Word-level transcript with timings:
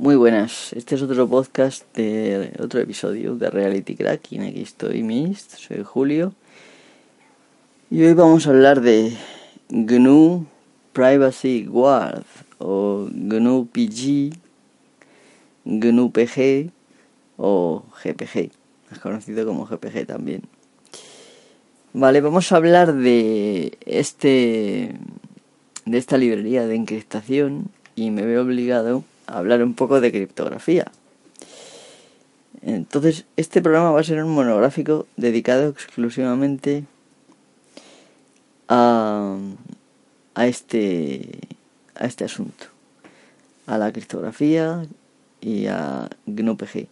Muy 0.00 0.14
buenas, 0.14 0.72
este 0.74 0.94
es 0.94 1.02
otro 1.02 1.28
podcast 1.28 1.84
de 1.96 2.52
otro 2.60 2.78
episodio 2.78 3.34
de 3.34 3.50
Reality 3.50 3.96
Cracking. 3.96 4.42
Aquí 4.42 4.62
estoy, 4.62 5.02
Mist, 5.02 5.56
soy 5.56 5.82
Julio. 5.82 6.34
Y 7.90 8.04
hoy 8.04 8.14
vamos 8.14 8.46
a 8.46 8.50
hablar 8.50 8.80
de 8.80 9.16
GNU 9.68 10.46
Privacy 10.92 11.64
Guard 11.64 12.22
o 12.58 13.08
GNU 13.10 13.66
PG, 13.66 14.38
GNU 15.64 16.12
PG 16.12 16.70
o 17.36 17.82
GPG, 18.04 18.52
más 18.92 19.00
conocido 19.00 19.44
como 19.44 19.66
GPG 19.66 20.06
también. 20.06 20.42
Vale, 21.92 22.20
vamos 22.20 22.52
a 22.52 22.56
hablar 22.56 22.94
de 22.94 23.76
este 23.84 24.94
de 25.86 25.98
esta 25.98 26.16
librería 26.18 26.68
de 26.68 26.76
encriptación 26.76 27.72
y 27.96 28.12
me 28.12 28.24
veo 28.24 28.42
obligado 28.42 29.02
hablar 29.28 29.62
un 29.62 29.74
poco 29.74 30.00
de 30.00 30.10
criptografía. 30.10 30.90
Entonces, 32.62 33.26
este 33.36 33.62
programa 33.62 33.92
va 33.92 34.00
a 34.00 34.04
ser 34.04 34.22
un 34.22 34.34
monográfico 34.34 35.06
dedicado 35.16 35.68
exclusivamente 35.68 36.84
a, 38.68 39.38
a, 40.34 40.46
este, 40.46 41.38
a 41.94 42.06
este 42.06 42.24
asunto, 42.24 42.66
a 43.66 43.78
la 43.78 43.92
criptografía 43.92 44.84
y 45.40 45.66
a 45.66 46.08
GNU-PG. 46.26 46.88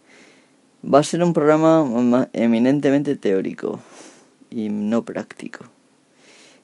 Va 0.93 0.99
a 0.99 1.03
ser 1.03 1.21
un 1.23 1.33
programa 1.33 2.29
eminentemente 2.31 3.15
teórico 3.15 3.81
y 4.49 4.69
no 4.69 5.03
práctico. 5.03 5.65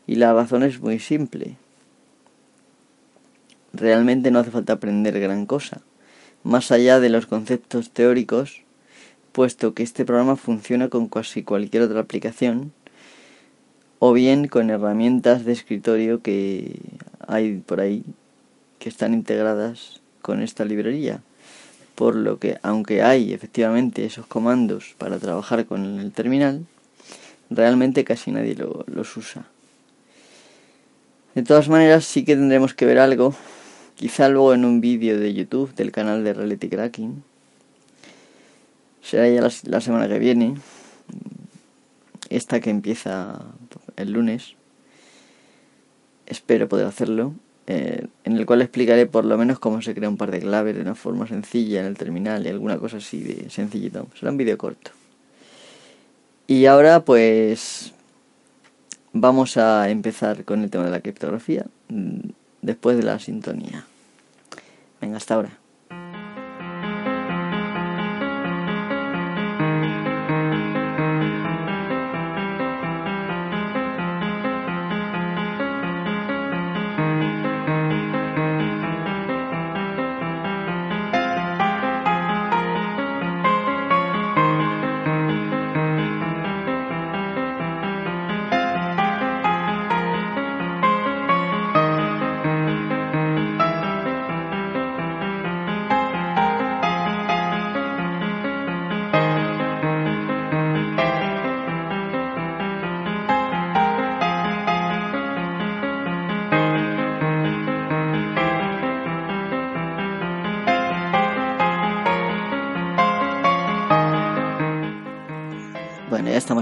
Y 0.07 0.15
la 0.15 0.33
razón 0.33 0.63
es 0.63 0.79
muy 0.79 0.99
simple 0.99 1.57
realmente 3.73 4.31
no 4.31 4.39
hace 4.39 4.51
falta 4.51 4.73
aprender 4.73 5.19
gran 5.19 5.45
cosa, 5.45 5.81
más 6.43 6.71
allá 6.71 6.99
de 6.99 7.09
los 7.09 7.25
conceptos 7.25 7.89
teóricos, 7.89 8.61
puesto 9.31 9.73
que 9.73 9.83
este 9.83 10.05
programa 10.05 10.35
funciona 10.35 10.89
con 10.89 11.09
casi 11.09 11.43
cualquier 11.43 11.83
otra 11.83 11.99
aplicación, 11.99 12.71
o 13.99 14.13
bien 14.13 14.47
con 14.47 14.69
herramientas 14.69 15.45
de 15.45 15.53
escritorio 15.53 16.21
que 16.21 16.79
hay 17.27 17.57
por 17.65 17.79
ahí 17.79 18.03
que 18.77 18.89
están 18.89 19.13
integradas 19.13 20.01
con 20.21 20.41
esta 20.41 20.65
librería. 20.65 21.21
Por 21.95 22.15
lo 22.15 22.37
que, 22.37 22.57
aunque 22.63 23.01
hay 23.01 23.33
efectivamente 23.33 24.03
esos 24.03 24.25
comandos 24.25 24.95
para 24.97 25.19
trabajar 25.19 25.65
con 25.65 25.99
el 25.99 26.11
terminal, 26.11 26.65
realmente 27.49 28.03
casi 28.03 28.31
nadie 28.31 28.57
los 28.87 29.15
usa. 29.15 29.45
De 31.35 31.43
todas 31.43 31.69
maneras, 31.69 32.03
sí 32.03 32.25
que 32.25 32.35
tendremos 32.35 32.73
que 32.73 32.85
ver 32.85 32.99
algo 32.99 33.35
Quizá 33.95 34.27
luego 34.29 34.53
en 34.53 34.65
un 34.65 34.81
vídeo 34.81 35.19
de 35.19 35.33
YouTube 35.33 35.73
del 35.75 35.91
canal 35.91 36.23
de 36.23 36.33
Reality 36.33 36.69
Cracking. 36.69 37.23
Será 39.01 39.29
ya 39.29 39.41
la, 39.63 39.81
semana 39.81 40.07
que 40.07 40.19
viene. 40.19 40.55
Esta 42.29 42.59
que 42.59 42.69
empieza 42.69 43.41
el 43.95 44.11
lunes. 44.11 44.55
Espero 46.25 46.67
poder 46.67 46.87
hacerlo. 46.87 47.33
Eh, 47.67 48.07
en 48.25 48.37
el 48.37 48.45
cual 48.45 48.61
explicaré 48.61 49.05
por 49.05 49.23
lo 49.23 49.37
menos 49.37 49.59
cómo 49.59 49.81
se 49.81 49.93
crea 49.93 50.09
un 50.09 50.17
par 50.17 50.31
de 50.31 50.39
claves 50.39 50.75
de 50.75 50.81
una 50.81 50.95
forma 50.95 51.27
sencilla 51.27 51.79
en 51.79 51.85
el 51.85 51.97
terminal 51.97 52.45
y 52.45 52.49
alguna 52.49 52.77
cosa 52.77 52.97
así 52.97 53.21
de 53.21 53.49
sencillito. 53.49 54.07
Será 54.19 54.31
un 54.31 54.37
vídeo 54.37 54.57
corto. 54.57 54.91
Y 56.47 56.65
ahora 56.65 57.05
pues 57.05 57.93
vamos 59.13 59.55
a 59.57 59.89
empezar 59.89 60.43
con 60.43 60.63
el 60.63 60.69
tema 60.69 60.85
de 60.85 60.91
la 60.91 60.99
criptografía 60.99 61.65
después 62.63 62.97
de 62.97 63.03
la 63.03 63.19
sintonía. 63.19 63.85
Venga, 64.99 65.17
hasta 65.17 65.35
ahora. 65.35 65.62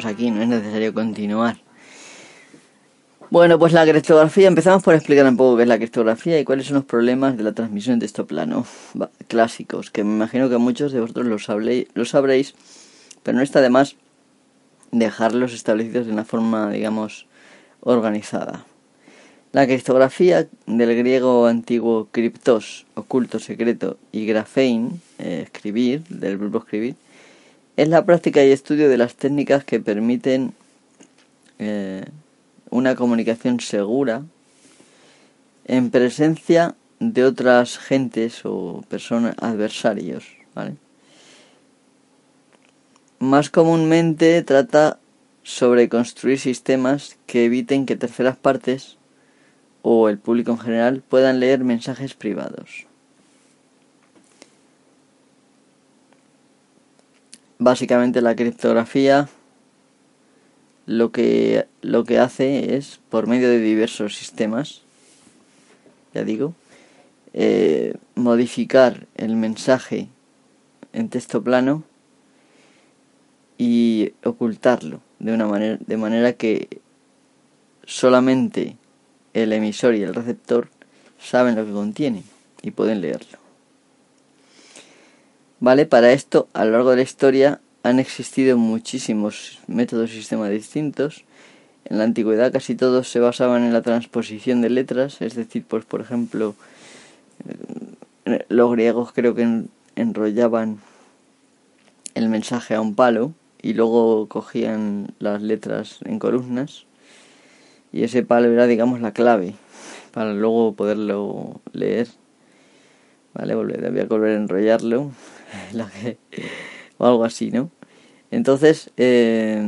Aquí, 0.05 0.31
no 0.31 0.41
es 0.41 0.47
necesario 0.47 0.93
continuar. 0.93 1.57
Bueno, 3.29 3.57
pues 3.57 3.71
la 3.71 3.85
criptografía, 3.85 4.47
empezamos 4.47 4.83
por 4.83 4.93
explicar 4.93 5.25
un 5.25 5.37
poco 5.37 5.55
qué 5.55 5.63
es 5.63 5.69
la 5.69 5.77
criptografía 5.77 6.37
y 6.39 6.43
cuáles 6.43 6.65
son 6.65 6.75
los 6.75 6.85
problemas 6.85 7.37
de 7.37 7.43
la 7.43 7.53
transmisión 7.53 7.97
de 7.97 8.05
texto 8.05 8.27
plano 8.27 8.65
clásicos, 9.27 9.89
que 9.89 10.03
me 10.03 10.13
imagino 10.13 10.49
que 10.49 10.57
muchos 10.57 10.91
de 10.91 10.99
vosotros 10.99 11.27
lo, 11.27 11.37
lo 11.93 12.05
sabréis, 12.05 12.55
pero 13.23 13.37
no 13.37 13.43
está 13.43 13.61
de 13.61 13.69
más 13.69 13.95
dejarlos 14.91 15.53
establecidos 15.53 16.07
de 16.07 16.11
una 16.11 16.25
forma, 16.25 16.69
digamos, 16.71 17.27
organizada. 17.79 18.65
La 19.53 19.65
criptografía, 19.65 20.47
del 20.65 20.95
griego 20.95 21.45
antiguo 21.45 22.07
criptos, 22.11 22.85
oculto, 22.95 23.39
secreto, 23.39 23.97
y 24.11 24.25
grafein, 24.25 25.01
eh, 25.19 25.41
escribir, 25.43 26.03
del 26.07 26.37
verbo 26.37 26.59
escribir, 26.59 26.95
es 27.77 27.87
la 27.87 28.05
práctica 28.05 28.43
y 28.43 28.51
estudio 28.51 28.89
de 28.89 28.97
las 28.97 29.15
técnicas 29.15 29.63
que 29.63 29.79
permiten 29.79 30.53
eh, 31.59 32.05
una 32.69 32.95
comunicación 32.95 33.59
segura 33.59 34.23
en 35.65 35.91
presencia 35.91 36.75
de 36.99 37.23
otras 37.23 37.77
gentes 37.77 38.41
o 38.45 38.83
personas 38.89 39.35
adversarios. 39.39 40.25
Más 43.19 43.49
comúnmente 43.49 44.41
trata 44.43 44.99
sobre 45.43 45.89
construir 45.89 46.39
sistemas 46.39 47.17
que 47.25 47.45
eviten 47.45 47.85
que 47.85 47.95
terceras 47.95 48.37
partes 48.37 48.97
o 49.81 50.09
el 50.09 50.17
público 50.17 50.51
en 50.51 50.59
general 50.59 51.03
puedan 51.07 51.39
leer 51.39 51.63
mensajes 51.63 52.13
privados. 52.13 52.90
Básicamente 57.61 58.21
la 58.21 58.35
criptografía 58.35 59.29
lo 60.87 61.11
que, 61.11 61.67
lo 61.83 62.03
que 62.03 62.17
hace 62.17 62.75
es, 62.75 62.99
por 63.09 63.27
medio 63.27 63.49
de 63.49 63.59
diversos 63.59 64.15
sistemas, 64.15 64.81
ya 66.11 66.23
digo, 66.23 66.55
eh, 67.33 67.93
modificar 68.15 69.05
el 69.15 69.35
mensaje 69.35 70.07
en 70.91 71.09
texto 71.09 71.43
plano 71.43 71.83
y 73.59 74.13
ocultarlo 74.23 74.99
de 75.19 75.31
una 75.31 75.45
manera 75.45 75.77
de 75.79 75.97
manera 75.97 76.33
que 76.33 76.81
solamente 77.85 78.75
el 79.35 79.53
emisor 79.53 79.93
y 79.93 80.01
el 80.01 80.15
receptor 80.15 80.69
saben 81.19 81.55
lo 81.55 81.63
que 81.63 81.71
contiene 81.71 82.23
y 82.63 82.71
pueden 82.71 83.01
leerlo. 83.01 83.40
¿Vale? 85.61 85.85
Para 85.85 86.11
esto, 86.11 86.47
a 86.53 86.65
lo 86.65 86.71
largo 86.71 86.89
de 86.89 86.95
la 86.95 87.01
historia, 87.03 87.61
han 87.83 87.99
existido 87.99 88.57
muchísimos 88.57 89.59
métodos 89.67 90.09
y 90.09 90.15
sistemas 90.15 90.49
distintos. 90.49 91.23
En 91.85 91.99
la 91.99 92.03
antigüedad 92.03 92.51
casi 92.51 92.73
todos 92.73 93.11
se 93.11 93.19
basaban 93.19 93.63
en 93.63 93.71
la 93.71 93.83
transposición 93.83 94.61
de 94.61 94.71
letras, 94.71 95.21
es 95.21 95.35
decir, 95.35 95.63
pues 95.67 95.85
por 95.85 96.01
ejemplo, 96.01 96.55
eh, 98.25 98.43
los 98.49 98.71
griegos 98.71 99.11
creo 99.13 99.35
que 99.35 99.65
enrollaban 99.95 100.79
el 102.15 102.27
mensaje 102.27 102.73
a 102.73 102.81
un 102.81 102.95
palo 102.95 103.31
y 103.61 103.73
luego 103.73 104.27
cogían 104.27 105.13
las 105.19 105.43
letras 105.43 105.99
en 106.05 106.17
columnas 106.17 106.85
y 107.93 108.03
ese 108.03 108.23
palo 108.23 108.47
era 108.47 108.65
digamos 108.65 108.99
la 108.99 109.11
clave 109.13 109.53
para 110.11 110.33
luego 110.33 110.73
poderlo 110.73 111.61
leer. 111.71 112.07
Vale, 113.33 113.55
volver, 113.55 114.07
volver 114.07 114.31
a 114.31 114.35
enrollarlo 114.35 115.11
o 116.97 117.05
algo 117.05 117.23
así, 117.23 117.51
¿no? 117.51 117.69
Entonces, 118.31 118.91
eh, 118.97 119.61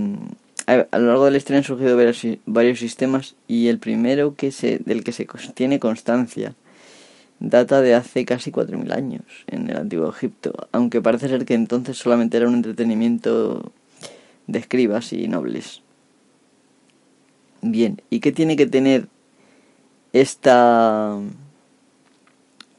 a, 0.68 0.98
lo 0.98 1.08
largo 1.08 1.26
de 1.26 1.32
la 1.32 1.38
historia 1.38 1.60
han 1.60 1.64
surgido 1.66 1.98
varios, 2.46 2.80
sistemas 2.80 3.36
y 3.48 3.68
el 3.68 3.80
primero 3.80 4.36
que 4.36 4.52
se, 4.52 4.80
del 4.80 5.04
que 5.04 5.12
se 5.12 5.28
tiene 5.54 5.80
constancia 5.80 6.56
data 7.40 7.82
de 7.82 7.94
hace 7.94 8.24
casi 8.24 8.52
4.000 8.52 8.94
años 8.94 9.24
en 9.48 9.70
el 9.70 9.76
antiguo 9.76 10.10
Egipto, 10.10 10.54
aunque 10.72 11.02
parece 11.02 11.28
ser 11.28 11.44
que 11.46 11.56
entonces 11.56 11.98
solamente 11.98 12.38
era 12.38 12.48
un 12.48 12.56
entretenimiento 12.56 13.74
de 14.48 14.60
escribas 14.60 15.12
y 15.12 15.28
nobles. 15.28 15.82
Bien, 17.62 18.02
¿y 18.10 18.20
qué 18.22 18.32
tiene 18.32 18.56
que 18.56 18.68
tener 18.68 19.08
esta... 20.14 21.20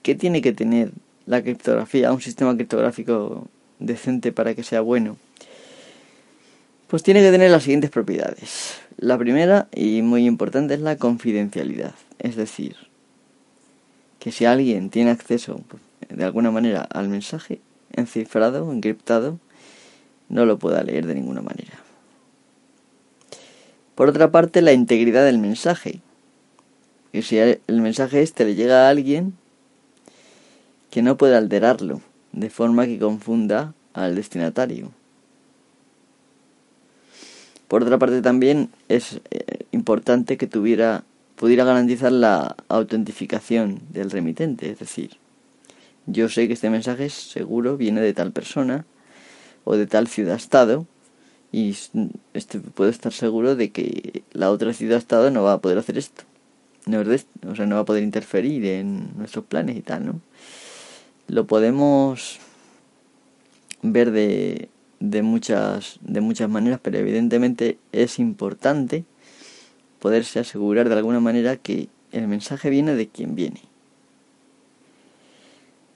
¿Qué 0.02 0.14
tiene 0.14 0.42
que 0.42 0.52
tener 0.52 0.92
la 1.26 1.42
criptografía, 1.42 2.12
un 2.12 2.20
sistema 2.20 2.54
criptográfico 2.54 3.48
decente 3.78 4.32
para 4.32 4.54
que 4.54 4.62
sea 4.62 4.80
bueno? 4.80 5.16
Pues 6.88 7.02
tiene 7.02 7.22
que 7.22 7.30
tener 7.30 7.50
las 7.50 7.62
siguientes 7.62 7.90
propiedades. 7.90 8.80
La 8.96 9.18
primera 9.18 9.68
y 9.74 10.02
muy 10.02 10.26
importante 10.26 10.74
es 10.74 10.80
la 10.80 10.96
confidencialidad, 10.96 11.94
es 12.18 12.36
decir, 12.36 12.76
que 14.18 14.32
si 14.32 14.44
alguien 14.44 14.90
tiene 14.90 15.10
acceso 15.10 15.60
pues, 15.68 15.82
de 16.08 16.24
alguna 16.24 16.50
manera 16.50 16.82
al 16.82 17.08
mensaje 17.08 17.60
encifrado, 17.92 18.70
encriptado, 18.72 19.38
no 20.28 20.46
lo 20.46 20.58
pueda 20.58 20.82
leer 20.82 21.06
de 21.06 21.14
ninguna 21.14 21.42
manera. 21.42 21.78
Por 23.94 24.08
otra 24.08 24.30
parte, 24.30 24.62
la 24.62 24.72
integridad 24.72 25.24
del 25.24 25.38
mensaje. 25.38 26.00
Que 27.12 27.22
si 27.22 27.38
el 27.38 27.60
mensaje 27.68 28.22
este 28.22 28.44
le 28.44 28.56
llega 28.56 28.86
a 28.86 28.90
alguien, 28.90 29.34
que 30.94 31.02
no 31.02 31.16
pueda 31.16 31.38
alterarlo 31.38 32.00
de 32.30 32.50
forma 32.50 32.86
que 32.86 33.00
confunda 33.00 33.74
al 33.94 34.14
destinatario. 34.14 34.92
Por 37.66 37.82
otra 37.82 37.98
parte, 37.98 38.22
también 38.22 38.70
es 38.88 39.20
eh, 39.32 39.66
importante 39.72 40.36
que 40.36 40.46
tuviera 40.46 41.02
pudiera 41.34 41.64
garantizar 41.64 42.12
la 42.12 42.54
autentificación 42.68 43.80
del 43.90 44.12
remitente, 44.12 44.70
es 44.70 44.78
decir, 44.78 45.16
yo 46.06 46.28
sé 46.28 46.46
que 46.46 46.52
este 46.52 46.70
mensaje 46.70 47.10
seguro 47.10 47.76
viene 47.76 48.00
de 48.00 48.12
tal 48.12 48.30
persona 48.30 48.86
o 49.64 49.74
de 49.76 49.88
tal 49.88 50.06
ciudad-estado 50.06 50.86
y 51.50 51.76
este, 52.34 52.60
puedo 52.60 52.88
estar 52.88 53.12
seguro 53.12 53.56
de 53.56 53.72
que 53.72 54.22
la 54.32 54.52
otra 54.52 54.72
ciudad-estado 54.72 55.32
no 55.32 55.42
va 55.42 55.54
a 55.54 55.60
poder 55.60 55.78
hacer 55.78 55.98
esto. 55.98 56.22
No, 56.86 57.00
o 57.00 57.56
sea, 57.56 57.66
no 57.66 57.74
va 57.74 57.80
a 57.80 57.84
poder 57.84 58.04
interferir 58.04 58.64
en 58.66 59.16
nuestros 59.16 59.44
planes 59.44 59.76
y 59.76 59.80
tal, 59.80 60.06
¿no? 60.06 60.20
Lo 61.28 61.46
podemos 61.46 62.38
ver 63.82 64.10
de, 64.10 64.68
de, 65.00 65.22
muchas, 65.22 65.98
de 66.00 66.20
muchas 66.20 66.48
maneras, 66.48 66.80
pero 66.82 66.98
evidentemente 66.98 67.78
es 67.92 68.18
importante 68.18 69.04
poderse 70.00 70.40
asegurar 70.40 70.88
de 70.88 70.96
alguna 70.96 71.20
manera 71.20 71.56
que 71.56 71.88
el 72.12 72.28
mensaje 72.28 72.70
viene 72.70 72.94
de 72.94 73.08
quien 73.08 73.34
viene. 73.34 73.62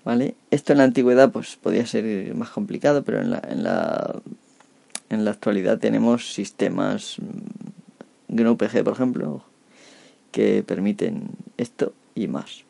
¿Vale? 0.04 0.34
Esto 0.50 0.72
en 0.72 0.78
la 0.78 0.84
antigüedad 0.84 1.30
pues 1.30 1.56
podía 1.56 1.86
ser 1.86 2.34
más 2.34 2.48
complicado, 2.50 3.04
pero 3.04 3.20
en 3.20 3.30
la, 3.30 3.42
en 3.46 3.62
la, 3.62 4.22
en 5.10 5.24
la 5.24 5.30
actualidad 5.30 5.78
tenemos 5.78 6.32
sistemas 6.32 7.16
mm, 7.18 8.34
GNU-PG, 8.34 8.84
por 8.84 8.94
ejemplo, 8.94 9.44
que 10.32 10.62
permiten 10.62 11.28
esto 11.56 11.92
y 12.14 12.28
más. 12.28 12.64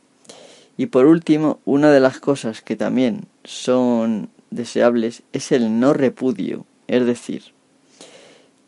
Y 0.78 0.86
por 0.86 1.06
último, 1.06 1.58
una 1.64 1.90
de 1.90 1.98
las 1.98 2.20
cosas 2.20 2.62
que 2.62 2.76
también 2.76 3.26
son 3.42 4.30
deseables 4.50 5.24
es 5.32 5.50
el 5.50 5.80
no 5.80 5.92
repudio, 5.92 6.64
es 6.86 7.04
decir, 7.04 7.42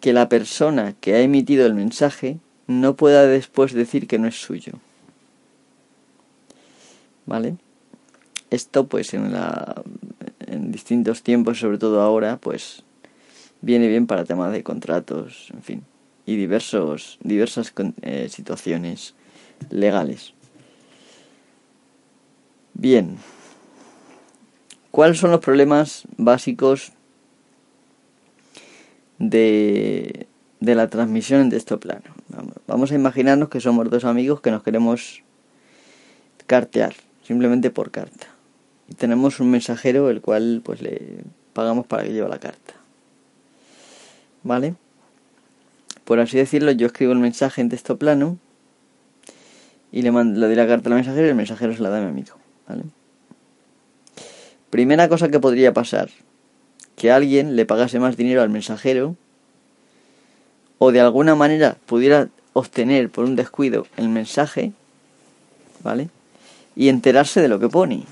que 0.00 0.12
la 0.12 0.28
persona 0.28 0.94
que 1.00 1.14
ha 1.14 1.20
emitido 1.20 1.64
el 1.66 1.74
mensaje 1.74 2.38
no 2.66 2.96
pueda 2.96 3.26
después 3.26 3.72
decir 3.72 4.08
que 4.08 4.18
no 4.18 4.26
es 4.26 4.42
suyo. 4.42 4.72
¿Vale? 7.26 7.56
Esto 8.50 8.88
pues 8.88 9.14
en 9.14 9.32
la 9.32 9.82
en 10.48 10.72
distintos 10.72 11.22
tiempos, 11.22 11.60
sobre 11.60 11.78
todo 11.78 12.00
ahora, 12.00 12.38
pues 12.38 12.82
viene 13.60 13.86
bien 13.86 14.08
para 14.08 14.24
temas 14.24 14.50
de 14.50 14.64
contratos, 14.64 15.48
en 15.54 15.62
fin, 15.62 15.84
y 16.26 16.34
diversos 16.34 17.18
diversas 17.22 17.72
eh, 18.02 18.28
situaciones 18.28 19.14
legales. 19.70 20.34
Bien. 22.80 23.18
¿Cuáles 24.90 25.18
son 25.18 25.30
los 25.30 25.40
problemas 25.40 26.04
básicos 26.16 26.92
de, 29.18 30.26
de 30.60 30.74
la 30.74 30.88
transmisión 30.88 31.42
en 31.42 31.50
texto 31.50 31.78
plano? 31.78 32.14
Vamos 32.66 32.90
a 32.90 32.94
imaginarnos 32.94 33.50
que 33.50 33.60
somos 33.60 33.90
dos 33.90 34.06
amigos 34.06 34.40
que 34.40 34.50
nos 34.50 34.62
queremos 34.62 35.22
cartear, 36.46 36.94
simplemente 37.22 37.70
por 37.70 37.90
carta. 37.90 38.28
Y 38.88 38.94
tenemos 38.94 39.40
un 39.40 39.50
mensajero 39.50 40.08
el 40.08 40.22
cual 40.22 40.62
pues 40.64 40.80
le 40.80 41.22
pagamos 41.52 41.84
para 41.84 42.04
que 42.04 42.14
lleve 42.14 42.30
la 42.30 42.40
carta. 42.40 42.72
¿Vale? 44.42 44.74
Por 46.06 46.18
así 46.18 46.38
decirlo, 46.38 46.72
yo 46.72 46.86
escribo 46.86 47.12
el 47.12 47.18
mensaje 47.18 47.60
en 47.60 47.68
texto 47.68 47.98
plano 47.98 48.38
y 49.92 50.00
le, 50.00 50.10
mando, 50.12 50.40
le 50.40 50.46
doy 50.46 50.56
la 50.56 50.66
carta 50.66 50.88
al 50.88 50.94
mensajero 50.94 51.26
y 51.26 51.28
el 51.28 51.36
mensajero 51.36 51.74
se 51.74 51.82
la 51.82 51.90
da 51.90 51.98
a 51.98 52.00
mi 52.00 52.08
amigo. 52.08 52.39
¿Vale? 52.70 52.84
Primera 54.70 55.08
cosa 55.08 55.28
que 55.28 55.40
podría 55.40 55.74
pasar, 55.74 56.08
que 56.94 57.10
alguien 57.10 57.56
le 57.56 57.66
pagase 57.66 57.98
más 57.98 58.16
dinero 58.16 58.42
al 58.42 58.50
mensajero 58.50 59.16
o 60.78 60.92
de 60.92 61.00
alguna 61.00 61.34
manera 61.34 61.76
pudiera 61.86 62.28
obtener 62.52 63.10
por 63.10 63.24
un 63.24 63.34
descuido 63.34 63.88
el 63.96 64.08
mensaje, 64.08 64.72
¿vale? 65.82 66.10
Y 66.76 66.88
enterarse 66.88 67.40
de 67.40 67.48
lo 67.48 67.58
que 67.58 67.68
pone. 67.68 68.04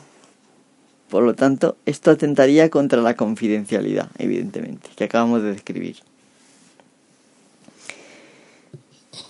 Por 1.08 1.22
lo 1.22 1.34
tanto, 1.34 1.76
esto 1.86 2.10
atentaría 2.10 2.68
contra 2.68 3.00
la 3.00 3.14
confidencialidad, 3.14 4.10
evidentemente, 4.18 4.90
que 4.96 5.04
acabamos 5.04 5.42
de 5.42 5.52
describir. 5.52 5.98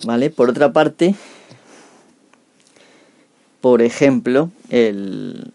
¿Vale? 0.03 0.31
Por 0.31 0.49
otra 0.49 0.73
parte, 0.73 1.13
por 3.61 3.81
ejemplo, 3.81 4.51
el, 4.69 5.51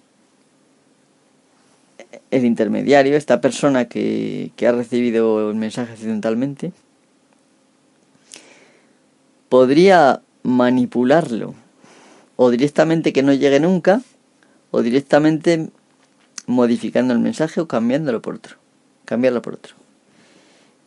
intermediario, 2.31 3.17
esta 3.17 3.41
persona 3.41 3.87
que, 3.87 4.51
que 4.57 4.67
ha 4.67 4.73
recibido 4.73 5.51
el 5.51 5.57
mensaje 5.57 5.93
accidentalmente, 5.93 6.73
podría 9.49 10.21
manipularlo 10.43 11.55
o 12.37 12.51
directamente 12.51 13.13
que 13.13 13.23
no 13.23 13.33
llegue 13.33 13.61
nunca 13.61 14.03
o 14.71 14.83
directamente 14.83 15.69
modificando 16.47 17.15
el 17.15 17.21
mensaje 17.21 17.61
o 17.61 17.69
cambiándolo 17.69 18.21
por 18.21 18.35
otro 18.35 18.57
cambiarlo 19.05 19.43
por 19.43 19.55
otro. 19.55 19.75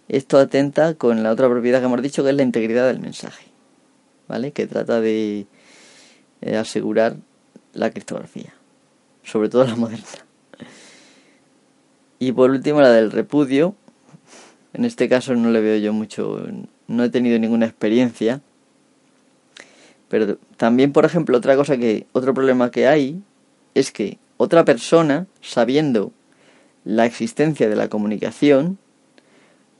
Esto 0.07 0.37
atenta 0.37 0.95
con 0.95 1.23
la 1.23 1.31
otra 1.31 1.49
propiedad 1.49 1.79
que 1.79 1.85
hemos 1.85 2.01
dicho 2.01 2.23
que 2.23 2.31
es 2.31 2.35
la 2.35 2.43
integridad 2.43 2.87
del 2.87 2.99
mensaje 2.99 3.47
vale 4.27 4.51
que 4.51 4.67
trata 4.67 5.01
de 5.01 5.47
asegurar 6.41 7.17
la 7.73 7.89
criptografía 7.91 8.53
sobre 9.27 9.49
todo 9.49 9.65
la 9.65 9.75
moderna. 9.75 10.05
Y 12.19 12.31
por 12.31 12.49
último 12.49 12.81
la 12.81 12.91
del 12.91 13.11
repudio. 13.11 13.75
En 14.73 14.85
este 14.85 15.09
caso 15.09 15.35
no 15.35 15.51
le 15.51 15.61
veo 15.61 15.77
yo 15.77 15.93
mucho 15.93 16.39
no 16.87 17.03
he 17.03 17.09
tenido 17.09 17.37
ninguna 17.37 17.65
experiencia. 17.65 18.41
Pero 20.07 20.37
también, 20.55 20.93
por 20.93 21.03
ejemplo, 21.03 21.37
otra 21.37 21.55
cosa 21.55 21.77
que, 21.77 22.07
otro 22.13 22.33
problema 22.33 22.71
que 22.71 22.87
hay 22.87 23.21
es 23.73 23.91
que 23.91 24.17
otra 24.37 24.63
persona, 24.63 25.27
sabiendo 25.41 26.11
la 26.85 27.05
existencia 27.05 27.67
de 27.67 27.75
la 27.75 27.89
comunicación, 27.89 28.77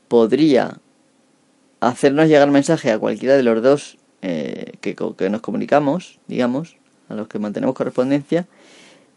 podría 0.08 0.78
hacernos 1.80 2.28
llegar 2.28 2.50
mensaje 2.50 2.92
a 2.92 2.98
cualquiera 2.98 3.36
de 3.36 3.42
los 3.42 3.62
dos 3.62 3.97
eh, 4.22 4.72
que, 4.80 4.94
que 4.94 5.30
nos 5.30 5.40
comunicamos, 5.40 6.18
digamos, 6.26 6.76
a 7.08 7.14
los 7.14 7.28
que 7.28 7.38
mantenemos 7.38 7.74
correspondencia, 7.74 8.46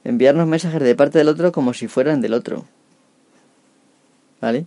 enviarnos 0.04 0.48
mensajes 0.48 0.82
de 0.82 0.96
parte 0.96 1.18
del 1.18 1.28
otro 1.28 1.52
como 1.52 1.74
si 1.74 1.88
fueran 1.88 2.22
del 2.22 2.34
otro. 2.34 2.66
¿Vale? 4.40 4.66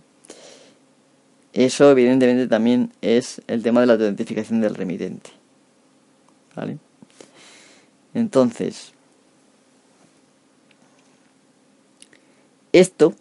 Eso 1.53 1.89
evidentemente 1.91 2.47
también 2.47 2.91
es 3.01 3.41
el 3.47 3.63
tema 3.63 3.81
de 3.81 3.87
la 3.87 3.93
autentificación 3.93 4.61
del 4.61 4.75
remitente. 4.75 5.31
¿Vale? 6.55 6.77
Entonces, 8.13 8.93
esto 12.71 13.13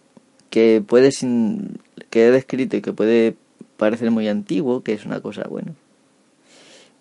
que 0.50 0.82
puede 0.86 1.10
sin, 1.10 1.80
que 2.10 2.26
he 2.26 2.30
descrito 2.30 2.76
y 2.76 2.80
que 2.80 2.92
puede 2.92 3.36
parecer 3.76 4.10
muy 4.10 4.28
antiguo, 4.28 4.82
que 4.82 4.92
es 4.92 5.04
una 5.04 5.20
cosa 5.20 5.44
buena, 5.48 5.74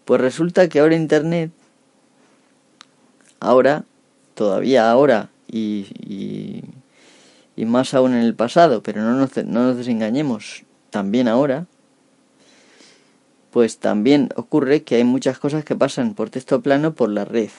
pues 0.06 0.22
resulta 0.22 0.68
que 0.70 0.80
ahora 0.80 0.96
Internet, 0.96 1.52
ahora, 3.40 3.86
todavía 4.34 4.90
ahora 4.90 5.30
y, 5.48 5.88
y, 6.00 6.64
y 7.56 7.66
más 7.66 7.94
aún 7.94 8.14
en 8.14 8.24
el 8.24 8.36
pasado, 8.36 8.84
pero 8.84 9.02
no 9.02 9.14
nos, 9.14 9.36
no 9.46 9.68
nos 9.68 9.78
desengañemos, 9.78 10.64
también 10.90 11.28
ahora, 11.28 11.68
pues 13.52 13.78
también 13.78 14.30
ocurre 14.36 14.84
que 14.84 14.96
hay 14.96 15.04
muchas 15.04 15.38
cosas 15.38 15.64
que 15.64 15.76
pasan 15.76 16.16
por 16.16 16.30
texto 16.32 16.62
plano 16.62 16.96
por 16.96 17.10
la 17.10 17.24
red. 17.24 17.52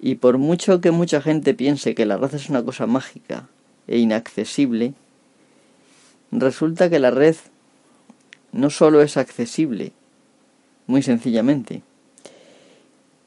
Y 0.00 0.16
por 0.16 0.36
mucho 0.38 0.80
que 0.80 0.90
mucha 0.90 1.22
gente 1.22 1.54
piense 1.54 1.94
que 1.94 2.06
la 2.06 2.16
red 2.16 2.34
es 2.34 2.50
una 2.50 2.62
cosa 2.62 2.86
mágica 2.86 3.48
e 3.86 3.98
inaccesible, 3.98 4.94
resulta 6.32 6.90
que 6.90 6.98
la 6.98 7.10
red 7.10 7.36
no 8.52 8.68
solo 8.68 9.00
es 9.00 9.16
accesible, 9.16 9.92
muy 10.86 11.02
sencillamente, 11.02 11.82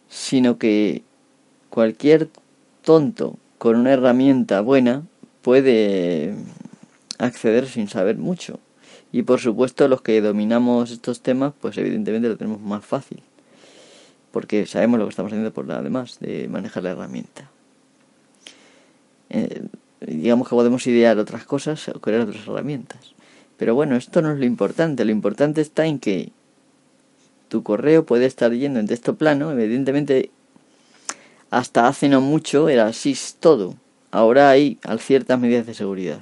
sino 0.10 0.58
que 0.58 1.04
cualquier 1.70 2.30
tonto 2.84 3.38
con 3.58 3.76
una 3.76 3.94
herramienta 3.94 4.62
buena 4.62 5.04
puede 5.42 6.36
acceder 7.18 7.68
sin 7.68 7.88
saber 7.88 8.18
mucho. 8.18 8.60
Y 9.12 9.24
por 9.24 9.40
supuesto 9.40 9.88
los 9.88 10.02
que 10.02 10.22
dominamos 10.22 10.92
estos 10.92 11.22
temas, 11.22 11.54
pues 11.60 11.78
evidentemente 11.78 12.28
lo 12.28 12.38
tenemos 12.38 12.62
más 12.62 12.86
fácil. 12.86 13.22
Porque 14.32 14.66
sabemos 14.66 15.00
lo 15.00 15.06
que 15.06 15.12
estamos 15.12 15.32
haciendo 15.32 15.54
por 15.54 15.68
la 15.68 15.82
demás, 15.82 16.20
de 16.20 16.48
manejar 16.48 16.84
la 16.84 16.92
herramienta. 16.92 17.50
Eh, 19.30 19.64
digamos 20.02 20.48
que 20.48 20.56
podemos 20.56 20.86
idear 20.88 21.18
otras 21.18 21.46
cosas 21.46 21.88
o 21.90 22.00
crear 22.00 22.22
otras 22.22 22.48
herramientas. 22.48 23.14
Pero 23.58 23.74
bueno, 23.74 23.96
esto 23.96 24.22
no 24.22 24.32
es 24.32 24.40
lo 24.40 24.46
importante. 24.46 25.06
Lo 25.06 25.12
importante 25.12 25.62
está 25.62 25.86
en 25.88 26.00
que 26.00 26.32
tu 27.48 27.64
correo 27.64 28.06
puede 28.06 28.26
estar 28.26 28.52
yendo 28.54 28.80
en 28.80 28.88
texto 28.88 29.16
plano. 29.16 29.52
Evidentemente, 29.52 30.32
hasta 31.50 31.88
hace 31.88 32.10
no 32.10 32.22
mucho 32.22 32.70
era 32.70 32.88
así 32.88 33.16
todo. 33.40 33.76
Ahora 34.12 34.50
hay 34.50 34.80
ciertas 35.00 35.40
medidas 35.40 35.66
de 35.66 35.74
seguridad. 35.74 36.22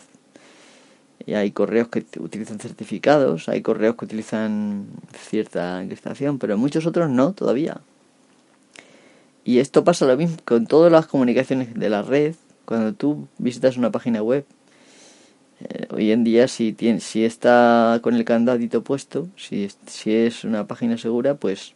Y 1.25 1.33
hay 1.33 1.51
correos 1.51 1.87
que 1.87 2.05
utilizan 2.19 2.59
certificados, 2.59 3.49
hay 3.49 3.61
correos 3.61 3.95
que 3.95 4.05
utilizan 4.05 4.85
cierta 5.29 5.81
encriptación, 5.81 6.37
pero 6.37 6.57
muchos 6.57 6.85
otros 6.85 7.09
no 7.09 7.33
todavía. 7.33 7.81
Y 9.43 9.59
esto 9.59 9.83
pasa 9.83 10.05
lo 10.05 10.17
mismo 10.17 10.37
con 10.45 10.67
todas 10.67 10.91
las 10.91 11.07
comunicaciones 11.07 11.73
de 11.73 11.89
la 11.89 12.03
red. 12.03 12.35
Cuando 12.65 12.93
tú 12.93 13.27
visitas 13.37 13.77
una 13.77 13.91
página 13.91 14.21
web, 14.21 14.45
eh, 15.61 15.87
hoy 15.89 16.11
en 16.11 16.23
día 16.23 16.47
si, 16.47 16.75
está 17.23 17.99
con 18.01 18.15
el 18.15 18.25
candadito 18.25 18.83
puesto, 18.83 19.27
si 19.37 19.69
si 19.87 20.13
es 20.13 20.43
una 20.43 20.67
página 20.67 20.97
segura, 20.97 21.35
pues 21.35 21.73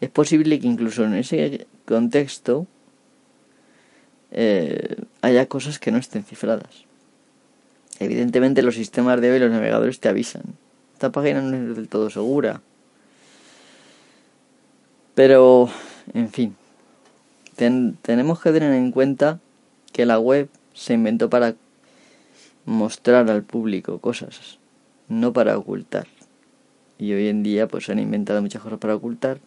es 0.00 0.10
posible 0.10 0.58
que 0.60 0.66
incluso 0.66 1.04
en 1.04 1.14
ese 1.14 1.66
contexto 1.84 2.66
eh, 4.30 4.96
haya 5.22 5.46
cosas 5.46 5.78
que 5.78 5.90
no 5.90 5.98
estén 5.98 6.24
cifradas. 6.24 6.84
Evidentemente 7.98 8.62
los 8.62 8.76
sistemas 8.76 9.20
de 9.20 9.32
hoy, 9.32 9.38
los 9.38 9.50
navegadores 9.50 9.98
te 9.98 10.08
avisan. 10.08 10.42
Esta 10.94 11.10
página 11.10 11.40
no 11.40 11.56
es 11.56 11.76
del 11.76 11.88
todo 11.88 12.10
segura. 12.10 12.60
Pero, 15.14 15.68
en 16.14 16.30
fin, 16.30 16.56
tenemos 17.56 18.40
que 18.40 18.52
tener 18.52 18.72
en 18.72 18.92
cuenta 18.92 19.40
que 19.92 20.06
la 20.06 20.20
web 20.20 20.48
se 20.74 20.94
inventó 20.94 21.28
para 21.28 21.56
mostrar 22.68 23.30
al 23.30 23.42
público 23.42 23.98
cosas, 23.98 24.58
no 25.08 25.32
para 25.32 25.56
ocultar. 25.56 26.06
Y 26.98 27.12
hoy 27.14 27.28
en 27.28 27.42
día 27.42 27.66
pues 27.66 27.86
se 27.86 27.92
han 27.92 27.98
inventado 27.98 28.42
muchas 28.42 28.62
cosas 28.62 28.78
para 28.78 28.94
ocultar, 28.94 29.38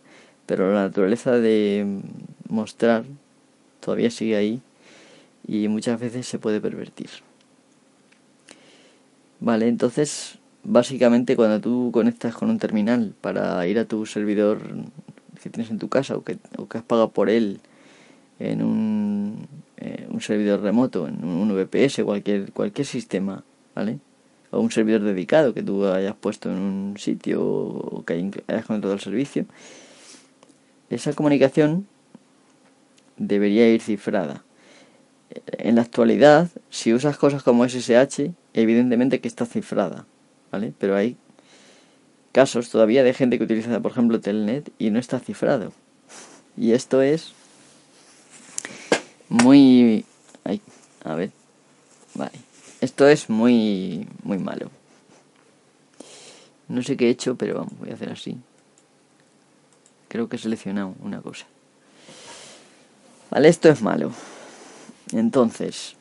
pero 0.48 0.74
la 0.74 0.82
naturaleza 0.82 1.34
de 1.34 2.01
mostrar 2.50 3.04
todavía 3.80 4.10
sigue 4.10 4.36
ahí 4.36 4.62
y 5.48 5.68
muchas 5.68 6.00
veces 6.00 6.28
se 6.28 6.40
puede 6.40 6.60
pervertir. 6.60 7.10
Vale, 9.40 9.68
entonces 9.68 10.40
básicamente 10.63 11.36
cuando 11.36 11.62
tú 11.62 11.92
conectas 11.94 12.34
con 12.34 12.50
un 12.50 12.58
terminal 12.58 13.13
para 13.22 13.66
ir 13.68 13.78
a 13.78 13.86
tu 13.86 14.08
servidor 14.08 14.60
que 15.44 15.50
tienes 15.51 15.70
en 15.70 15.78
tu 15.78 15.90
casa 15.90 16.16
o 16.16 16.24
que, 16.24 16.38
o 16.58 16.68
que 16.68 16.80
has 16.80 16.84
pagado 16.84 17.12
por 17.12 17.30
él 17.30 17.60
en 18.40 18.63
un, 18.63 19.48
eh, 19.83 20.05
un 20.11 20.21
servidor 20.21 20.61
remoto, 20.61 21.07
en 21.07 21.23
un 21.23 21.55
VPS, 21.55 22.03
cualquier, 22.03 22.51
cualquier 22.51 22.85
sistema, 22.85 23.43
¿vale? 23.73 23.97
O 24.51 24.59
un 24.59 24.69
servidor 24.69 25.01
dedicado 25.01 25.55
que 25.55 25.63
tú 25.63 25.88
hayas 25.88 26.13
puesto 26.15 26.51
en 26.51 26.59
un 26.59 26.97
sitio 27.00 27.43
o 27.43 28.05
que 28.05 28.13
hayas 28.47 28.65
conectado 28.65 28.93
el 28.93 29.00
servicio, 29.00 29.47
esa 30.91 31.13
comunicación 31.13 31.88
debería 33.17 33.67
ir 33.73 33.81
cifrada. 33.81 34.43
En 35.47 35.75
la 35.75 35.81
actualidad, 35.81 36.50
si 36.69 36.93
usas 36.93 37.17
cosas 37.17 37.41
como 37.41 37.67
SSH, 37.67 38.33
evidentemente 38.53 39.19
que 39.19 39.27
está 39.27 39.47
cifrada, 39.47 40.05
¿vale? 40.51 40.73
Pero 40.77 40.95
hay 40.95 41.17
casos 42.33 42.69
todavía 42.69 43.03
de 43.03 43.15
gente 43.15 43.39
que 43.39 43.45
utiliza, 43.45 43.79
por 43.79 43.93
ejemplo, 43.93 44.21
Telnet 44.21 44.71
y 44.77 44.91
no 44.91 45.00
está 45.00 45.19
cifrado. 45.19 45.73
Y 46.55 46.73
esto 46.73 47.01
es 47.01 47.33
muy... 49.31 50.05
Ay, 50.43 50.61
a 51.03 51.15
ver. 51.15 51.31
Vale. 52.13 52.33
Esto 52.81 53.07
es 53.07 53.29
muy, 53.29 54.07
muy 54.23 54.38
malo. 54.38 54.69
No 56.67 56.83
sé 56.83 56.97
qué 56.97 57.07
he 57.07 57.09
hecho, 57.09 57.35
pero 57.35 57.55
vamos, 57.55 57.73
voy 57.79 57.91
a 57.91 57.93
hacer 57.93 58.09
así. 58.09 58.38
Creo 60.09 60.27
que 60.27 60.35
he 60.35 60.39
seleccionado 60.39 60.95
una 61.01 61.21
cosa. 61.21 61.45
Vale, 63.29 63.47
esto 63.47 63.69
es 63.69 63.81
malo. 63.81 64.11
Entonces, 65.13 65.95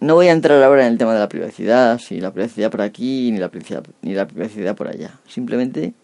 no 0.00 0.14
voy 0.14 0.28
a 0.28 0.32
entrar 0.32 0.62
ahora 0.62 0.86
en 0.86 0.92
el 0.92 0.98
tema 0.98 1.14
de 1.14 1.20
la 1.20 1.28
privacidad, 1.28 1.98
si 1.98 2.20
la 2.20 2.32
privacidad 2.32 2.70
por 2.70 2.82
aquí, 2.82 3.30
ni 3.32 3.38
la 3.38 3.48
privacidad, 3.48 3.84
ni 4.02 4.12
la 4.12 4.26
privacidad 4.26 4.76
por 4.76 4.88
allá. 4.88 5.18
Simplemente 5.26 5.94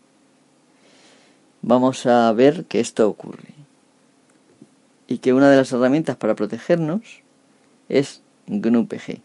vamos 1.62 2.06
a 2.06 2.32
ver 2.32 2.64
que 2.64 2.80
esto 2.80 3.08
ocurre. 3.08 3.54
Y 5.06 5.18
que 5.18 5.32
una 5.32 5.50
de 5.50 5.56
las 5.56 5.72
herramientas 5.72 6.16
para 6.16 6.34
protegernos 6.34 7.00
es 7.88 8.22
GNU-PG. 8.46 9.20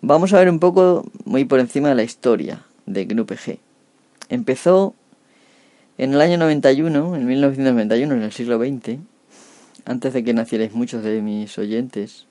Vamos 0.00 0.32
a 0.32 0.38
ver 0.38 0.48
un 0.48 0.58
poco, 0.58 1.04
muy 1.24 1.44
por 1.44 1.60
encima 1.60 1.88
de 1.88 1.94
la 1.94 2.02
historia 2.02 2.64
de 2.86 3.04
GNU-PG. 3.04 3.58
Empezó 4.28 4.94
en 5.98 6.14
el 6.14 6.20
año 6.20 6.38
91, 6.38 7.16
en 7.16 7.26
1991, 7.26 8.14
en 8.14 8.22
el 8.22 8.32
siglo 8.32 8.58
XX, 8.58 8.98
antes 9.84 10.12
de 10.12 10.24
que 10.24 10.32
nacierais 10.32 10.72
muchos 10.72 11.02
de 11.02 11.20
mis 11.20 11.58
oyentes, 11.58 12.26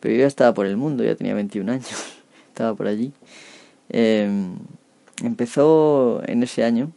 pero 0.00 0.14
yo 0.14 0.20
ya 0.20 0.26
estaba 0.26 0.54
por 0.54 0.66
el 0.66 0.76
mundo, 0.76 1.04
ya 1.04 1.16
tenía 1.16 1.34
21 1.34 1.70
años, 1.70 1.90
estaba 2.48 2.74
por 2.74 2.86
allí. 2.86 3.12
Em, 3.88 4.56
empezó 5.22 6.22
en 6.26 6.42
ese 6.42 6.64
año 6.64 6.92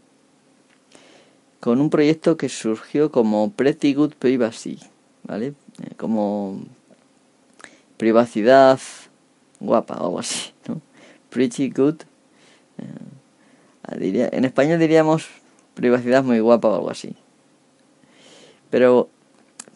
con 1.60 1.82
un 1.82 1.90
proyecto 1.90 2.38
que 2.38 2.50
surgió 2.50 3.12
como 3.12 3.52
Pretty 3.52 3.94
Good 3.94 4.14
Privacy, 4.14 4.80
¿vale? 5.24 5.54
Eh, 5.82 5.96
como 5.98 6.64
privacidad 7.98 8.80
guapa 9.60 9.96
o 9.96 10.06
algo 10.06 10.20
así, 10.20 10.52
¿no? 10.68 10.82
Pretty 11.30 11.70
Good. 11.70 12.02
Eh, 12.78 14.00
diría, 14.00 14.30
en 14.32 14.46
español 14.46 14.80
diríamos 14.80 15.28
privacidad 15.74 16.24
muy 16.24 16.40
guapa 16.40 16.70
o 16.70 16.76
algo 16.76 16.90
así. 16.90 17.16
Pero 18.70 19.10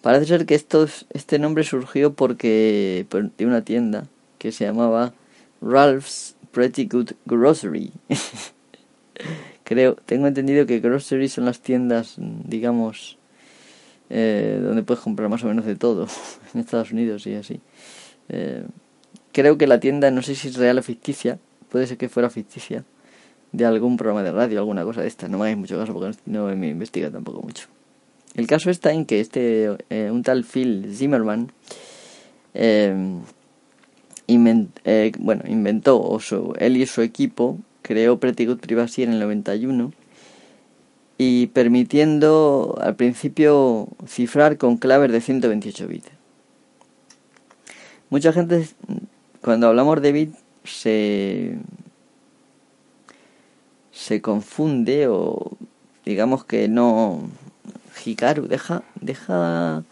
parece 0.02 0.26
ser 0.26 0.46
que 0.46 0.56
estos, 0.56 1.06
este 1.12 1.40
nombre 1.40 1.64
surgió 1.64 2.14
porque 2.14 3.06
de 3.38 3.46
una 3.46 3.64
tienda 3.64 4.08
que 4.38 4.52
se 4.52 4.66
llamaba 4.66 5.14
Ralph's 5.62 6.36
Pretty 6.52 6.86
Good 6.86 7.12
Grocery. 7.26 7.92
Creo, 9.64 9.96
tengo 10.06 10.28
entendido 10.28 10.66
que 10.66 10.80
grocery 10.80 11.30
son 11.30 11.46
las 11.46 11.62
tiendas, 11.62 12.16
digamos, 12.18 13.18
eh, 14.10 14.60
donde 14.62 14.84
puedes 14.84 15.04
comprar 15.04 15.30
más 15.30 15.44
o 15.44 15.48
menos 15.48 15.66
de 15.66 15.76
todo 15.76 16.08
en 16.54 16.60
Estados 16.60 16.92
Unidos 16.92 17.26
y 17.28 17.36
así. 17.36 17.62
Eh, 18.30 18.66
creo 19.32 19.58
que 19.58 19.68
la 19.68 19.80
tienda, 19.80 20.12
no 20.12 20.22
sé 20.22 20.36
si 20.36 20.50
es 20.50 20.58
real 20.58 20.78
o 20.78 20.84
ficticia, 20.84 21.40
puede 21.70 21.88
ser 21.88 21.98
que 21.98 22.10
fuera 22.10 22.30
ficticia, 22.30 22.84
de 23.52 23.66
algún 23.66 23.98
programa 23.98 24.24
de 24.24 24.32
radio, 24.32 24.60
alguna 24.60 24.84
cosa 24.84 25.02
de 25.02 25.08
esta. 25.08 25.28
No 25.28 25.38
me 25.38 25.46
hagáis 25.46 25.58
mucho 25.58 25.78
caso 25.78 25.94
porque 25.94 26.18
no 26.26 26.48
me 26.56 26.70
investiga 26.70 27.10
tampoco 27.10 27.42
mucho. 27.42 27.68
El 28.36 28.48
caso 28.48 28.70
está 28.70 28.92
en 28.92 29.06
que 29.06 29.20
este, 29.20 29.78
eh, 29.90 30.10
un 30.12 30.24
tal 30.24 30.44
Phil 30.44 30.92
Zimmerman, 30.94 31.52
eh, 32.56 32.96
eh, 34.28 35.12
bueno, 35.20 35.44
inventó, 35.48 36.02
o 36.02 36.20
su, 36.20 36.54
él 36.58 36.78
y 36.78 36.86
su 36.88 37.02
equipo 37.02 37.60
creó 37.84 38.20
Pretty 38.20 38.48
Good 38.48 38.60
Privacy 38.60 39.04
en 39.04 39.14
el 39.14 39.20
91 39.20 39.94
y 41.20 41.48
permitiendo 41.48 42.78
al 42.82 42.96
principio 42.96 43.88
cifrar 44.08 44.58
con 44.58 44.78
claves 44.78 45.12
de 45.12 45.22
128 45.22 45.88
bits. 45.88 46.10
Mucha 48.10 48.34
gente, 48.34 48.68
cuando 49.42 49.68
hablamos 49.68 50.02
de 50.02 50.12
bits, 50.12 50.38
se 50.64 51.58
se 53.92 54.22
confunde 54.22 55.08
o 55.08 55.52
digamos 56.04 56.44
que 56.44 56.68
no 56.68 57.30
Hikaru 58.04 58.48
deja 58.48 58.84
deja 59.00 59.84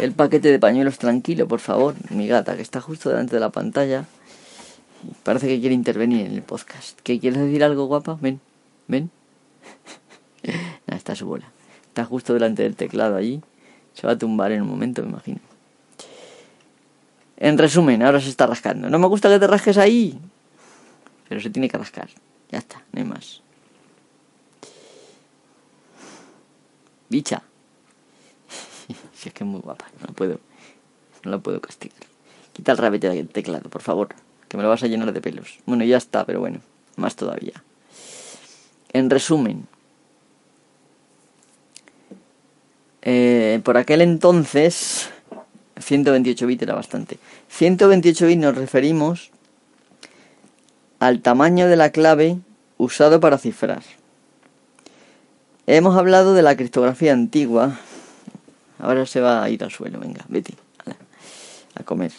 el 0.00 0.12
paquete 0.12 0.50
de 0.50 0.58
pañuelos 0.58 0.98
tranquilo 0.98 1.48
por 1.48 1.60
favor 1.60 1.94
mi 2.10 2.28
gata 2.28 2.54
que 2.54 2.62
está 2.62 2.80
justo 2.80 3.08
delante 3.08 3.34
de 3.34 3.40
la 3.40 3.50
pantalla 3.50 4.04
parece 5.22 5.46
que 5.48 5.60
quiere 5.60 5.74
intervenir 5.74 6.26
en 6.26 6.32
el 6.32 6.42
podcast 6.42 7.00
¿qué 7.02 7.18
quieres 7.18 7.40
decir 7.40 7.62
algo 7.64 7.86
guapa 7.86 8.18
ven 8.20 8.40
ven 8.88 9.10
Nada, 10.86 10.96
está 10.96 11.14
su 11.14 11.26
bola. 11.26 11.50
Está 11.88 12.04
justo 12.04 12.34
delante 12.34 12.62
del 12.62 12.76
teclado 12.76 13.16
allí. 13.16 13.42
Se 13.94 14.06
va 14.06 14.14
a 14.14 14.18
tumbar 14.18 14.52
en 14.52 14.62
un 14.62 14.68
momento, 14.68 15.02
me 15.02 15.08
imagino. 15.08 15.40
En 17.36 17.58
resumen, 17.58 18.02
ahora 18.02 18.20
se 18.20 18.28
está 18.28 18.46
rascando. 18.46 18.88
No 18.88 18.98
me 18.98 19.06
gusta 19.06 19.28
que 19.28 19.38
te 19.38 19.46
rasques 19.46 19.78
ahí. 19.78 20.18
Pero 21.28 21.40
se 21.40 21.50
tiene 21.50 21.68
que 21.68 21.78
rascar. 21.78 22.08
Ya 22.50 22.58
está, 22.58 22.82
no 22.92 23.00
hay 23.00 23.06
más. 23.06 23.42
Bicha. 27.08 27.42
si 29.14 29.28
es 29.28 29.34
que 29.34 29.44
es 29.44 29.48
muy 29.48 29.60
guapa, 29.60 29.86
no 30.06 30.14
puedo. 30.14 30.40
No 31.24 31.30
la 31.30 31.38
puedo 31.38 31.60
castigar. 31.60 31.98
Quita 32.52 32.72
el 32.72 32.78
rabete 32.78 33.08
del 33.08 33.28
teclado, 33.28 33.68
por 33.68 33.82
favor. 33.82 34.14
Que 34.48 34.56
me 34.56 34.62
lo 34.62 34.68
vas 34.68 34.82
a 34.82 34.86
llenar 34.86 35.12
de 35.12 35.20
pelos. 35.20 35.58
Bueno, 35.66 35.84
ya 35.84 35.96
está, 35.96 36.24
pero 36.24 36.40
bueno, 36.40 36.60
más 36.96 37.16
todavía. 37.16 37.62
En 38.92 39.10
resumen, 39.10 39.66
eh, 43.02 43.60
por 43.64 43.76
aquel 43.76 44.00
entonces 44.00 45.10
128 45.78 46.46
bits 46.46 46.62
era 46.62 46.74
bastante. 46.74 47.18
128 47.48 48.26
bits 48.26 48.40
nos 48.40 48.56
referimos 48.56 49.30
al 50.98 51.20
tamaño 51.20 51.68
de 51.68 51.76
la 51.76 51.90
clave 51.90 52.38
usado 52.78 53.20
para 53.20 53.38
cifrar. 53.38 53.82
Hemos 55.66 55.96
hablado 55.96 56.34
de 56.34 56.42
la 56.42 56.56
criptografía 56.56 57.12
antigua. 57.12 57.78
Ahora 58.78 59.06
se 59.06 59.20
va 59.20 59.42
a 59.42 59.50
ir 59.50 59.64
al 59.64 59.70
suelo, 59.70 59.98
venga, 59.98 60.24
vete 60.28 60.54
a 61.74 61.82
comer. 61.82 62.12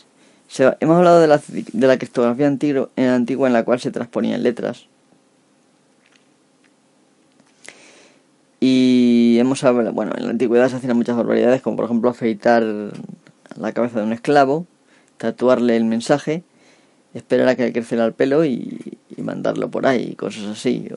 Hemos 0.80 0.98
hablado 0.98 1.20
de 1.20 1.28
la, 1.28 1.42
de 1.48 1.88
la 1.88 1.98
criptografía 1.98 2.48
antigua, 2.48 2.90
antigua 2.96 3.48
en 3.48 3.54
la 3.54 3.64
cual 3.64 3.80
se 3.80 3.92
transponían 3.92 4.44
letras. 4.44 4.88
Y 8.60 9.38
hemos 9.40 9.64
hablado, 9.64 9.94
bueno, 9.94 10.14
en 10.18 10.26
la 10.26 10.32
antigüedad 10.32 10.70
se 10.70 10.78
hacían 10.78 10.98
muchas 10.98 11.16
barbaridades, 11.16 11.62
como 11.62 11.76
por 11.76 11.86
ejemplo 11.86 12.10
afeitar 12.10 12.64
la 12.64 13.72
cabeza 13.72 14.00
de 14.00 14.06
un 14.06 14.14
esclavo, 14.14 14.66
tatuarle 15.18 15.78
el 15.78 15.86
mensaje, 15.86 16.44
esperar 17.14 17.50
a 17.50 17.56
que 17.56 17.72
creciera 17.72 18.06
el 18.06 18.14
pelo 18.14 18.46
y, 18.46 18.98
mandarlo 19.18 19.70
por 19.70 19.88
ahí, 19.88 20.16
cosas 20.16 20.46
así. 20.46 20.90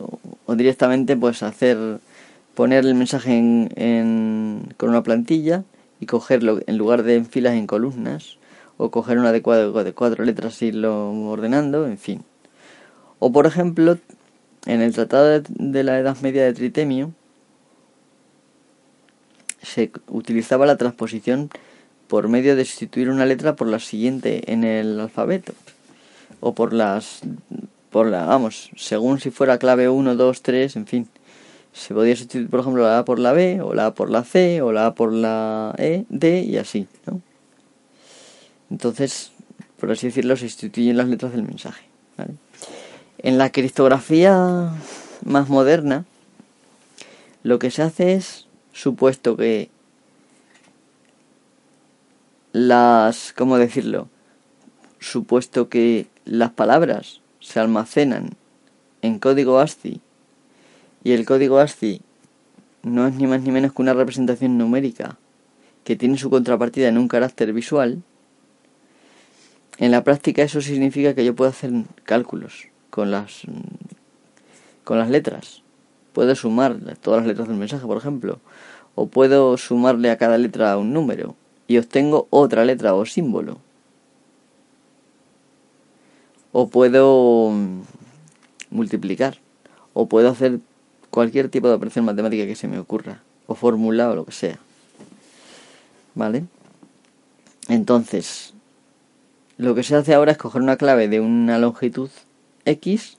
O, 0.46 0.54
directamente 0.54 1.16
pues 1.16 1.42
hacer, 1.42 2.00
poner 2.54 2.84
el 2.84 2.94
mensaje 2.94 3.36
en, 3.36 4.74
con 4.76 4.90
una 4.90 5.02
plantilla 5.02 5.64
y 6.00 6.06
cogerlo 6.06 6.60
en 6.66 6.76
lugar 6.76 7.02
de 7.02 7.16
en 7.16 7.26
filas 7.26 7.54
en 7.54 7.66
columnas, 7.66 8.36
o 8.80 8.90
coger 8.90 9.18
un 9.18 9.26
adecuado 9.26 9.84
de 9.84 9.92
cuatro 9.92 10.24
letras 10.24 10.62
y 10.62 10.68
irlo 10.68 11.12
ordenando, 11.28 11.86
en 11.86 11.98
fin. 11.98 12.24
O 13.18 13.30
por 13.30 13.44
ejemplo, 13.44 13.98
en 14.64 14.80
el 14.80 14.94
Tratado 14.94 15.42
de 15.42 15.84
la 15.84 15.98
Edad 15.98 16.16
Media 16.22 16.44
de 16.44 16.54
Tritemio, 16.54 17.12
se 19.62 19.92
utilizaba 20.08 20.64
la 20.64 20.78
transposición 20.78 21.50
por 22.08 22.28
medio 22.28 22.56
de 22.56 22.64
sustituir 22.64 23.10
una 23.10 23.26
letra 23.26 23.54
por 23.54 23.68
la 23.68 23.80
siguiente 23.80 24.50
en 24.50 24.64
el 24.64 24.98
alfabeto 24.98 25.52
o 26.40 26.54
por 26.54 26.72
las 26.72 27.20
por 27.90 28.06
la 28.06 28.24
vamos 28.24 28.70
según 28.76 29.20
si 29.20 29.30
fuera 29.30 29.58
clave 29.58 29.90
1 29.90 30.16
2 30.16 30.42
3 30.42 30.76
en 30.76 30.86
fin 30.86 31.08
se 31.72 31.92
podía 31.92 32.16
sustituir 32.16 32.48
por 32.48 32.60
ejemplo 32.60 32.82
la 32.82 33.00
A 33.00 33.04
por 33.04 33.18
la 33.18 33.32
B 33.32 33.60
o 33.60 33.74
la 33.74 33.86
A 33.86 33.94
por 33.94 34.10
la 34.10 34.24
C 34.24 34.62
o 34.62 34.72
la 34.72 34.86
A 34.86 34.94
por 34.94 35.12
la 35.12 35.74
E 35.76 36.06
D 36.08 36.40
y 36.40 36.56
así 36.56 36.88
¿no? 37.06 37.20
Entonces 38.70 39.32
por 39.78 39.90
así 39.90 40.06
decirlo 40.06 40.36
se 40.36 40.48
sustituyen 40.48 40.96
las 40.96 41.08
letras 41.08 41.32
del 41.32 41.42
mensaje 41.42 41.84
en 43.18 43.38
la 43.38 43.50
criptografía 43.50 44.72
más 45.24 45.48
moderna 45.48 46.04
lo 47.42 47.58
que 47.58 47.70
se 47.70 47.82
hace 47.82 48.14
es 48.14 48.46
supuesto 48.72 49.36
que 49.36 49.70
las, 52.52 53.32
¿cómo 53.32 53.58
decirlo? 53.58 54.08
Supuesto 54.98 55.68
que 55.68 56.06
las 56.24 56.50
palabras 56.50 57.20
se 57.40 57.60
almacenan 57.60 58.30
en 59.02 59.18
código 59.18 59.58
ASCII 59.58 60.00
y 61.04 61.12
el 61.12 61.24
código 61.24 61.58
ASCII 61.58 62.02
no 62.82 63.06
es 63.06 63.14
ni 63.14 63.26
más 63.26 63.42
ni 63.42 63.50
menos 63.50 63.72
que 63.72 63.82
una 63.82 63.94
representación 63.94 64.58
numérica 64.58 65.18
que 65.84 65.96
tiene 65.96 66.18
su 66.18 66.28
contrapartida 66.28 66.88
en 66.88 66.98
un 66.98 67.08
carácter 67.08 67.52
visual, 67.52 68.02
en 69.80 69.90
la 69.90 70.04
práctica 70.04 70.42
eso 70.42 70.60
significa 70.60 71.14
que 71.14 71.24
yo 71.24 71.34
puedo 71.34 71.50
hacer 71.50 71.72
cálculos 72.04 72.68
con 72.90 73.10
las 73.10 73.42
con 74.84 74.98
las 74.98 75.08
letras. 75.08 75.62
Puedo 76.12 76.34
sumar 76.34 76.76
todas 77.00 77.20
las 77.20 77.28
letras 77.28 77.48
del 77.48 77.56
mensaje, 77.56 77.86
por 77.86 77.96
ejemplo, 77.96 78.40
o 78.94 79.06
puedo 79.06 79.56
sumarle 79.56 80.10
a 80.10 80.18
cada 80.18 80.36
letra 80.36 80.76
un 80.76 80.92
número 80.92 81.34
y 81.66 81.78
obtengo 81.78 82.26
otra 82.28 82.64
letra 82.66 82.94
o 82.94 83.06
símbolo. 83.06 83.58
O 86.52 86.68
puedo 86.68 87.50
mm, 87.50 87.82
multiplicar. 88.70 89.38
O 89.94 90.08
puedo 90.08 90.28
hacer 90.28 90.60
cualquier 91.10 91.48
tipo 91.48 91.68
de 91.68 91.74
operación 91.74 92.04
matemática 92.04 92.44
que 92.44 92.56
se 92.56 92.68
me 92.68 92.78
ocurra. 92.78 93.22
O 93.46 93.54
fórmula 93.54 94.10
o 94.10 94.16
lo 94.16 94.24
que 94.26 94.32
sea. 94.32 94.58
¿Vale? 96.14 96.44
Entonces, 97.68 98.52
lo 99.60 99.74
que 99.74 99.82
se 99.82 99.94
hace 99.94 100.14
ahora 100.14 100.32
es 100.32 100.38
coger 100.38 100.62
una 100.62 100.76
clave 100.76 101.06
de 101.08 101.20
una 101.20 101.58
longitud 101.58 102.08
X 102.64 103.18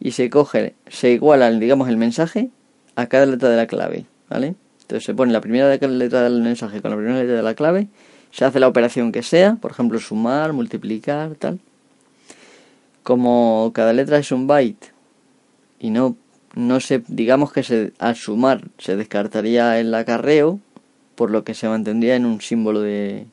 y 0.00 0.10
se 0.10 0.28
coge, 0.28 0.74
se 0.88 1.10
iguala, 1.10 1.50
digamos, 1.52 1.88
el 1.88 1.96
mensaje 1.96 2.50
a 2.96 3.06
cada 3.06 3.26
letra 3.26 3.48
de 3.48 3.56
la 3.56 3.66
clave. 3.68 4.06
¿Vale? 4.28 4.56
Entonces 4.82 5.04
se 5.04 5.14
pone 5.14 5.32
la 5.32 5.40
primera 5.40 5.68
letra 5.68 6.22
del 6.22 6.42
mensaje 6.42 6.82
con 6.82 6.90
la 6.90 6.96
primera 6.96 7.20
letra 7.20 7.36
de 7.36 7.42
la 7.42 7.54
clave, 7.54 7.86
se 8.32 8.44
hace 8.44 8.58
la 8.58 8.66
operación 8.66 9.12
que 9.12 9.22
sea, 9.22 9.56
por 9.60 9.70
ejemplo 9.70 10.00
sumar, 10.00 10.52
multiplicar, 10.52 11.36
tal. 11.36 11.60
Como 13.04 13.70
cada 13.72 13.92
letra 13.92 14.18
es 14.18 14.32
un 14.32 14.48
byte 14.48 14.92
y 15.78 15.90
no, 15.90 16.16
no 16.54 16.80
se, 16.80 17.04
digamos 17.06 17.52
que 17.52 17.62
se, 17.62 17.92
al 18.00 18.16
sumar 18.16 18.62
se 18.78 18.96
descartaría 18.96 19.78
el 19.78 19.94
acarreo, 19.94 20.58
por 21.14 21.30
lo 21.30 21.44
que 21.44 21.54
se 21.54 21.68
mantendría 21.68 22.16
en 22.16 22.26
un 22.26 22.40
símbolo 22.40 22.80
de, 22.80 23.26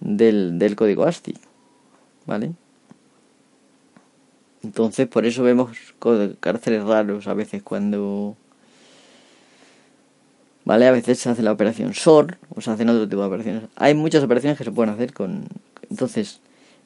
del, 0.00 0.58
del 0.58 0.76
código 0.76 1.04
ASCII, 1.04 1.34
¿vale? 2.26 2.52
Entonces 4.62 5.06
por 5.08 5.26
eso 5.26 5.42
vemos 5.42 5.76
caracteres 6.40 6.84
raros 6.84 7.26
a 7.26 7.34
veces 7.34 7.62
cuando 7.62 8.36
¿vale? 10.64 10.86
A 10.86 10.92
veces 10.92 11.18
se 11.18 11.28
hace 11.28 11.42
la 11.42 11.52
operación 11.52 11.94
SOR 11.94 12.38
o 12.54 12.60
se 12.60 12.70
hacen 12.70 12.88
otro 12.88 13.08
tipo 13.08 13.20
de 13.20 13.28
operaciones. 13.28 13.62
Hay 13.76 13.94
muchas 13.94 14.24
operaciones 14.24 14.58
que 14.58 14.64
se 14.64 14.72
pueden 14.72 14.92
hacer 14.92 15.12
con... 15.12 15.46
Entonces, 15.90 16.40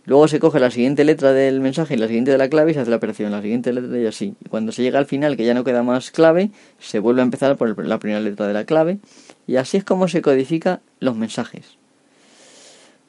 luego 0.05 0.29
se 0.29 0.40
coge 0.40 0.61
la 0.61 0.71
siguiente 0.71 1.05
letra 1.05 1.33
del 1.33 1.61
mensaje 1.61 1.94
y 1.94 1.97
la 1.97 2.07
siguiente 2.07 2.31
de 2.31 2.38
la 2.38 2.49
clave 2.49 2.73
y 2.73 2.75
se 2.75 2.81
hace 2.81 2.90
la 2.90 2.97
operación, 2.97 3.33
la 3.33 3.42
siguiente 3.42 3.73
letra 3.73 3.99
y 3.99 4.07
así. 4.07 4.35
Y 4.44 4.49
cuando 4.49 4.73
se 4.73 4.83
llega 4.83 4.99
al 4.99 5.07
final, 5.07 5.37
que 5.37 5.44
ya 5.44 5.55
no 5.55 5.64
queda 5.64 5.83
más 5.83 6.11
clave, 6.11 6.51
se 6.79 6.99
vuelve 6.99 7.21
a 7.21 7.25
empezar 7.25 7.57
por 7.57 7.87
la 7.87 7.99
primera 7.99 8.21
letra 8.21 8.47
de 8.47 8.55
la 8.55 8.64
clave 8.64 8.99
y 9.47 9.57
así 9.57 9.77
es 9.77 9.85
como 9.85 10.09
se 10.09 10.23
codifica 10.23 10.81
los 11.01 11.16
mensajes. 11.16 11.78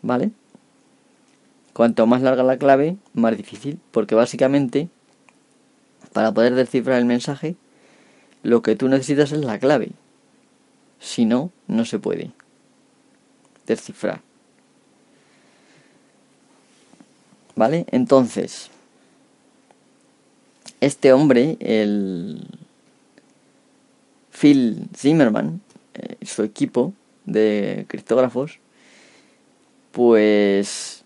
¿Vale? 0.01 0.31
Cuanto 1.73 2.07
más 2.07 2.21
larga 2.21 2.43
la 2.43 2.57
clave, 2.57 2.97
más 3.13 3.35
difícil, 3.37 3.79
porque 3.91 4.15
básicamente, 4.15 4.89
para 6.13 6.33
poder 6.33 6.55
descifrar 6.55 6.99
el 6.99 7.05
mensaje, 7.05 7.55
lo 8.43 8.61
que 8.61 8.75
tú 8.75 8.87
necesitas 8.87 9.31
es 9.31 9.39
la 9.39 9.59
clave. 9.59 9.91
Si 10.99 11.25
no, 11.25 11.51
no 11.67 11.85
se 11.85 11.99
puede 11.99 12.31
descifrar. 13.65 14.21
¿Vale? 17.55 17.85
Entonces, 17.91 18.69
este 20.81 21.13
hombre, 21.13 21.57
el 21.59 22.47
Phil 24.31 24.87
Zimmerman, 24.95 25.61
eh, 25.93 26.17
su 26.25 26.43
equipo 26.43 26.93
de 27.25 27.85
criptógrafos, 27.89 28.59
pues 29.99 31.03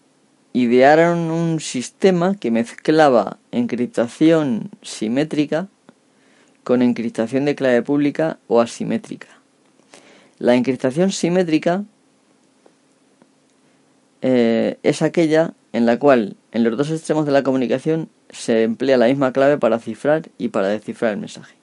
idearon 0.54 1.32
un 1.32 1.60
sistema 1.60 2.36
que 2.36 2.52
mezclaba 2.52 3.40
encriptación 3.52 4.70
simétrica 4.84 5.68
con 6.64 6.84
encriptación 6.84 7.46
de 7.46 7.56
clave 7.56 7.82
pública 7.82 8.38
o 8.46 8.62
asimétrica. 8.62 9.30
La 10.38 10.54
encriptación 10.54 11.12
simétrica 11.12 11.86
eh, 14.22 14.78
es 14.84 15.02
aquella 15.02 15.56
en 15.72 15.88
la 15.88 15.98
cual 15.98 16.36
en 16.52 16.64
los 16.64 16.78
dos 16.78 16.92
extremos 16.92 17.26
de 17.26 17.32
la 17.32 17.42
comunicación 17.42 18.10
se 18.30 18.62
emplea 18.62 18.98
la 18.98 19.08
misma 19.08 19.34
clave 19.34 19.58
para 19.58 19.80
cifrar 19.80 20.30
y 20.38 20.50
para 20.50 20.68
descifrar 20.68 21.14
el 21.14 21.18
mensaje. 21.18 21.56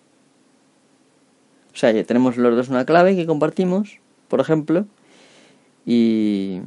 O 1.73 1.77
sea, 1.77 1.93
ya 1.93 2.03
tenemos 2.03 2.37
los 2.37 2.57
dos 2.57 2.71
una 2.71 2.85
clave 2.85 3.15
que 3.15 3.25
compartimos, 3.25 4.01
por 4.27 4.41
ejemplo, 4.41 4.85
y 5.87 6.61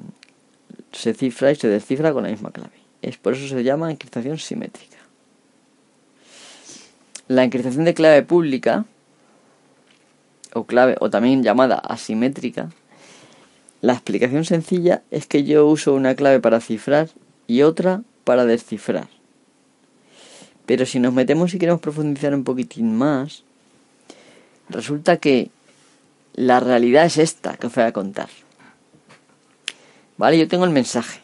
se 0.94 1.14
cifra 1.14 1.52
y 1.52 1.56
se 1.56 1.68
descifra 1.68 2.14
con 2.14 2.24
la 2.24 2.30
misma 2.30 2.52
clave. 2.52 2.72
Es 3.02 3.18
por 3.18 3.34
eso 3.34 3.48
se 3.48 3.64
llama 3.64 3.92
encriptación 3.92 4.38
simétrica. 4.38 4.98
La 7.28 7.44
encriptación 7.44 7.84
de 7.86 7.94
clave 7.94 8.24
pública 8.24 8.86
o 10.54 10.66
clave, 10.66 10.96
o 11.00 11.10
también 11.10 11.44
llamada 11.44 11.76
asimétrica, 11.76 12.70
la 13.82 13.94
explicación 13.94 14.46
sencilla 14.46 15.02
es 15.12 15.26
que 15.26 15.44
yo 15.44 15.68
uso 15.68 15.94
una 15.94 16.16
clave 16.16 16.40
para 16.40 16.62
cifrar 16.62 17.10
y 17.48 17.64
otra 17.64 18.04
para 18.24 18.46
descifrar. 18.46 19.10
Pero 20.66 20.86
si 20.86 21.00
nos 21.00 21.14
metemos 21.14 21.54
y 21.54 21.60
queremos 21.60 21.82
profundizar 21.82 22.34
un 22.34 22.46
poquitín 22.46 22.96
más, 22.96 23.44
resulta 24.70 25.18
que 25.18 25.50
la 26.34 26.60
realidad 26.62 27.06
es 27.06 27.18
esta 27.18 27.58
que 27.58 27.68
os 27.68 27.76
voy 27.76 27.84
a 27.84 27.92
contar. 27.92 28.30
Vale, 30.18 30.38
yo 30.38 30.48
tengo 30.48 30.66
el 30.66 30.72
mensaje. 30.72 31.22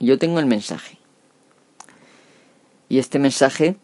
Yo 0.00 0.18
tengo 0.18 0.38
el 0.38 0.46
mensaje. 0.46 0.98
Y 2.88 2.98
este 2.98 3.18
mensaje 3.18 3.76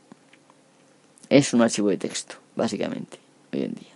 es 1.29 1.53
un 1.53 1.63
archivo 1.63 1.91
de 1.91 1.99
texto, 1.99 2.37
básicamente, 2.57 3.19
hoy 3.53 3.65
en 3.65 3.75
día. 3.75 3.89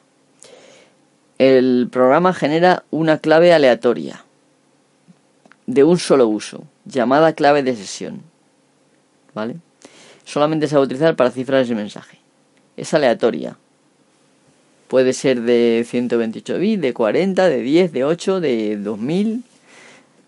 El 1.39 1.89
programa 1.91 2.35
genera 2.35 2.85
una 2.91 3.19
clave 3.19 3.53
aleatoria 3.53 4.25
de 5.67 5.85
un 5.85 5.99
solo 5.99 6.27
uso, 6.27 6.65
llamada 6.85 7.35
clave 7.35 7.63
de 7.63 7.77
sesión. 7.77 8.23
¿Vale? 9.35 9.57
Solamente 10.25 10.67
se 10.67 10.75
va 10.75 10.81
a 10.81 10.85
utilizar 10.85 11.15
para 11.15 11.31
cifrar 11.31 11.63
ese 11.63 11.75
mensaje. 11.75 12.19
Es 12.77 12.93
aleatoria. 12.93 13.57
Puede 14.89 15.13
ser 15.13 15.43
de 15.43 15.85
128 15.87 16.59
bits, 16.59 16.83
de 16.83 16.95
40, 16.95 17.49
de 17.49 17.61
10, 17.61 17.93
de 17.93 18.05
8, 18.05 18.41
de 18.41 18.77
2000, 18.79 19.45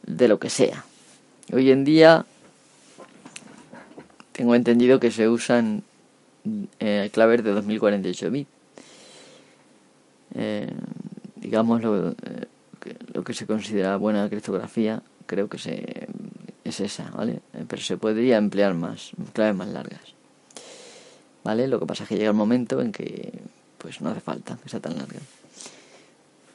de 0.06 0.28
lo 0.28 0.38
que 0.38 0.50
sea. 0.50 0.84
Hoy 1.52 1.70
en 1.70 1.84
día 1.84 2.26
tengo 4.32 4.54
entendido 4.54 5.00
que 5.00 5.10
se 5.10 5.28
usan 5.28 5.82
eh, 6.78 7.10
claves 7.12 7.42
de 7.42 7.52
2048 7.52 8.30
bits. 8.30 8.50
Eh, 10.34 10.70
digamos 11.36 11.82
lo, 11.82 12.10
eh, 12.10 12.14
lo, 13.14 13.24
que 13.24 13.34
se 13.34 13.46
considera 13.46 13.96
buena 13.96 14.28
criptografía, 14.28 15.02
creo 15.26 15.48
que 15.48 15.58
se, 15.58 16.06
es 16.64 16.80
esa, 16.80 17.10
¿vale? 17.10 17.40
Eh, 17.54 17.64
pero 17.68 17.82
se 17.82 17.96
podría 17.96 18.36
emplear 18.36 18.74
más, 18.74 19.12
claves 19.32 19.56
más 19.56 19.68
largas. 19.68 20.14
¿Vale? 21.42 21.68
Lo 21.68 21.80
que 21.80 21.86
pasa 21.86 22.04
es 22.04 22.08
que 22.08 22.16
llega 22.16 22.30
el 22.30 22.36
momento 22.36 22.80
en 22.80 22.92
que 22.92 23.32
pues 23.80 24.00
no 24.00 24.10
hace 24.10 24.20
falta 24.20 24.58
que 24.62 24.68
sea 24.68 24.80
tan 24.80 24.96
larga. 24.96 25.18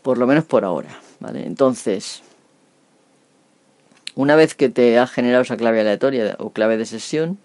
Por 0.02 0.18
lo 0.18 0.28
menos 0.28 0.46
por 0.46 0.64
ahora, 0.64 1.00
¿vale? 1.20 1.46
Entonces, 1.46 2.22
una 4.14 4.36
vez 4.36 4.54
que 4.56 4.70
te 4.70 5.00
ha 5.00 5.08
generado 5.08 5.42
esa 5.42 5.58
clave 5.58 5.82
aleatoria 5.82 6.36
o 6.40 6.52
clave 6.52 6.78
de 6.78 6.86
sesión, 6.86 7.40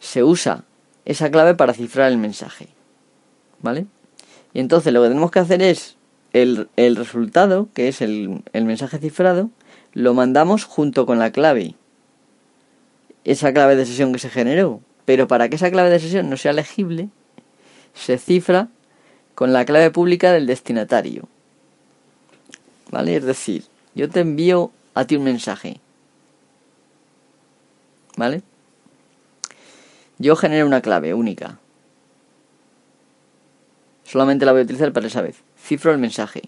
se 0.00 0.24
usa 0.24 0.64
esa 1.04 1.30
clave 1.30 1.54
para 1.54 1.72
cifrar 1.72 2.10
el 2.10 2.18
mensaje. 2.18 2.68
¿Vale? 3.62 3.86
Y 4.52 4.60
entonces 4.60 4.92
lo 4.92 5.02
que 5.02 5.08
tenemos 5.08 5.30
que 5.30 5.38
hacer 5.38 5.62
es 5.62 5.96
el, 6.32 6.68
el 6.76 6.96
resultado, 6.96 7.68
que 7.72 7.88
es 7.88 8.02
el, 8.02 8.42
el 8.52 8.64
mensaje 8.64 8.98
cifrado, 8.98 9.50
lo 9.92 10.12
mandamos 10.12 10.64
junto 10.64 11.06
con 11.06 11.18
la 11.18 11.30
clave. 11.30 11.74
Esa 13.24 13.52
clave 13.52 13.76
de 13.76 13.86
sesión 13.86 14.12
que 14.12 14.18
se 14.18 14.30
generó. 14.30 14.80
Pero 15.04 15.28
para 15.28 15.48
que 15.48 15.56
esa 15.56 15.70
clave 15.70 15.90
de 15.90 16.00
sesión 16.00 16.28
no 16.28 16.36
sea 16.36 16.52
legible, 16.52 17.08
se 17.96 18.18
cifra 18.18 18.68
con 19.34 19.52
la 19.52 19.64
clave 19.64 19.90
pública 19.90 20.32
del 20.32 20.46
destinatario. 20.46 21.28
¿Vale? 22.90 23.16
Es 23.16 23.24
decir, 23.24 23.64
yo 23.94 24.08
te 24.08 24.20
envío 24.20 24.70
a 24.94 25.04
ti 25.04 25.16
un 25.16 25.24
mensaje. 25.24 25.80
¿Vale? 28.16 28.42
Yo 30.18 30.36
genero 30.36 30.66
una 30.66 30.80
clave 30.80 31.12
única. 31.14 31.58
Solamente 34.04 34.46
la 34.46 34.52
voy 34.52 34.60
a 34.60 34.64
utilizar 34.64 34.92
para 34.92 35.08
esa 35.08 35.20
vez. 35.20 35.42
Cifro 35.58 35.92
el 35.92 35.98
mensaje. 35.98 36.42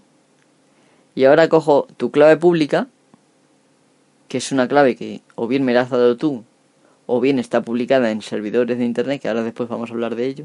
Y 1.15 1.25
ahora 1.25 1.49
cojo 1.49 1.89
tu 1.97 2.11
clave 2.11 2.37
pública, 2.37 2.87
que 4.29 4.39
es 4.39 4.53
una 4.53 4.69
clave 4.69 4.95
que 4.95 5.23
o 5.35 5.49
bien 5.49 5.65
me 5.65 5.75
la 5.75 5.81
has 5.83 5.91
dado 5.91 6.17
tú, 6.17 6.45
o 7.07 7.21
bien 7.21 7.39
está 7.39 7.63
publicada 7.63 8.11
en 8.11 8.23
servidores 8.23 8.79
de 8.79 8.85
internet, 8.85 9.21
que 9.21 9.29
ahora 9.29 9.43
después 9.43 9.69
vamos 9.69 9.91
a 9.91 9.95
hablar 9.95 10.15
de 10.15 10.27
ello. 10.27 10.45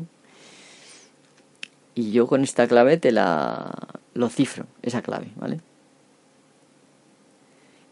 Y 1.95 2.11
yo 2.11 2.27
con 2.27 2.43
esta 2.43 2.67
clave 2.67 2.97
te 2.97 3.11
la 3.11 3.71
lo 4.13 4.29
cifro, 4.29 4.65
esa 4.81 5.01
clave, 5.01 5.31
¿vale? 5.35 5.59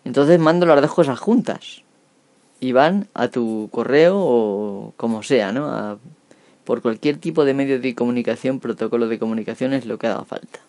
Entonces 0.04 0.40
mando 0.40 0.66
las 0.66 0.82
dos 0.82 0.94
cosas 0.94 1.20
juntas 1.20 1.84
y 2.60 2.72
van 2.72 3.08
a 3.14 3.28
tu 3.28 3.70
correo 3.72 4.18
o 4.20 4.94
como 4.98 5.24
sea, 5.24 5.52
¿no? 5.52 6.00
por 6.64 6.82
cualquier 6.82 7.18
tipo 7.18 7.44
de 7.44 7.54
medio 7.54 7.80
de 7.80 7.96
comunicación, 7.96 8.60
protocolo 8.60 9.08
de 9.08 9.20
comunicación 9.20 9.74
es 9.74 9.86
lo 9.86 9.98
que 9.98 10.08
haga 10.08 10.24
falta. 10.26 10.60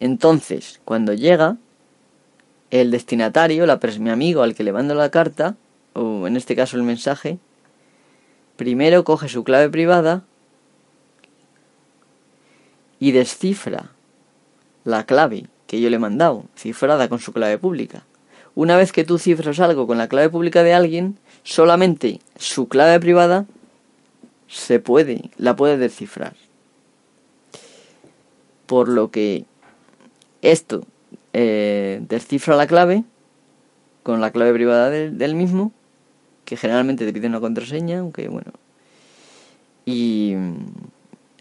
Entonces, 0.00 0.80
cuando 0.84 1.12
llega, 1.12 1.56
el 2.70 2.90
destinatario, 2.90 3.66
la 3.66 3.78
mi 3.98 4.10
amigo 4.10 4.42
al 4.42 4.54
que 4.54 4.64
le 4.64 4.72
mando 4.72 4.94
la 4.94 5.10
carta, 5.10 5.56
o 5.92 6.26
en 6.26 6.36
este 6.36 6.56
caso 6.56 6.76
el 6.76 6.82
mensaje, 6.82 7.38
primero 8.56 9.04
coge 9.04 9.28
su 9.28 9.44
clave 9.44 9.68
privada 9.68 10.24
y 13.00 13.12
descifra 13.12 13.90
la 14.84 15.04
clave 15.04 15.46
que 15.66 15.80
yo 15.80 15.90
le 15.90 15.96
he 15.96 16.00
mandado, 16.00 16.44
cifrada 16.56 17.08
con 17.08 17.20
su 17.20 17.32
clave 17.32 17.58
pública. 17.58 18.04
Una 18.54 18.76
vez 18.76 18.90
que 18.90 19.04
tú 19.04 19.18
cifras 19.18 19.60
algo 19.60 19.86
con 19.86 19.98
la 19.98 20.08
clave 20.08 20.30
pública 20.30 20.62
de 20.62 20.74
alguien, 20.74 21.18
solamente 21.44 22.20
su 22.36 22.68
clave 22.68 22.98
privada 22.98 23.46
se 24.48 24.80
puede, 24.80 25.30
la 25.36 25.54
puede 25.54 25.76
descifrar. 25.76 26.34
Por 28.66 28.88
lo 28.88 29.10
que 29.10 29.44
esto 30.42 30.84
eh, 31.32 32.00
descifra 32.08 32.56
la 32.56 32.66
clave 32.66 33.04
con 34.02 34.20
la 34.20 34.30
clave 34.30 34.54
privada 34.54 34.90
del, 34.90 35.34
mismo, 35.34 35.72
que 36.46 36.56
generalmente 36.56 37.04
te 37.04 37.12
pide 37.12 37.26
una 37.26 37.40
contraseña, 37.40 37.98
aunque 37.98 38.28
bueno, 38.28 38.52
y 39.84 40.34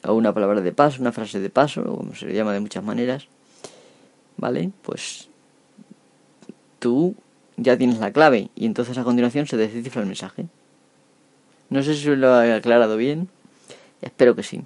o 0.04 0.14
una 0.14 0.34
palabra 0.34 0.62
de 0.62 0.72
paso, 0.72 1.02
una 1.02 1.12
frase 1.12 1.40
de 1.40 1.50
paso, 1.50 1.84
como 1.84 2.16
se 2.16 2.28
le 2.28 2.34
llama 2.34 2.54
de 2.54 2.60
muchas 2.60 2.84
maneras, 2.84 3.28
¿vale? 4.38 4.72
Pues 4.84 5.30
tú 6.80 7.16
ya 7.58 7.78
tienes 7.78 8.00
la 8.00 8.12
clave 8.12 8.50
y 8.56 8.66
entonces 8.66 8.98
a 8.98 9.04
continuación 9.04 9.48
se 9.48 9.58
descifra 9.58 10.02
el 10.02 10.08
mensaje. 10.08 10.48
No 11.70 11.84
sé 11.84 11.96
si 11.96 12.16
lo 12.16 12.42
he 12.42 12.54
aclarado 12.54 12.96
bien, 12.98 13.30
espero 14.02 14.36
que 14.36 14.44
sí. 14.44 14.62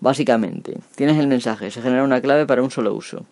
Básicamente, 0.00 0.78
tienes 0.96 1.18
el 1.18 1.28
mensaje, 1.28 1.70
se 1.70 1.80
genera 1.80 2.02
una 2.02 2.20
clave 2.20 2.46
para 2.46 2.62
un 2.62 2.70
solo 2.70 2.94
uso. 2.94 3.24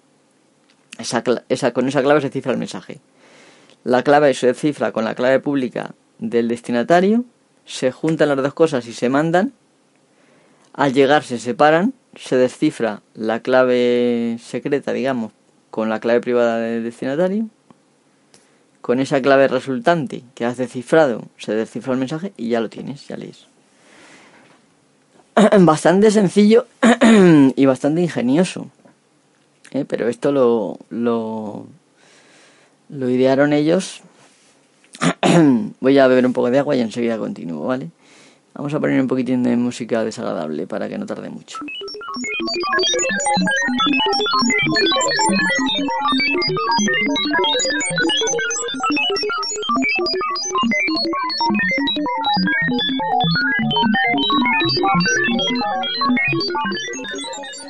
Esa, 0.98 1.24
esa, 1.48 1.72
con 1.72 1.88
esa 1.88 2.02
clave 2.02 2.20
se 2.20 2.30
cifra 2.30 2.52
el 2.52 2.58
mensaje. 2.58 3.00
La 3.84 4.02
clave 4.02 4.32
se 4.34 4.54
cifra 4.54 4.92
con 4.92 5.04
la 5.04 5.14
clave 5.14 5.40
pública 5.40 5.94
del 6.18 6.48
destinatario, 6.48 7.24
se 7.64 7.90
juntan 7.90 8.28
las 8.28 8.36
dos 8.36 8.54
cosas 8.54 8.86
y 8.86 8.92
se 8.92 9.08
mandan. 9.08 9.52
Al 10.74 10.92
llegar 10.92 11.22
se 11.22 11.38
separan, 11.38 11.94
se 12.16 12.36
descifra 12.36 13.02
la 13.14 13.40
clave 13.40 14.38
secreta, 14.42 14.92
digamos, 14.92 15.32
con 15.70 15.88
la 15.88 16.00
clave 16.00 16.20
privada 16.20 16.58
del 16.58 16.84
destinatario 16.84 17.48
con 18.82 18.98
esa 18.98 19.22
clave 19.22 19.48
resultante 19.48 20.22
que 20.34 20.44
has 20.44 20.58
descifrado, 20.58 21.22
se 21.38 21.54
descifra 21.54 21.94
el 21.94 22.00
mensaje 22.00 22.32
y 22.36 22.48
ya 22.48 22.60
lo 22.60 22.68
tienes, 22.68 23.06
ya 23.06 23.16
lees. 23.16 23.46
Bastante 25.60 26.10
sencillo 26.10 26.66
y 27.56 27.64
bastante 27.64 28.02
ingenioso. 28.02 28.68
¿eh? 29.70 29.86
Pero 29.88 30.08
esto 30.08 30.32
lo, 30.32 30.78
lo, 30.90 31.66
lo 32.90 33.08
idearon 33.08 33.52
ellos. 33.52 34.02
Voy 35.80 35.98
a 35.98 36.06
beber 36.08 36.26
un 36.26 36.32
poco 36.32 36.50
de 36.50 36.58
agua 36.58 36.76
y 36.76 36.80
enseguida 36.80 37.16
continúo, 37.16 37.66
¿vale? 37.66 37.88
Vamos 38.54 38.74
a 38.74 38.80
poner 38.80 39.00
un 39.00 39.08
poquitín 39.08 39.42
de 39.42 39.56
música 39.56 40.04
desagradable 40.04 40.66
para 40.66 40.88
que 40.88 40.98
no 40.98 41.06
tarde 41.06 41.30
mucho. 41.30 41.58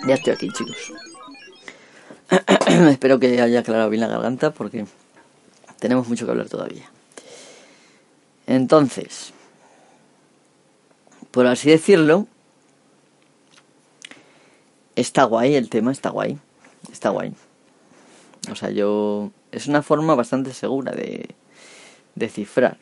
Ya 0.06 0.14
estoy 0.14 0.32
aquí, 0.32 0.48
chicos. 0.50 0.92
Espero 2.90 3.20
que 3.20 3.40
haya 3.40 3.60
aclarado 3.60 3.88
bien 3.88 4.00
la 4.00 4.08
garganta 4.08 4.50
porque 4.50 4.84
tenemos 5.78 6.08
mucho 6.08 6.24
que 6.24 6.32
hablar 6.32 6.48
todavía. 6.48 6.90
Entonces, 8.48 9.32
por 11.32 11.46
así 11.46 11.70
decirlo, 11.70 12.28
está 14.94 15.24
guay 15.24 15.54
el 15.56 15.68
tema, 15.68 15.90
está 15.90 16.10
guay. 16.10 16.38
Está 16.92 17.08
guay. 17.10 17.34
O 18.50 18.54
sea, 18.54 18.70
yo. 18.70 19.30
Es 19.50 19.66
una 19.66 19.82
forma 19.82 20.14
bastante 20.14 20.54
segura 20.54 20.92
de, 20.92 21.34
de 22.14 22.28
cifrar. 22.28 22.78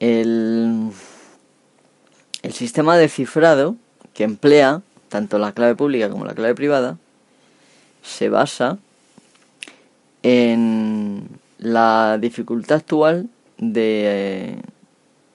El, 0.00 0.90
el 2.42 2.52
sistema 2.52 2.96
de 2.96 3.08
cifrado 3.08 3.76
que 4.14 4.24
emplea 4.24 4.82
tanto 5.08 5.38
la 5.38 5.52
clave 5.52 5.74
pública 5.74 6.08
como 6.08 6.24
la 6.24 6.34
clave 6.34 6.54
privada 6.54 6.98
se 8.02 8.28
basa 8.28 8.78
en 10.22 11.28
la 11.58 12.18
dificultad 12.20 12.78
actual 12.78 13.28
de, 13.58 14.60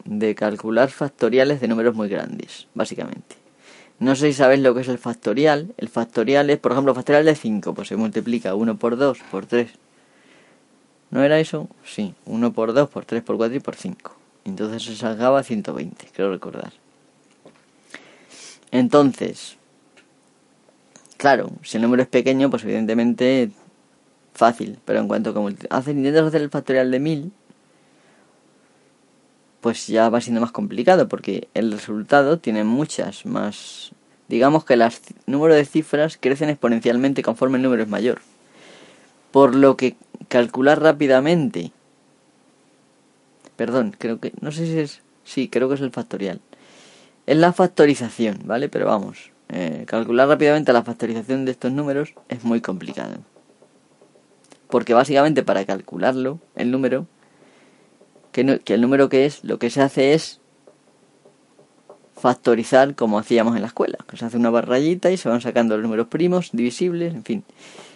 de 0.05 0.35
calcular 0.35 0.89
factoriales 0.89 1.61
de 1.61 1.67
números 1.67 1.95
muy 1.95 2.09
grandes, 2.09 2.67
básicamente. 2.73 3.35
No 3.99 4.15
sé 4.15 4.27
si 4.27 4.33
sabéis 4.33 4.61
lo 4.61 4.73
que 4.73 4.81
es 4.81 4.87
el 4.87 4.97
factorial. 4.97 5.73
El 5.77 5.87
factorial 5.87 6.49
es, 6.49 6.59
por 6.59 6.71
ejemplo, 6.73 6.93
factorial 6.93 7.25
de 7.25 7.35
5, 7.35 7.73
pues 7.73 7.87
se 7.87 7.95
multiplica 7.95 8.55
1 8.55 8.77
por 8.77 8.97
2 8.97 9.19
por 9.31 9.45
3. 9.45 9.71
¿No 11.11 11.23
era 11.23 11.39
eso? 11.39 11.69
Sí, 11.85 12.15
1 12.25 12.53
por 12.53 12.73
2 12.73 12.89
por 12.89 13.05
3 13.05 13.23
por 13.23 13.37
4 13.37 13.57
y 13.57 13.59
por 13.59 13.75
5. 13.75 14.15
Entonces 14.45 14.83
se 14.83 14.95
sacaba 14.95 15.43
120, 15.43 16.07
creo 16.13 16.31
recordar. 16.31 16.73
Entonces, 18.71 19.57
claro, 21.17 21.51
si 21.61 21.77
el 21.77 21.83
número 21.83 22.01
es 22.01 22.09
pequeño, 22.09 22.49
pues 22.49 22.63
evidentemente 22.63 23.51
fácil. 24.33 24.79
Pero 24.83 24.99
en 24.99 25.07
cuanto 25.07 25.33
que 25.33 25.67
haces, 25.69 25.95
intentas 25.95 26.25
hacer 26.25 26.41
el 26.41 26.49
factorial 26.49 26.91
de 26.91 26.99
1000, 26.99 27.31
pues 29.63 29.87
ya 29.87 30.09
va 30.09 30.19
siendo 30.19 30.41
más 30.41 30.51
complicado 30.51 31.07
porque 31.07 31.47
el 31.53 31.71
resultado 31.71 32.37
tiene 32.37 32.65
muchas 32.65 33.25
más... 33.25 33.93
Digamos 34.27 34.65
que 34.65 34.73
el 34.73 34.83
número 35.25 35.55
de 35.55 35.63
cifras 35.63 36.17
crecen 36.19 36.49
exponencialmente 36.49 37.23
conforme 37.23 37.57
el 37.57 37.63
número 37.63 37.81
es 37.81 37.87
mayor. 37.87 38.19
Por 39.31 39.55
lo 39.55 39.77
que 39.77 39.95
calcular 40.27 40.81
rápidamente... 40.81 41.71
Perdón, 43.55 43.95
creo 43.97 44.19
que... 44.19 44.33
No 44.41 44.51
sé 44.51 44.65
si 44.65 44.79
es... 44.79 45.01
Sí, 45.23 45.47
creo 45.47 45.69
que 45.69 45.75
es 45.75 45.81
el 45.81 45.91
factorial. 45.91 46.41
Es 47.25 47.37
la 47.37 47.53
factorización, 47.53 48.41
¿vale? 48.43 48.67
Pero 48.67 48.87
vamos, 48.87 49.31
eh, 49.47 49.85
calcular 49.87 50.27
rápidamente 50.27 50.73
la 50.73 50.83
factorización 50.83 51.45
de 51.45 51.51
estos 51.51 51.71
números 51.71 52.15
es 52.27 52.43
muy 52.43 52.59
complicado. 52.59 53.15
Porque 54.67 54.93
básicamente 54.93 55.41
para 55.41 55.63
calcularlo, 55.63 56.41
el 56.55 56.69
número, 56.69 57.07
que, 58.33 58.61
el 58.65 58.81
número 58.81 59.07
que 59.07 59.25
es, 59.25 59.43
lo 59.45 59.57
que 59.59 59.69
se 59.69 59.81
hace 59.81 60.13
es 60.13 60.41
factorizar 62.17 62.95
como 62.95 63.19
hacíamos 63.19 63.55
en 63.55 63.61
la 63.61 63.67
escuela, 63.67 63.97
que 64.07 64.17
se 64.17 64.25
hace 64.25 64.37
una 64.37 64.49
barrayita 64.49 65.11
y 65.11 65.17
se 65.17 65.29
van 65.29 65.41
sacando 65.41 65.75
los 65.75 65.83
números 65.83 66.07
primos, 66.07 66.49
divisibles, 66.51 67.13
en 67.13 67.23
fin. 67.23 67.43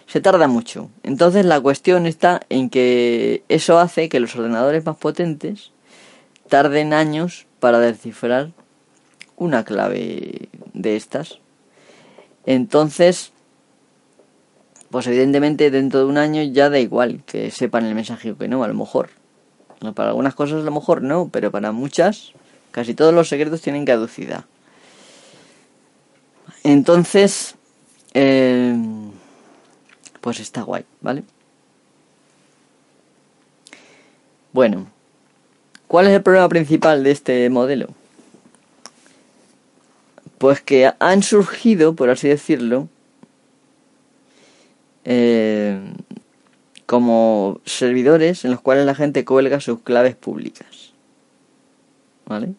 Se 0.06 0.22
tarda 0.22 0.48
mucho. 0.48 0.88
Entonces 1.02 1.44
la 1.44 1.60
cuestión 1.60 2.06
está 2.06 2.40
en 2.48 2.70
que 2.70 3.42
eso 3.48 3.78
hace 3.78 4.08
que 4.08 4.20
los 4.20 4.34
ordenadores 4.36 4.86
más 4.86 4.96
potentes 4.96 5.72
tarden 6.48 6.94
años 6.94 7.46
para 7.60 7.78
descifrar 7.78 8.52
una 9.36 9.64
clave 9.64 10.48
de 10.72 10.96
estas. 10.96 11.40
Entonces, 12.46 13.32
pues 14.90 15.06
evidentemente 15.06 15.70
dentro 15.70 16.00
de 16.00 16.06
un 16.06 16.18
año 16.18 16.42
ya 16.42 16.70
da 16.70 16.78
igual 16.78 17.22
que 17.26 17.50
sepan 17.50 17.84
el 17.84 17.94
mensaje 17.94 18.32
o 18.32 18.38
que 18.38 18.48
no, 18.48 18.64
a 18.64 18.68
lo 18.68 18.74
mejor. 18.74 19.10
Para 19.94 20.10
algunas 20.10 20.34
cosas 20.34 20.62
a 20.62 20.64
lo 20.64 20.72
mejor 20.72 21.02
no, 21.02 21.28
pero 21.28 21.50
para 21.50 21.70
muchas, 21.72 22.32
casi 22.72 22.94
todos 22.94 23.14
los 23.14 23.28
secretos 23.28 23.62
tienen 23.62 23.84
caducidad. 23.84 24.44
Entonces, 26.64 27.54
eh, 28.14 28.76
pues 30.20 30.40
está 30.40 30.62
guay, 30.62 30.84
¿vale? 31.00 31.22
Bueno, 34.52 34.88
¿cuál 35.86 36.08
es 36.08 36.12
el 36.12 36.22
problema 36.22 36.48
principal 36.48 37.04
de 37.04 37.12
este 37.12 37.48
modelo? 37.48 37.88
Pues 40.38 40.60
que 40.60 40.92
han 40.98 41.22
surgido, 41.22 41.94
por 41.94 42.10
así 42.10 42.28
decirlo, 42.28 42.88
eh, 45.04 45.80
como 46.88 47.60
servidores 47.66 48.46
en 48.46 48.50
los 48.50 48.62
cuales 48.62 48.86
la 48.86 48.94
gente 48.94 49.26
cuelga 49.26 49.60
sus 49.60 49.82
claves 49.82 50.16
públicas. 50.16 50.94
¿Vale? 52.24 52.54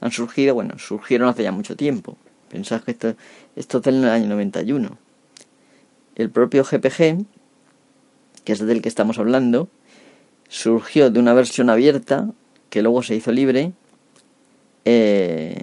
Han 0.00 0.12
surgido, 0.12 0.54
bueno, 0.54 0.78
surgieron 0.78 1.28
hace 1.28 1.42
ya 1.42 1.50
mucho 1.50 1.74
tiempo. 1.74 2.16
Pensad 2.48 2.80
que 2.82 2.92
esto, 2.92 3.16
esto 3.56 3.78
es 3.78 3.84
del 3.84 4.04
año 4.04 4.28
91. 4.28 4.96
El 6.14 6.30
propio 6.30 6.62
GPG, 6.62 7.24
que 8.44 8.52
es 8.52 8.60
del 8.60 8.82
que 8.82 8.88
estamos 8.88 9.18
hablando, 9.18 9.68
surgió 10.48 11.10
de 11.10 11.18
una 11.18 11.34
versión 11.34 11.70
abierta 11.70 12.30
que 12.68 12.82
luego 12.82 13.02
se 13.02 13.16
hizo 13.16 13.32
libre. 13.32 13.72
Eh, 14.84 15.60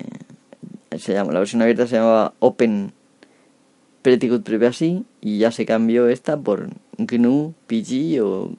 se 0.97 1.13
llama, 1.13 1.31
la 1.31 1.39
versión 1.39 1.61
abierta 1.61 1.87
se 1.87 1.95
llamaba 1.95 2.33
Open 2.39 2.91
Pretty 4.01 4.27
Good 4.27 4.41
Privacy 4.41 5.05
y 5.21 5.37
ya 5.37 5.53
se 5.53 5.65
cambió 5.65 6.09
esta 6.09 6.35
por 6.35 6.67
GNU 6.97 7.53
PG 7.67 8.21
o 8.21 8.51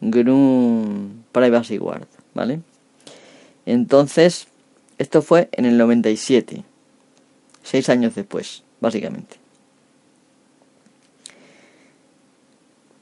GNU 0.00 1.10
Privacy 1.32 1.76
Guard, 1.78 2.06
¿vale? 2.34 2.60
Entonces, 3.66 4.48
esto 4.98 5.22
fue 5.22 5.48
en 5.52 5.64
el 5.64 5.78
97, 5.78 6.64
seis 7.62 7.88
años 7.88 8.14
después, 8.14 8.62
básicamente. 8.80 9.36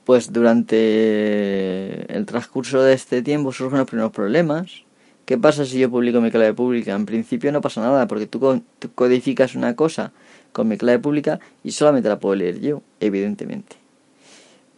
Pues 0.04 0.32
durante 0.32 2.12
el 2.12 2.26
transcurso 2.26 2.82
de 2.82 2.94
este 2.94 3.22
tiempo 3.22 3.52
surgen 3.52 3.78
los 3.78 3.88
primeros 3.88 4.12
problemas. 4.12 4.84
¿Qué 5.26 5.38
pasa 5.38 5.64
si 5.64 5.78
yo 5.78 5.88
publico 5.90 6.20
mi 6.20 6.32
clave 6.32 6.52
pública? 6.54 6.94
En 6.94 7.06
principio 7.06 7.52
no 7.52 7.60
pasa 7.60 7.80
nada, 7.80 8.08
porque 8.08 8.26
tú, 8.26 8.62
codificas 8.94 9.54
una 9.54 9.76
cosa 9.76 10.12
con 10.52 10.66
mi 10.66 10.76
clave 10.76 10.98
pública 10.98 11.38
y 11.62 11.70
solamente 11.70 12.08
la 12.08 12.18
puedo 12.18 12.34
leer 12.34 12.60
yo, 12.60 12.82
evidentemente 12.98 13.81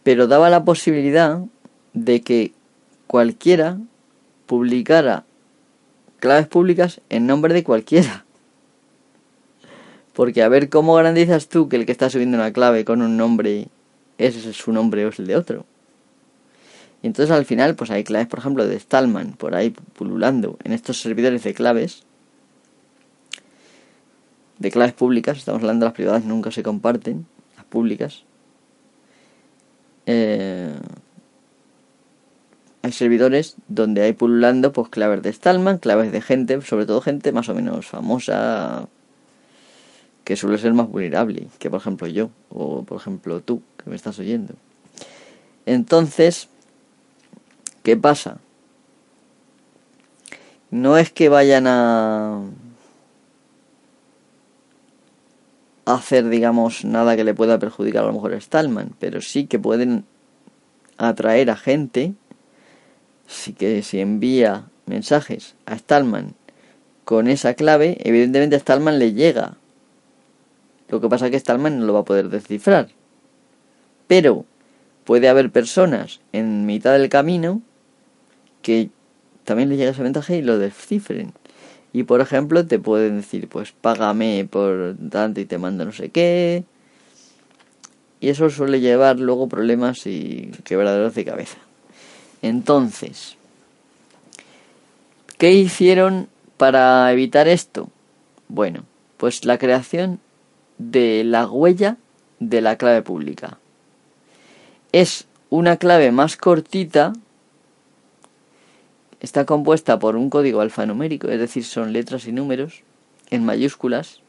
pero 0.05 0.27
daba 0.27 0.51
la 0.51 0.63
posibilidad 0.63 1.39
de 1.93 2.21
que 2.21 2.53
cualquiera 3.07 3.79
publicara 4.45 5.25
claves 6.19 6.45
públicas 6.45 7.01
en 7.09 7.25
nombre 7.25 7.55
de 7.55 7.63
cualquiera. 7.63 8.23
Porque 10.13 10.43
a 10.43 10.47
ver 10.47 10.69
cómo 10.69 10.93
garantizas 10.93 11.49
tú 11.49 11.69
que 11.69 11.77
el 11.77 11.87
que 11.87 11.91
está 11.91 12.11
subiendo 12.11 12.37
una 12.37 12.53
clave 12.53 12.85
con 12.85 13.01
un 13.01 13.17
nombre 13.17 13.67
es 14.19 14.35
su 14.35 14.71
nombre 14.71 15.07
o 15.07 15.09
es 15.09 15.17
el 15.17 15.25
de 15.25 15.37
otro. 15.37 15.65
Y 17.01 17.07
entonces 17.07 17.35
al 17.35 17.45
final 17.45 17.73
pues 17.73 17.89
hay 17.89 18.03
claves, 18.03 18.27
por 18.27 18.37
ejemplo, 18.37 18.67
de 18.67 18.79
Stallman 18.79 19.33
por 19.33 19.55
ahí 19.55 19.71
pululando 19.71 20.59
en 20.63 20.73
estos 20.73 21.01
servidores 21.01 21.43
de 21.43 21.55
claves. 21.55 22.03
De 24.59 24.69
claves 24.69 24.93
públicas, 24.93 25.39
estamos 25.39 25.61
hablando 25.63 25.85
de 25.85 25.87
las 25.89 25.95
privadas, 25.95 26.25
nunca 26.25 26.51
se 26.51 26.61
comparten, 26.61 27.25
las 27.57 27.65
públicas. 27.65 28.23
Eh, 30.05 30.73
hay 32.81 32.91
servidores 32.91 33.55
donde 33.67 34.03
hay 34.03 34.13
pululando 34.13 34.71
pues 34.71 34.89
claves 34.89 35.23
de 35.23 35.33
Stallman, 35.33 35.79
claves 35.79 36.11
de 36.11 36.21
gente, 36.21 36.61
sobre 36.61 36.85
todo 36.85 37.01
gente 37.01 37.31
más 37.31 37.49
o 37.49 37.55
menos 37.55 37.87
famosa 37.87 38.87
que 40.23 40.35
suele 40.35 40.57
ser 40.57 40.73
más 40.73 40.89
vulnerable 40.89 41.47
que 41.59 41.69
por 41.69 41.79
ejemplo 41.79 42.07
yo 42.07 42.29
o 42.49 42.83
por 42.83 42.99
ejemplo 42.99 43.41
tú 43.41 43.61
que 43.77 43.89
me 43.89 43.95
estás 43.95 44.19
oyendo. 44.19 44.53
Entonces, 45.65 46.47
¿qué 47.81 47.97
pasa? 47.97 48.37
No 50.69 50.97
es 50.97 51.11
que 51.11 51.29
vayan 51.29 51.65
a 51.67 52.41
hacer, 55.85 56.27
digamos, 56.29 56.83
nada 56.83 57.15
que 57.15 57.23
le 57.23 57.33
pueda 57.33 57.59
perjudicar 57.59 58.03
a 58.03 58.07
lo 58.07 58.13
mejor 58.13 58.33
a 58.33 58.41
Stallman, 58.41 58.93
pero 58.99 59.21
sí 59.21 59.45
que 59.45 59.59
pueden 59.59 60.05
atraer 60.97 61.49
a 61.51 61.55
gente, 61.55 62.13
sí 63.27 63.53
que 63.53 63.83
si 63.83 63.99
envía 63.99 64.65
mensajes 64.85 65.55
a 65.65 65.77
Stallman 65.77 66.33
con 67.03 67.27
esa 67.27 67.53
clave, 67.53 67.97
evidentemente 68.03 68.55
a 68.55 68.59
Stallman 68.59 68.99
le 68.99 69.13
llega. 69.13 69.57
Lo 70.89 71.01
que 71.01 71.09
pasa 71.09 71.25
es 71.25 71.31
que 71.31 71.39
Stallman 71.39 71.79
no 71.79 71.85
lo 71.85 71.93
va 71.93 71.99
a 72.01 72.05
poder 72.05 72.29
descifrar. 72.29 72.89
Pero 74.07 74.45
puede 75.03 75.29
haber 75.29 75.51
personas 75.51 76.19
en 76.31 76.65
mitad 76.65 76.93
del 76.93 77.09
camino 77.09 77.61
que 78.61 78.89
también 79.43 79.69
le 79.69 79.77
llega 79.77 79.91
ese 79.91 80.01
mensaje 80.01 80.37
y 80.37 80.41
lo 80.41 80.57
descifren. 80.57 81.33
Y 81.95 82.03
por 82.03 82.19
ejemplo 82.19 82.65
te 82.65 82.77
pueden 82.77 83.21
decir, 83.21 83.47
pues 83.47 83.71
págame 83.71 84.45
por 84.51 84.97
tanto 85.09 85.39
y 85.39 85.45
te 85.45 85.57
mando 85.57 85.85
no 85.85 85.93
sé 85.93 86.09
qué. 86.09 86.65
Y 88.19 88.27
eso 88.27 88.49
suele 88.49 88.81
llevar 88.81 89.17
luego 89.17 89.47
problemas 89.47 90.05
y 90.05 90.51
quebraderos 90.65 91.15
de 91.15 91.23
cabeza. 91.23 91.55
Entonces, 92.41 93.37
¿qué 95.37 95.53
hicieron 95.53 96.27
para 96.57 97.09
evitar 97.13 97.47
esto? 97.47 97.87
Bueno, 98.49 98.83
pues 99.15 99.45
la 99.45 99.57
creación 99.57 100.19
de 100.77 101.23
la 101.23 101.47
huella 101.47 101.95
de 102.41 102.59
la 102.59 102.75
clave 102.77 103.03
pública. 103.03 103.57
Es 104.91 105.27
una 105.49 105.77
clave 105.77 106.11
más 106.11 106.35
cortita 106.35 107.13
está 109.25 109.45
compuesta 109.45 109.97
por 109.97 110.15
un 110.15 110.29
código 110.29 110.61
alfanumérico, 110.61 111.27
es 111.29 111.39
decir, 111.39 111.65
son 111.65 111.93
letras 111.93 112.27
y 112.27 112.31
números, 112.31 112.83
en 113.31 113.43
mayúsculas 113.43 114.21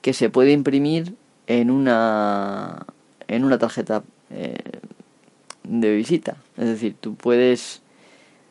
que 0.00 0.14
se 0.14 0.30
puede 0.30 0.52
imprimir 0.52 1.14
en 1.46 1.70
una 1.70 2.86
en 3.28 3.44
una 3.44 3.58
tarjeta 3.58 4.02
eh, 4.30 4.56
de 5.64 5.94
visita. 5.94 6.36
Es 6.56 6.66
decir, 6.66 6.96
tú 6.98 7.14
puedes 7.14 7.82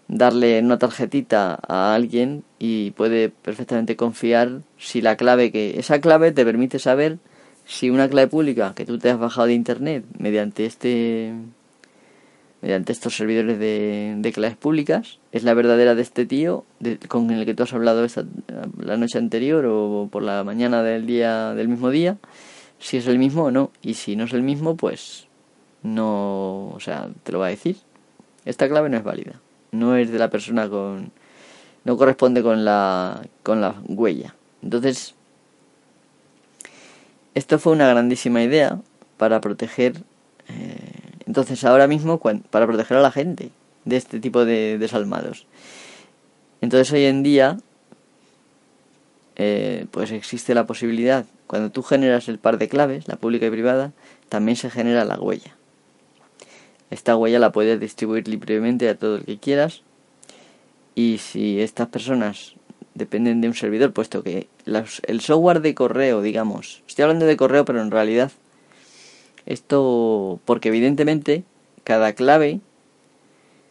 darle 0.08 0.60
una 0.60 0.78
tarjetita 0.78 1.60
a 1.67 1.96
alguien 1.96 2.43
y 2.60 2.91
puede 2.91 3.30
perfectamente 3.30 3.96
confiar 3.96 4.62
si 4.78 5.02
la 5.02 5.17
clave 5.17 5.52
que 5.52 5.80
esa 5.80 6.00
clave 6.00 6.32
te 6.32 6.46
permite 6.46 6.78
saber 6.78 7.17
si 7.65 7.89
una 7.89 8.08
clave 8.08 8.28
pública 8.28 8.74
que 8.76 8.86
tú 8.86 9.00
te 9.00 9.10
has 9.10 9.17
bajado 9.17 9.48
de 9.48 9.54
internet 9.54 10.06
mediante 10.17 10.65
este 10.65 11.34
mediante 12.63 12.93
estos 12.93 13.17
servidores 13.17 13.60
de, 13.60 14.15
de 14.17 14.32
claves 14.32 14.56
públicas. 14.56 15.19
Es 15.34 15.43
la 15.43 15.54
verdadera 15.54 15.95
de 15.95 16.02
este 16.02 16.26
tío 16.26 16.63
con 17.10 17.30
el 17.30 17.45
que 17.45 17.54
tú 17.54 17.63
has 17.63 17.73
hablado 17.73 18.06
esta, 18.06 18.23
la 18.80 18.95
noche 18.95 19.17
anterior 19.17 19.65
o 19.65 20.08
por 20.10 20.23
la 20.23 20.45
mañana 20.45 20.82
del 20.82 21.06
día 21.06 21.54
del 21.56 21.67
mismo 21.67 21.89
día 21.89 22.15
si 22.80 22.95
es 22.95 23.08
el 23.08 23.19
mismo 23.19 23.43
o 23.43 23.52
no. 23.52 23.69
Y 23.82 23.95
si 23.95 24.15
no 24.15 24.23
es 24.23 24.32
el 24.32 24.43
mismo 24.43 24.78
pues 24.78 25.28
no 25.84 26.69
o 26.69 26.80
sea 26.80 27.10
te 27.23 27.34
lo 27.34 27.39
va 27.39 27.47
a 27.47 27.49
decir. 27.49 27.76
Esta 28.45 28.69
clave 28.69 28.88
no 28.88 28.95
es 28.95 29.04
válida. 29.04 29.41
No 29.73 29.97
es 29.97 30.10
de 30.10 30.17
la 30.17 30.30
persona 30.30 30.69
con 30.69 31.12
no 31.84 31.97
corresponde 31.97 32.41
con 32.43 32.63
la 32.63 33.23
con 33.43 33.60
la 33.60 33.76
huella. 33.89 34.36
Entonces 34.62 35.15
esto 37.36 37.60
fue 37.60 37.73
una 37.73 37.89
grandísima 37.89 38.41
idea 38.41 38.80
para 39.17 39.41
proteger 39.41 39.97
eh, 40.47 41.02
entonces 41.27 41.63
ahora 41.63 41.88
mismo 41.88 42.19
para 42.49 42.67
proteger 42.67 42.97
a 42.97 43.01
la 43.01 43.12
gente 43.12 43.49
de 43.86 43.97
este 43.97 44.19
tipo 44.19 44.45
de 44.45 44.77
desalmados. 44.77 45.45
Entonces 46.62 46.91
hoy 46.93 47.05
en 47.05 47.23
día 47.23 47.57
eh, 49.36 49.88
pues 49.91 50.12
existe 50.12 50.53
la 50.53 50.67
posibilidad, 50.67 51.25
cuando 51.47 51.71
tú 51.71 51.81
generas 51.83 52.29
el 52.29 52.38
par 52.38 52.57
de 52.57 52.69
claves, 52.69 53.07
la 53.07 53.15
pública 53.15 53.47
y 53.47 53.51
privada, 53.51 53.91
también 54.29 54.55
se 54.55 54.69
genera 54.69 55.05
la 55.05 55.19
huella. 55.19 55.55
Esta 56.91 57.15
huella 57.15 57.39
la 57.39 57.51
puedes 57.51 57.79
distribuir 57.79 58.27
libremente 58.27 58.88
a 58.89 58.95
todo 58.95 59.15
el 59.15 59.25
que 59.25 59.39
quieras 59.39 59.81
y 60.93 61.17
si 61.17 61.59
estas 61.59 61.88
personas 61.88 62.53
dependen 62.93 63.41
de 63.41 63.47
un 63.47 63.55
servidor, 63.55 63.91
puesto 63.91 64.21
que 64.21 64.47
el 65.07 65.21
software 65.21 65.62
de 65.62 65.73
correo, 65.73 66.21
digamos, 66.21 66.83
estoy 66.88 67.03
hablando 67.03 67.25
de 67.25 67.36
correo, 67.36 67.65
pero 67.65 67.81
en 67.81 67.89
realidad 67.89 68.31
esto, 69.45 70.39
porque 70.45 70.69
evidentemente 70.69 71.43
cada 71.84 72.13
clave 72.13 72.62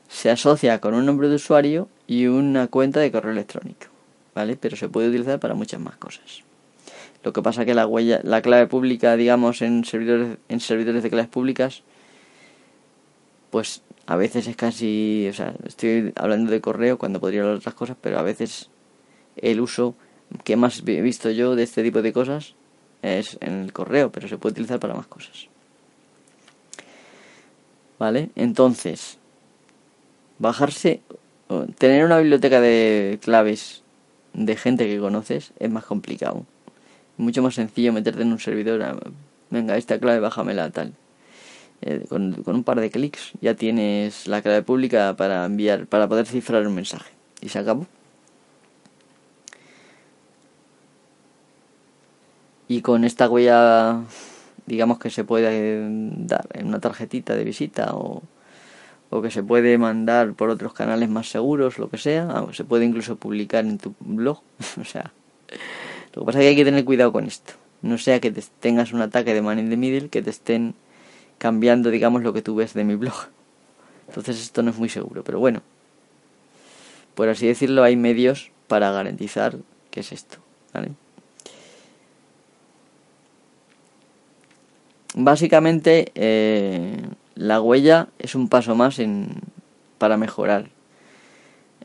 se 0.09 0.31
asocia 0.31 0.81
con 0.81 0.95
un 0.95 1.07
nombre 1.07 1.29
de 1.29 1.37
usuario 1.37 1.89
y 2.07 2.27
una 2.27 2.67
cuenta 2.69 3.01
de 3.01 3.11
correo 3.11 3.33
electrónico, 3.33 3.87
¿vale? 4.35 4.57
Pero 4.57 4.77
se 4.77 4.89
puede 4.89 5.09
utilizar 5.09 5.41
para 5.41 5.55
muchas 5.55 5.81
más 5.81 5.97
cosas. 5.97 6.43
Lo 7.25 7.33
que 7.33 7.43
pasa 7.43 7.65
que 7.65 7.75
la 7.75 7.87
huella, 7.87 8.21
la 8.25 8.43
clave 8.43 8.67
pública, 8.67 9.17
digamos, 9.17 9.63
en 9.63 9.85
servidores, 9.85 10.39
en 10.49 10.61
servidores 10.61 11.03
de 11.03 11.11
claves 11.11 11.29
públicas, 11.29 11.83
pues 13.51 13.83
a 14.07 14.17
veces 14.17 14.49
es 14.49 14.57
casi, 14.57 15.29
o 15.31 15.33
sea, 15.33 15.55
estoy 15.65 16.13
hablando 16.17 16.51
de 16.51 16.61
correo 16.61 16.99
cuando 16.99 17.21
podría 17.21 17.41
hablar 17.41 17.55
de 17.55 17.61
otras 17.61 17.75
cosas, 17.75 17.97
pero 18.01 18.19
a 18.19 18.23
veces 18.23 18.71
el 19.37 19.61
uso 19.61 19.95
que 20.45 20.57
más 20.57 20.83
he 20.87 21.01
visto 21.01 21.31
yo 21.31 21.55
de 21.55 21.63
este 21.63 21.83
tipo 21.83 22.03
de 22.03 22.13
cosas 22.13 22.55
es 23.03 23.39
en 23.41 23.63
el 23.63 23.73
correo, 23.73 24.11
pero 24.11 24.29
se 24.29 24.39
puede 24.39 24.53
utilizar 24.53 24.81
para 24.81 24.95
más 24.95 25.07
cosas. 25.07 25.49
¿Vale? 28.03 28.31
Entonces, 28.35 29.17
bajarse, 30.41 31.03
tener 31.79 32.05
una 32.05 32.19
biblioteca 32.19 32.61
de 32.61 33.21
claves 33.23 33.85
de 34.33 34.57
gente 34.57 34.89
que 34.89 34.99
conoces 34.99 35.53
es 35.61 35.71
más 35.71 35.85
complicado. 35.85 36.45
Mucho 37.17 37.45
más 37.45 37.55
sencillo 37.55 37.93
meterte 37.93 38.23
en 38.23 38.33
un 38.33 38.41
servidor, 38.41 38.83
ah, 38.83 38.99
venga, 39.51 39.77
esta 39.77 40.01
clave 40.01 40.19
bájamela 40.19 40.69
tal. 40.71 40.95
Eh, 41.83 42.05
con, 42.09 42.43
con, 42.43 42.57
un 42.57 42.65
par 42.65 42.81
de 42.81 42.91
clics 42.91 43.35
ya 43.41 43.55
tienes 43.55 44.27
la 44.27 44.43
clave 44.43 44.63
pública 44.63 45.15
para 45.17 45.45
enviar, 45.45 45.87
para 45.87 46.09
poder 46.09 46.27
cifrar 46.27 46.67
un 46.67 46.75
mensaje. 46.75 47.13
Y 47.41 47.51
se 47.51 47.61
acabó. 47.61 47.87
Y 52.67 52.81
con 52.81 53.05
esta 53.05 53.29
huella 53.29 54.03
digamos 54.67 54.99
que 54.99 55.11
se 55.11 55.25
puede 55.25 55.81
dar 56.27 56.47
en 56.55 56.67
una 56.67 56.81
tarjetita 56.81 57.35
de 57.35 57.45
visita 57.45 57.95
o, 57.95 58.23
o 59.11 59.23
que 59.23 59.31
se 59.31 59.43
puede 59.43 59.77
mandar 59.77 60.33
por 60.35 60.49
otros 60.51 60.73
canales 60.73 61.09
más 61.09 61.29
seguros, 61.29 61.79
lo 61.79 61.91
que 61.91 61.99
sea, 61.99 62.47
se 62.53 62.65
puede 62.65 62.85
incluso 62.85 63.17
publicar 63.17 63.65
en 63.65 63.79
tu 63.79 63.95
blog, 64.01 64.41
o 64.81 64.85
sea, 64.85 65.13
lo 66.15 66.23
que 66.23 66.27
pasa 66.27 66.39
es 66.39 66.45
que 66.45 66.49
hay 66.49 66.57
que 66.57 66.65
tener 66.65 66.85
cuidado 66.85 67.13
con 67.13 67.27
esto, 67.27 67.53
no 67.83 67.99
sea 67.99 68.21
que 68.21 68.33
tengas 68.61 68.93
un 68.93 69.03
ataque 69.03 69.35
de 69.35 69.43
man 69.43 69.59
in 69.59 69.69
the 69.69 69.77
middle 69.77 70.09
que 70.09 70.23
te 70.23 70.31
estén 70.31 70.75
cambiando, 71.39 71.91
digamos, 71.91 72.23
lo 72.23 72.33
que 72.33 72.41
tú 72.41 72.55
ves 72.55 72.73
de 72.73 72.85
mi 72.85 72.95
blog. 72.95 73.15
Entonces 74.07 74.41
esto 74.41 74.63
no 74.63 74.71
es 74.71 74.79
muy 74.79 74.89
seguro, 74.89 75.25
pero 75.25 75.41
bueno, 75.41 75.63
por 77.15 77.29
así 77.29 77.47
decirlo, 77.47 77.83
hay 77.83 77.97
medios 77.97 78.51
para 78.69 78.93
garantizar 78.93 79.57
que 79.91 80.01
es 80.01 80.13
esto. 80.13 80.39
Básicamente 85.15 86.13
eh, 86.15 86.97
la 87.35 87.61
huella 87.61 88.09
es 88.19 88.35
un 88.35 88.49
paso 88.49 88.75
más 88.75 88.99
en, 88.99 89.29
para 89.99 90.17
mejorar 90.17 90.71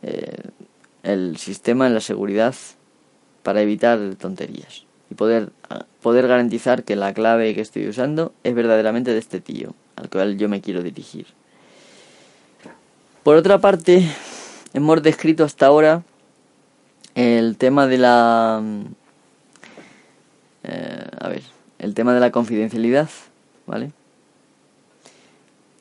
eh, 0.02 0.50
el 1.04 1.38
sistema 1.38 1.88
en 1.88 1.94
la 1.94 2.02
seguridad 2.02 2.56
para 3.44 3.62
evitar 3.62 4.16
tonterías 4.16 4.86
y 5.10 5.16
poder, 5.16 5.52
poder 6.02 6.28
garantizar 6.28 6.84
que 6.84 6.96
la 6.96 7.14
clave 7.14 7.56
que 7.56 7.62
estoy 7.62 7.88
usando 7.88 8.34
es 8.44 8.54
verdaderamente 8.54 9.12
de 9.12 9.20
este 9.20 9.40
tío 9.40 9.74
al 9.98 10.10
cual 10.10 10.38
yo 10.38 10.48
me 10.48 10.62
quiero 10.62 10.84
dirigir. 10.84 11.26
Por 13.24 13.36
otra 13.36 13.58
parte, 13.58 14.08
hemos 14.74 15.04
descrito 15.04 15.44
hasta 15.44 15.66
ahora 15.66 16.04
el 17.16 17.58
tema 17.58 17.88
de 17.88 17.98
la... 17.98 18.62
Eh, 20.64 21.08
a 21.20 21.28
ver, 21.28 21.42
el 21.80 21.94
tema 21.94 22.14
de 22.14 22.20
la 22.20 22.32
confidencialidad, 22.32 23.10
¿vale? 23.66 23.92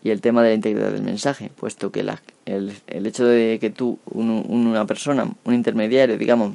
Y 0.03 0.11
el 0.11 0.21
tema 0.21 0.43
de 0.43 0.51
la 0.51 0.55
integridad 0.55 0.93
del 0.93 1.03
mensaje, 1.03 1.51
puesto 1.57 1.91
que 1.91 2.05
la, 2.05 2.23
el, 2.45 2.73
el, 2.87 3.07
hecho 3.07 3.25
de 3.25 3.59
que 3.61 3.71
tú, 3.71 3.99
una 4.07 4.87
persona, 4.87 5.29
un 5.45 5.55
intermediario, 5.55 6.17
digamos, 6.17 6.55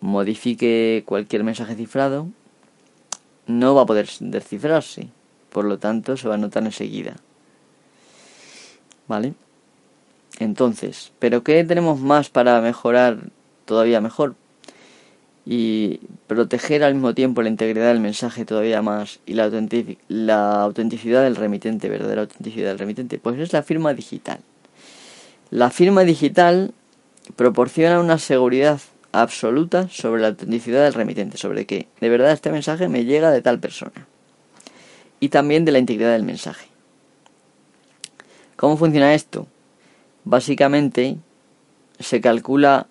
modifique 0.00 1.02
cualquier 1.06 1.44
mensaje 1.44 1.74
cifrado, 1.74 2.28
no 3.46 3.74
va 3.74 3.82
a 3.82 3.86
poder 3.86 4.08
descifrarse. 4.20 5.08
Por 5.50 5.64
lo 5.64 5.78
tanto, 5.78 6.16
se 6.16 6.28
va 6.28 6.34
a 6.34 6.38
notar 6.38 6.62
enseguida. 6.62 7.16
¿Vale? 9.08 9.34
Entonces, 10.38 11.12
¿pero 11.18 11.42
qué 11.42 11.64
tenemos 11.64 12.00
más 12.00 12.30
para 12.30 12.60
mejorar 12.60 13.18
todavía 13.64 14.00
mejor? 14.00 14.36
Y 15.46 16.00
proteger 16.26 16.84
al 16.84 16.94
mismo 16.94 17.14
tiempo 17.14 17.42
la 17.42 17.48
integridad 17.48 17.88
del 17.88 18.00
mensaje 18.00 18.44
todavía 18.44 18.82
más 18.82 19.20
y 19.26 19.34
la, 19.34 19.50
la 20.08 20.62
autenticidad 20.62 21.22
del 21.22 21.36
remitente, 21.36 21.88
verdadera 21.88 22.22
autenticidad 22.22 22.68
del 22.68 22.78
remitente, 22.78 23.18
pues 23.18 23.38
es 23.38 23.52
la 23.52 23.62
firma 23.62 23.94
digital. 23.94 24.40
La 25.50 25.70
firma 25.70 26.04
digital 26.04 26.72
proporciona 27.36 28.00
una 28.00 28.18
seguridad 28.18 28.80
absoluta 29.12 29.88
sobre 29.88 30.22
la 30.22 30.28
autenticidad 30.28 30.84
del 30.84 30.94
remitente, 30.94 31.36
sobre 31.36 31.66
que 31.66 31.88
de 32.00 32.08
verdad 32.08 32.32
este 32.32 32.52
mensaje 32.52 32.88
me 32.88 33.04
llega 33.04 33.30
de 33.30 33.42
tal 33.42 33.58
persona. 33.58 34.06
Y 35.18 35.28
también 35.28 35.64
de 35.64 35.72
la 35.72 35.78
integridad 35.78 36.12
del 36.12 36.22
mensaje. 36.22 36.68
¿Cómo 38.56 38.76
funciona 38.76 39.14
esto? 39.14 39.46
Básicamente 40.24 41.16
se 41.98 42.20
calcula 42.20 42.86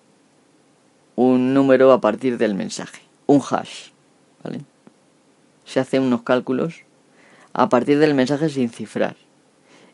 un 1.21 1.53
número 1.53 1.91
a 1.91 1.99
partir 1.99 2.37
del 2.37 2.55
mensaje, 2.55 3.01
un 3.25 3.41
hash, 3.41 3.89
¿vale? 4.41 4.61
Se 5.65 5.81
hacen 5.81 6.03
unos 6.03 6.21
cálculos 6.21 6.83
a 7.51 7.67
partir 7.67 7.99
del 7.99 8.13
mensaje 8.13 8.47
sin 8.47 8.69
cifrar 8.69 9.17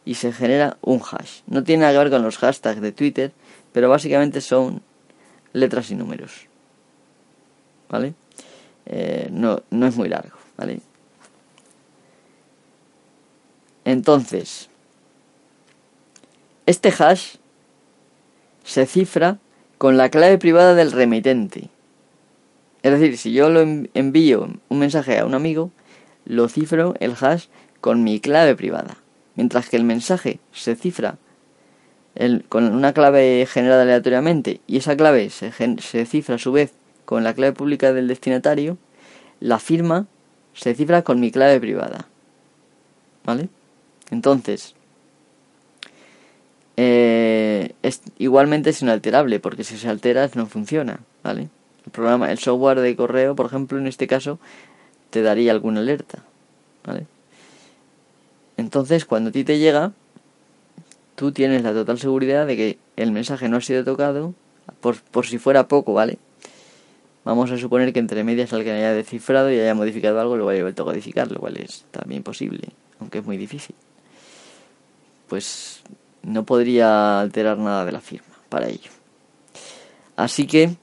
y 0.05 0.13
se 0.13 0.31
genera 0.31 0.77
un 0.81 1.01
hash. 1.01 1.39
No 1.47 1.63
tiene 1.63 1.81
nada 1.81 1.93
que 1.93 1.97
ver 1.97 2.11
con 2.11 2.21
los 2.21 2.37
hashtags 2.37 2.79
de 2.79 2.91
Twitter, 2.91 3.31
pero 3.71 3.89
básicamente 3.89 4.39
son 4.39 4.83
letras 5.51 5.89
y 5.89 5.95
números, 5.95 6.45
¿vale? 7.89 8.13
Eh, 8.85 9.27
no, 9.31 9.63
no 9.71 9.87
es 9.87 9.95
muy 9.95 10.09
largo, 10.09 10.37
¿vale? 10.57 10.79
Entonces, 13.83 14.69
este 16.67 16.93
hash 16.95 17.37
se 18.63 18.85
cifra 18.85 19.39
con 19.85 19.97
la 19.97 20.09
clave 20.09 20.39
privada 20.39 20.73
del 20.73 20.91
remitente. 20.91 21.69
Es 22.81 22.91
decir, 22.91 23.19
si 23.19 23.33
yo 23.33 23.51
lo 23.51 23.59
envío 23.59 24.49
un 24.67 24.79
mensaje 24.79 25.19
a 25.19 25.27
un 25.27 25.35
amigo, 25.35 25.69
lo 26.25 26.49
cifro 26.49 26.95
el 26.99 27.13
hash 27.21 27.45
con 27.81 28.03
mi 28.03 28.19
clave 28.19 28.55
privada. 28.55 28.97
Mientras 29.35 29.69
que 29.69 29.77
el 29.77 29.83
mensaje 29.83 30.39
se 30.51 30.75
cifra 30.75 31.19
con 32.49 32.73
una 32.73 32.93
clave 32.93 33.47
generada 33.47 33.83
aleatoriamente 33.83 34.59
y 34.65 34.77
esa 34.77 34.97
clave 34.97 35.29
se, 35.29 35.51
se 35.51 36.05
cifra 36.07 36.33
a 36.33 36.39
su 36.39 36.51
vez 36.51 36.73
con 37.05 37.23
la 37.23 37.35
clave 37.35 37.53
pública 37.53 37.93
del 37.93 38.07
destinatario, 38.07 38.79
la 39.39 39.59
firma 39.59 40.07
se 40.55 40.73
cifra 40.73 41.03
con 41.03 41.19
mi 41.19 41.29
clave 41.29 41.59
privada. 41.59 42.07
¿Vale? 43.23 43.49
Entonces, 44.09 44.73
eh, 46.77 47.73
es, 47.83 48.01
igualmente 48.17 48.71
es 48.71 48.81
inalterable, 48.81 49.39
porque 49.39 49.63
si 49.63 49.77
se 49.77 49.89
altera 49.89 50.29
no 50.35 50.45
funciona, 50.45 50.99
¿vale? 51.23 51.49
El 51.85 51.91
programa, 51.91 52.31
el 52.31 52.39
software 52.39 52.79
de 52.79 52.95
correo, 52.95 53.35
por 53.35 53.45
ejemplo, 53.45 53.77
en 53.77 53.87
este 53.87 54.07
caso, 54.07 54.39
te 55.09 55.21
daría 55.21 55.51
alguna 55.51 55.79
alerta, 55.79 56.23
¿vale? 56.85 57.05
Entonces, 58.57 59.05
cuando 59.05 59.29
a 59.29 59.33
ti 59.33 59.43
te 59.43 59.59
llega, 59.59 59.91
tú 61.15 61.31
tienes 61.31 61.63
la 61.63 61.73
total 61.73 61.99
seguridad 61.99 62.47
de 62.47 62.57
que 62.57 62.77
el 62.95 63.11
mensaje 63.11 63.49
no 63.49 63.57
ha 63.57 63.61
sido 63.61 63.83
tocado, 63.83 64.33
por, 64.81 64.99
por 65.01 65.25
si 65.27 65.37
fuera 65.37 65.67
poco, 65.67 65.93
¿vale? 65.93 66.17
Vamos 67.23 67.51
a 67.51 67.57
suponer 67.57 67.91
que 67.91 67.99
entre 67.99 68.23
medias 68.23 68.53
alguien 68.53 68.75
haya 68.75 68.93
descifrado 68.93 69.51
y 69.51 69.59
haya 69.59 69.73
modificado 69.73 70.19
algo, 70.19 70.37
lo 70.37 70.47
haya 70.49 70.61
vuelto 70.61 70.83
a 70.83 70.85
codificar, 70.85 71.31
lo 71.31 71.39
cual 71.39 71.57
es 71.57 71.85
también 71.91 72.21
posible, 72.21 72.69
aunque 72.99 73.19
es 73.19 73.25
muy 73.25 73.37
difícil. 73.37 73.75
Pues 75.27 75.81
no 76.25 76.43
podría 76.43 77.21
alterar 77.21 77.57
nada 77.57 77.85
de 77.85 77.91
la 77.91 78.01
firma 78.01 78.35
para 78.49 78.67
ello. 78.67 78.89
Así 80.15 80.47
que 80.47 80.75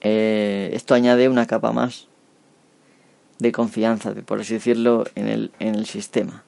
eh, 0.00 0.70
esto 0.72 0.94
añade 0.94 1.28
una 1.28 1.46
capa 1.46 1.72
más 1.72 2.08
de 3.38 3.52
confianza, 3.52 4.12
por 4.14 4.40
así 4.40 4.54
decirlo, 4.54 5.04
en 5.14 5.28
el, 5.28 5.50
en 5.58 5.74
el 5.74 5.86
sistema. 5.86 6.42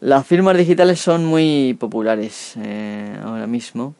Las 0.00 0.26
firmas 0.26 0.56
digitales 0.56 1.00
son 1.00 1.26
muy 1.26 1.76
populares 1.78 2.54
eh, 2.56 3.18
ahora 3.22 3.46
mismo 3.46 3.94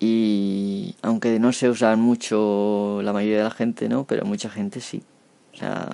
y 0.00 0.94
aunque 1.00 1.38
no 1.38 1.52
se 1.52 1.70
usan 1.70 2.00
mucho 2.00 3.00
la 3.02 3.14
mayoría 3.14 3.38
de 3.38 3.44
la 3.44 3.50
gente, 3.50 3.88
¿no? 3.88 4.04
Pero 4.04 4.26
mucha 4.26 4.50
gente 4.50 4.80
sí. 4.80 5.02
O 5.54 5.56
sea, 5.56 5.88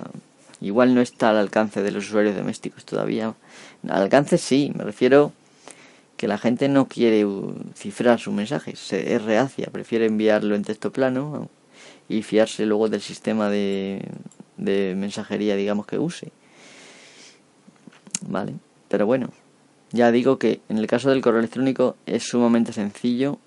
igual 0.61 0.93
no 0.95 1.01
está 1.01 1.29
al 1.29 1.37
alcance 1.37 1.81
de 1.81 1.91
los 1.91 2.07
usuarios 2.07 2.35
domésticos 2.35 2.85
todavía. 2.85 3.33
Al 3.87 4.01
alcance 4.03 4.37
sí, 4.37 4.71
me 4.75 4.83
refiero 4.83 5.33
que 6.17 6.27
la 6.27 6.37
gente 6.37 6.69
no 6.69 6.87
quiere 6.87 7.25
cifrar 7.75 8.19
sus 8.19 8.33
mensajes, 8.33 8.93
es 8.93 9.21
reacia, 9.21 9.67
prefiere 9.71 10.05
enviarlo 10.05 10.55
en 10.55 10.63
texto 10.63 10.91
plano 10.91 11.49
y 12.07 12.23
fiarse 12.23 12.65
luego 12.65 12.87
del 12.89 13.01
sistema 13.01 13.49
de, 13.49 14.07
de 14.57 14.95
mensajería, 14.95 15.55
digamos, 15.55 15.85
que 15.85 15.99
use. 15.99 16.31
Vale, 18.27 18.53
pero 18.87 19.05
bueno, 19.05 19.29
ya 19.91 20.11
digo 20.11 20.39
que 20.39 20.61
en 20.69 20.77
el 20.77 20.87
caso 20.87 21.09
del 21.09 21.21
correo 21.21 21.39
electrónico 21.39 21.95
es 22.05 22.23
sumamente 22.23 22.73
sencillo 22.73 23.39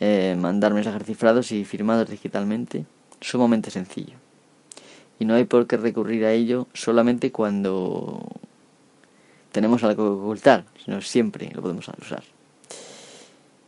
eh, 0.00 0.36
mandar 0.36 0.74
mensajes 0.74 1.06
cifrados 1.06 1.52
y 1.52 1.64
firmados 1.64 2.10
digitalmente, 2.10 2.86
sumamente 3.20 3.70
sencillo. 3.70 4.21
Y 5.22 5.24
no 5.24 5.34
hay 5.36 5.44
por 5.44 5.68
qué 5.68 5.76
recurrir 5.76 6.24
a 6.24 6.32
ello 6.32 6.66
solamente 6.74 7.30
cuando 7.30 8.26
tenemos 9.52 9.84
algo 9.84 10.02
que 10.02 10.20
ocultar, 10.20 10.64
sino 10.84 11.00
siempre 11.00 11.48
lo 11.54 11.62
podemos 11.62 11.86
usar. 11.86 12.24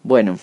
Bueno, 0.02 0.36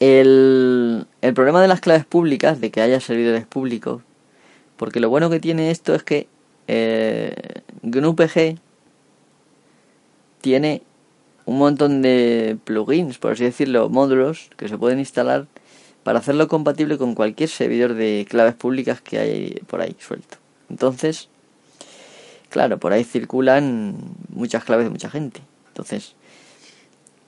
el, 0.00 1.06
el 1.20 1.34
problema 1.34 1.60
de 1.60 1.68
las 1.68 1.82
claves 1.82 2.06
públicas, 2.06 2.62
de 2.62 2.70
que 2.70 2.80
haya 2.80 2.98
servidores 2.98 3.44
públicos, 3.44 4.00
porque 4.78 5.00
lo 5.00 5.10
bueno 5.10 5.28
que 5.28 5.38
tiene 5.38 5.70
esto 5.70 5.94
es 5.94 6.02
que 6.02 6.28
eh, 6.66 7.34
GNU-PG 7.82 8.58
tiene 10.40 10.80
un 11.44 11.58
montón 11.58 12.00
de 12.00 12.56
plugins, 12.64 13.18
por 13.18 13.32
así 13.32 13.44
decirlo, 13.44 13.90
módulos 13.90 14.48
que 14.56 14.66
se 14.66 14.78
pueden 14.78 14.98
instalar 14.98 15.46
para 16.06 16.20
hacerlo 16.20 16.46
compatible 16.46 16.98
con 16.98 17.16
cualquier 17.16 17.48
servidor 17.48 17.94
de 17.94 18.28
claves 18.30 18.54
públicas 18.54 19.00
que 19.00 19.18
hay 19.18 19.60
por 19.66 19.80
ahí 19.80 19.96
suelto. 19.98 20.36
Entonces, 20.70 21.28
claro, 22.48 22.78
por 22.78 22.92
ahí 22.92 23.02
circulan 23.02 23.96
muchas 24.28 24.62
claves 24.62 24.86
de 24.86 24.90
mucha 24.90 25.10
gente. 25.10 25.40
Entonces, 25.66 26.14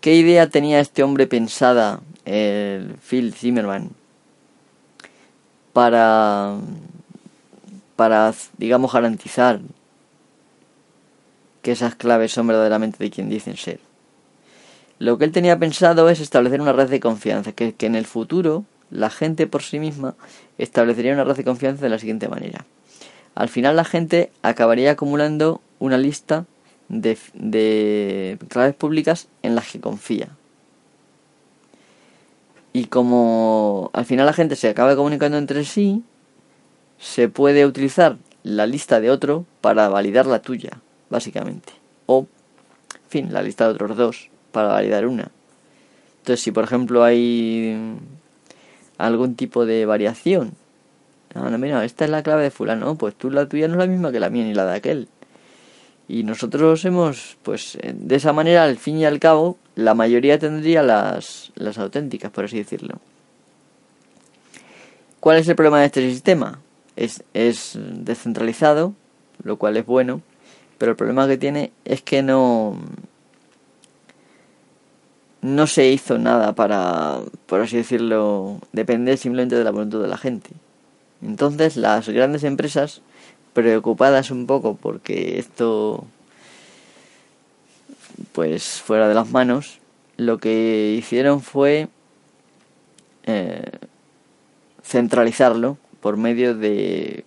¿qué 0.01 0.15
idea 0.15 0.49
tenía 0.49 0.79
este 0.79 1.03
hombre 1.03 1.27
pensada, 1.27 2.03
el 2.25 2.95
Phil 2.99 3.35
Zimmerman, 3.35 3.91
para, 5.73 6.55
para, 7.97 8.33
digamos, 8.59 8.93
garantizar 8.93 9.59
que 11.63 11.73
esas 11.73 11.97
claves 11.97 12.31
son 12.31 12.47
verdaderamente 12.47 13.03
de 13.03 13.11
quien 13.11 13.29
dicen 13.29 13.57
ser? 13.57 13.88
Lo 14.99 15.17
que 15.17 15.25
él 15.25 15.33
tenía 15.33 15.59
pensado 15.59 16.09
es 16.11 16.21
establecer 16.21 16.61
una 16.61 16.73
red 16.73 16.89
de 16.89 17.01
confianza, 17.01 17.53
que, 17.53 17.75
en 17.79 17.95
el 17.95 18.05
futuro 18.05 18.65
la 18.91 19.11
gente 19.11 19.47
por 19.47 19.63
sí 19.63 19.79
misma 19.79 20.15
establecería 20.57 21.13
una 21.13 21.25
red 21.25 21.37
de 21.37 21.45
confianza 21.45 21.83
de 21.83 21.91
la 21.91 21.99
siguiente 21.99 22.29
manera. 22.29 22.65
Al 23.35 23.49
final 23.49 23.77
la 23.77 23.85
gente 23.85 24.33
acabaría 24.43 24.93
acumulando 24.93 25.61
una 25.79 25.99
lista 25.99 26.47
de, 26.89 27.17
de 27.35 28.39
claves 28.49 28.75
públicas 28.75 29.29
en 29.43 29.55
las 29.55 29.71
que 29.71 29.81
confía. 29.81 30.31
Y 32.73 32.87
como 32.87 33.91
al 33.93 34.05
final 34.05 34.27
la 34.27 34.33
gente 34.33 34.57
se 34.57 34.69
acaba 34.69 34.97
comunicando 34.97 35.39
entre 35.39 35.65
sí, 35.65 36.03
se 36.99 37.29
puede 37.29 37.67
utilizar 37.67 38.17
la 38.43 38.67
lista 38.67 39.01
de 39.01 39.11
otro 39.11 39.45
para 39.61 39.89
validar 39.89 40.27
la 40.27 40.43
tuya, 40.43 40.81
básicamente. 41.11 41.75
O, 42.07 42.27
en 42.95 43.11
fin, 43.11 43.33
la 43.33 43.43
lista 43.43 43.65
de 43.67 43.75
otros 43.75 43.97
dos 43.97 44.31
para 44.53 44.69
validar 44.69 45.07
una. 45.07 45.31
Entonces, 46.19 46.41
si 46.43 46.53
por 46.53 46.65
ejemplo 46.65 47.05
hay 47.05 47.97
algún 48.99 49.35
tipo 49.35 49.65
de 49.65 49.87
variación, 49.87 50.53
no, 51.35 51.51
no, 51.51 51.59
mira, 51.59 51.85
esta 51.85 52.05
es 52.05 52.11
la 52.11 52.23
clave 52.23 52.45
de 52.45 52.51
fulano, 52.51 52.97
pues 52.97 53.15
tú 53.15 53.31
la 53.31 53.47
tuya 53.47 53.69
no 53.69 53.75
es 53.75 53.79
la 53.79 53.87
misma 53.87 54.13
que 54.13 54.21
la 54.21 54.31
mía 54.31 54.45
ni 54.45 54.55
la 54.55 54.67
de 54.67 54.77
aquel. 54.77 55.09
Y 56.09 56.23
nosotros 56.23 56.85
hemos, 56.87 57.37
pues 57.43 57.79
de 57.83 58.17
esa 58.17 58.33
manera, 58.33 58.65
al 58.65 58.79
fin 58.79 58.97
y 58.97 59.05
al 59.05 59.21
cabo, 59.21 59.59
la 59.75 59.95
mayoría 59.95 60.39
tendría 60.39 60.83
las, 60.83 61.53
las 61.55 61.77
auténticas, 61.79 62.31
por 62.31 62.47
así 62.47 62.57
decirlo. 62.57 62.99
¿Cuál 65.21 65.39
es 65.39 65.49
el 65.49 65.57
problema 65.57 65.81
de 65.81 65.87
este 65.87 66.11
sistema? 66.11 66.61
Es, 66.97 67.23
es 67.35 67.79
descentralizado, 67.79 68.95
lo 69.43 69.57
cual 69.57 69.77
es 69.77 69.85
bueno, 69.85 70.23
pero 70.79 70.93
el 70.93 70.97
problema 70.97 71.29
que 71.29 71.37
tiene 71.37 71.73
es 71.85 72.01
que 72.03 72.23
no, 72.23 72.79
no 75.41 75.67
se 75.67 75.89
hizo 75.89 76.19
nada 76.19 76.55
para, 76.55 77.21
por 77.47 77.61
así 77.61 77.77
decirlo, 77.77 78.59
depender 78.73 79.19
simplemente 79.19 79.57
de 79.57 79.65
la 79.65 79.71
voluntad 79.71 80.01
de 80.01 80.09
la 80.09 80.19
gente. 80.19 80.51
Entonces 81.23 81.77
las 81.77 82.09
grandes 82.09 82.45
empresas, 82.45 83.03
preocupadas 83.53 84.31
un 84.31 84.47
poco 84.47 84.77
porque 84.77 85.39
esto 85.39 86.07
pues 88.33 88.81
fuera 88.81 89.09
de 89.09 89.15
las 89.15 89.31
manos, 89.31 89.79
lo 90.17 90.39
que 90.39 90.95
hicieron 90.99 91.41
fue 91.41 91.89
eh, 93.25 93.71
centralizarlo 94.83 95.79
por 96.01 96.17
medio 96.17 96.55
de 96.55 97.25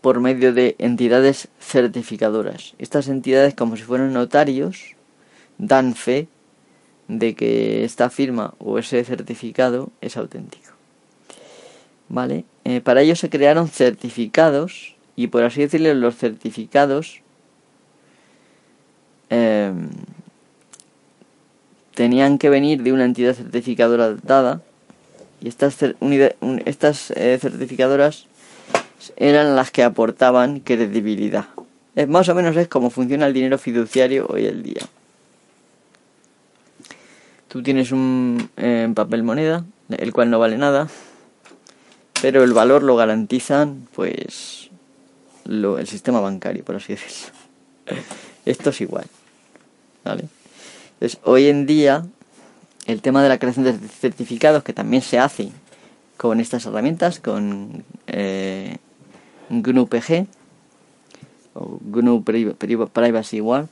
por 0.00 0.20
medio 0.20 0.52
de 0.52 0.76
entidades 0.78 1.48
certificadoras. 1.60 2.74
Estas 2.78 3.08
entidades 3.08 3.54
como 3.54 3.76
si 3.76 3.82
fueran 3.82 4.12
notarios 4.12 4.96
dan 5.58 5.94
fe 5.94 6.28
de 7.08 7.34
que 7.34 7.84
esta 7.84 8.10
firma 8.10 8.54
o 8.58 8.78
ese 8.78 9.02
certificado 9.04 9.90
es 10.00 10.16
auténtico. 10.16 10.72
¿Vale? 12.08 12.44
Eh, 12.64 12.80
para 12.80 13.02
ello 13.02 13.16
se 13.16 13.28
crearon 13.28 13.68
certificados 13.68 14.94
y 15.16 15.26
por 15.26 15.42
así 15.42 15.60
decirlo 15.60 15.92
los 15.94 16.16
certificados 16.16 17.20
em, 19.30 19.90
tenían 21.94 22.38
que 22.38 22.48
venir 22.48 22.82
de 22.82 22.92
una 22.92 23.04
entidad 23.04 23.34
certificadora 23.34 24.14
dada 24.14 24.62
y 25.40 25.48
estas, 25.48 25.76
estas 26.64 27.10
eh, 27.12 27.38
certificadoras 27.40 28.26
eran 29.16 29.56
las 29.56 29.70
que 29.70 29.82
aportaban 29.82 30.60
credibilidad. 30.60 31.46
Es 31.94 32.08
más 32.08 32.28
o 32.28 32.34
menos 32.34 32.56
es 32.56 32.68
como 32.68 32.90
funciona 32.90 33.26
el 33.26 33.34
dinero 33.34 33.58
fiduciario 33.58 34.26
hoy 34.28 34.46
el 34.46 34.62
día. 34.62 34.82
Tú 37.48 37.62
tienes 37.62 37.92
un 37.92 38.50
eh, 38.58 38.90
papel 38.94 39.22
moneda, 39.22 39.64
el 39.88 40.12
cual 40.12 40.30
no 40.30 40.38
vale 40.38 40.58
nada, 40.58 40.88
pero 42.20 42.44
el 42.44 42.52
valor 42.52 42.82
lo 42.82 42.94
garantizan, 42.94 43.88
pues, 43.94 44.68
lo, 45.44 45.78
el 45.78 45.86
sistema 45.86 46.20
bancario, 46.20 46.62
por 46.62 46.76
así 46.76 46.92
decirlo. 46.92 47.34
Esto 48.44 48.70
es 48.70 48.80
igual, 48.82 49.06
¿vale? 50.04 50.24
Entonces, 50.94 51.20
hoy 51.24 51.48
en 51.48 51.64
día, 51.64 52.04
el 52.86 53.00
tema 53.00 53.22
de 53.22 53.30
la 53.30 53.38
creación 53.38 53.64
de 53.64 53.78
certificados, 53.88 54.62
que 54.62 54.74
también 54.74 55.02
se 55.02 55.18
hace 55.18 55.50
con 56.18 56.40
estas 56.40 56.66
herramientas, 56.66 57.18
con 57.18 57.84
eh, 58.08 58.76
GNU-PG, 59.48 60.26
o 61.54 61.78
GNU 61.80 62.24
Privacy 62.24 63.36
Igual, 63.36 63.68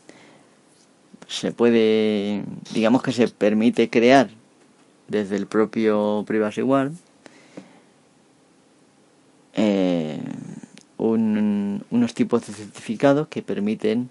se 1.28 1.52
puede, 1.52 2.44
digamos 2.72 3.02
que 3.02 3.12
se 3.12 3.28
permite 3.28 3.90
crear 3.90 4.30
desde 5.08 5.36
el 5.36 5.46
propio 5.46 6.24
Privacy 6.26 6.62
eh, 9.54 10.20
unos 10.98 12.14
tipos 12.14 12.46
de 12.46 12.52
certificados 12.52 13.28
que 13.28 13.42
permiten 13.42 14.10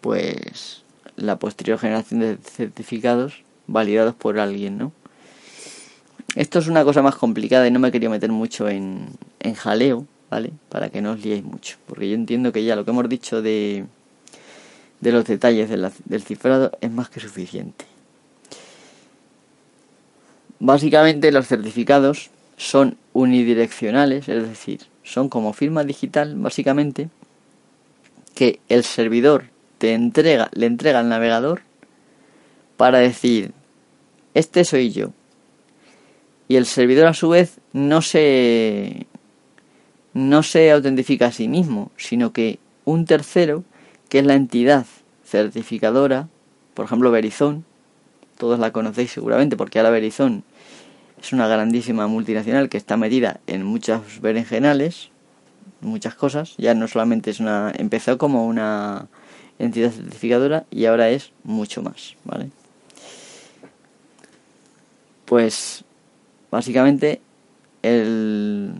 pues 0.00 0.82
la 1.16 1.38
posterior 1.38 1.78
generación 1.78 2.20
de 2.20 2.36
certificados 2.36 3.42
validados 3.66 4.14
por 4.14 4.38
alguien, 4.38 4.78
¿no? 4.78 4.92
Esto 6.36 6.60
es 6.60 6.68
una 6.68 6.84
cosa 6.84 7.02
más 7.02 7.16
complicada 7.16 7.66
y 7.66 7.70
no 7.70 7.80
me 7.80 7.90
quería 7.90 8.08
meter 8.08 8.30
mucho 8.30 8.68
en, 8.68 9.06
en 9.40 9.54
jaleo, 9.54 10.06
¿vale? 10.30 10.52
Para 10.68 10.88
que 10.88 11.02
no 11.02 11.12
os 11.12 11.22
liéis 11.22 11.44
mucho, 11.44 11.76
porque 11.86 12.08
yo 12.08 12.14
entiendo 12.14 12.52
que 12.52 12.64
ya 12.64 12.76
lo 12.76 12.84
que 12.84 12.92
hemos 12.92 13.08
dicho 13.08 13.42
de, 13.42 13.84
de 15.00 15.12
los 15.12 15.24
detalles 15.24 15.70
del 15.70 16.22
cifrado 16.22 16.72
es 16.80 16.90
más 16.90 17.08
que 17.08 17.20
suficiente. 17.20 17.84
Básicamente 20.58 21.32
los 21.32 21.46
certificados 21.46 22.30
son 22.56 22.98
unidireccionales, 23.14 24.28
es 24.28 24.46
decir, 24.46 24.80
son 25.02 25.30
como 25.30 25.54
firma 25.54 25.84
digital, 25.84 26.34
básicamente, 26.36 27.08
que 28.34 28.60
el 28.68 28.84
servidor 28.84 29.44
te 29.78 29.94
entrega, 29.94 30.50
le 30.52 30.66
entrega 30.66 31.00
al 31.00 31.08
navegador 31.08 31.62
para 32.76 32.98
decir, 32.98 33.52
este 34.34 34.64
soy 34.64 34.90
yo. 34.90 35.12
Y 36.48 36.56
el 36.56 36.66
servidor 36.66 37.06
a 37.06 37.14
su 37.14 37.30
vez 37.30 37.58
no 37.72 38.02
se 38.02 39.06
no 40.12 40.42
se 40.42 40.70
autentifica 40.70 41.26
a 41.26 41.32
sí 41.32 41.48
mismo, 41.48 41.90
sino 41.96 42.32
que 42.32 42.58
un 42.84 43.06
tercero, 43.06 43.64
que 44.10 44.18
es 44.18 44.26
la 44.26 44.34
entidad 44.34 44.84
certificadora, 45.24 46.28
por 46.74 46.84
ejemplo 46.84 47.10
Verizon, 47.10 47.64
todos 48.36 48.58
la 48.58 48.72
conocéis 48.72 49.12
seguramente 49.12 49.56
porque 49.56 49.78
ahora 49.78 49.90
Verizon 49.90 50.44
es 51.22 51.32
una 51.32 51.46
grandísima 51.46 52.08
multinacional 52.08 52.68
que 52.68 52.76
está 52.76 52.96
metida 52.96 53.40
en 53.46 53.64
muchas 53.64 54.20
berenjenales, 54.20 55.10
muchas 55.80 56.14
cosas, 56.14 56.54
ya 56.58 56.74
no 56.74 56.88
solamente 56.88 57.30
es 57.30 57.38
una 57.40 57.72
empezó 57.76 58.18
como 58.18 58.46
una 58.46 59.06
entidad 59.58 59.92
certificadora 59.92 60.66
y 60.70 60.86
ahora 60.86 61.10
es 61.10 61.32
mucho 61.44 61.82
más, 61.82 62.16
¿vale? 62.24 62.50
Pues 65.24 65.84
básicamente 66.50 67.20
el, 67.82 68.72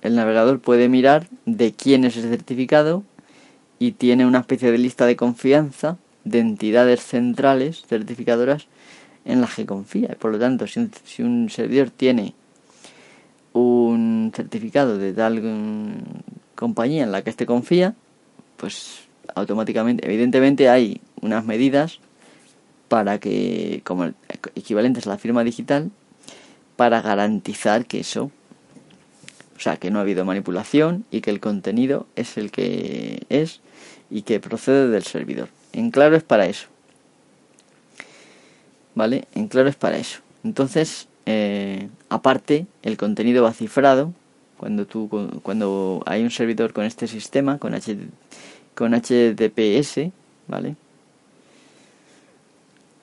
el 0.00 0.16
navegador 0.16 0.60
puede 0.60 0.88
mirar 0.88 1.26
de 1.44 1.72
quién 1.72 2.04
es 2.04 2.16
el 2.16 2.30
certificado 2.30 3.02
y 3.82 3.90
tiene 3.90 4.24
una 4.24 4.38
especie 4.38 4.70
de 4.70 4.78
lista 4.78 5.06
de 5.06 5.16
confianza 5.16 5.96
de 6.22 6.38
entidades 6.38 7.02
centrales 7.02 7.82
certificadoras 7.88 8.68
en 9.24 9.40
las 9.40 9.56
que 9.56 9.66
confía. 9.66 10.16
Por 10.20 10.30
lo 10.30 10.38
tanto, 10.38 10.68
si 10.68 10.78
un, 10.78 10.92
si 11.04 11.22
un 11.24 11.50
servidor 11.50 11.90
tiene 11.90 12.32
un 13.52 14.30
certificado 14.32 14.98
de 14.98 15.12
tal 15.12 15.42
compañía 16.54 17.02
en 17.02 17.10
la 17.10 17.22
que 17.22 17.30
éste 17.30 17.44
confía, 17.44 17.96
pues 18.56 19.00
automáticamente, 19.34 20.06
evidentemente 20.06 20.68
hay 20.68 21.00
unas 21.20 21.44
medidas 21.44 21.98
para 22.86 23.18
que, 23.18 23.80
como 23.82 24.12
equivalentes 24.54 25.08
a 25.08 25.10
la 25.10 25.18
firma 25.18 25.42
digital, 25.42 25.90
para 26.76 27.02
garantizar 27.02 27.86
que 27.86 27.98
eso, 27.98 28.30
o 29.56 29.60
sea, 29.60 29.76
que 29.76 29.90
no 29.90 29.98
ha 29.98 30.02
habido 30.02 30.24
manipulación 30.24 31.04
y 31.10 31.20
que 31.20 31.30
el 31.30 31.40
contenido 31.40 32.06
es 32.14 32.38
el 32.38 32.52
que 32.52 33.26
es 33.28 33.60
y 34.12 34.22
que 34.22 34.38
procede 34.38 34.88
del 34.88 35.02
servidor. 35.04 35.48
En 35.72 35.90
claro 35.90 36.14
es 36.14 36.22
para 36.22 36.46
eso. 36.46 36.68
¿Vale? 38.94 39.24
En 39.34 39.48
claro 39.48 39.70
es 39.70 39.76
para 39.76 39.96
eso. 39.96 40.20
Entonces, 40.44 41.08
eh, 41.24 41.88
aparte, 42.10 42.66
el 42.82 42.98
contenido 42.98 43.42
va 43.42 43.54
cifrado 43.54 44.12
cuando 44.58 44.86
tú 44.86 45.08
cuando 45.42 46.02
hay 46.06 46.22
un 46.22 46.30
servidor 46.30 46.72
con 46.72 46.84
este 46.84 47.08
sistema, 47.08 47.58
con 47.58 47.74
con 48.74 48.92
HTTPS, 48.92 50.12
¿vale? 50.46 50.76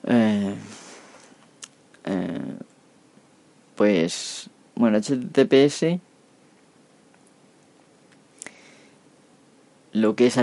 Eh, 0.06 0.54
eh, 2.04 2.54
pues, 3.76 4.48
bueno, 4.74 4.98
HTTPS, 4.98 6.00
lo 9.92 10.14
que 10.14 10.26
es 10.26 10.38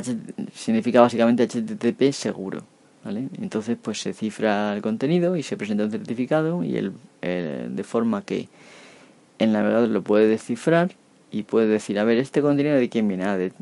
significa 0.54 1.02
básicamente 1.02 1.48
HTTP 1.48 2.12
seguro, 2.12 2.64
¿vale? 3.04 3.30
Entonces, 3.42 3.78
pues 3.82 4.02
se 4.02 4.14
cifra 4.14 4.74
el 4.74 4.82
contenido 4.82 5.36
y 5.36 5.44
se 5.44 5.58
presenta 5.58 5.86
un 5.86 5.92
certificado 5.92 6.64
y 6.64 6.78
el, 6.78 6.94
de 7.22 7.84
forma 7.84 8.24
que 8.24 8.50
el 9.40 9.54
navegador 9.54 9.90
lo 9.90 10.02
puede 10.02 10.28
descifrar 10.28 10.92
y 11.32 11.44
puede 11.44 11.68
decir, 11.68 12.00
a 12.00 12.04
ver, 12.04 12.18
este 12.18 12.42
contenido 12.42 12.76
de 12.76 12.90
quién 12.90 13.08
viene, 13.08 13.26
ah, 13.26 13.38
de, 13.38 13.54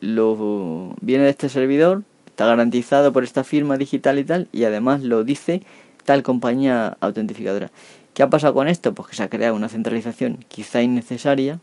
lo, 0.00 0.94
viene 1.00 1.24
de 1.24 1.30
este 1.30 1.48
servidor, 1.48 2.02
está 2.26 2.46
garantizado 2.46 3.12
por 3.12 3.24
esta 3.24 3.44
firma 3.44 3.76
digital 3.76 4.18
y 4.18 4.24
tal, 4.24 4.48
y 4.52 4.64
además 4.64 5.02
lo 5.02 5.24
dice 5.24 5.62
tal 6.04 6.22
compañía 6.22 6.96
autentificadora. 7.00 7.70
¿Qué 8.14 8.22
ha 8.22 8.30
pasado 8.30 8.54
con 8.54 8.68
esto? 8.68 8.94
Pues 8.94 9.08
que 9.08 9.16
se 9.16 9.22
ha 9.22 9.28
creado 9.28 9.54
una 9.54 9.68
centralización 9.68 10.38
quizá 10.48 10.82
innecesaria 10.82 11.60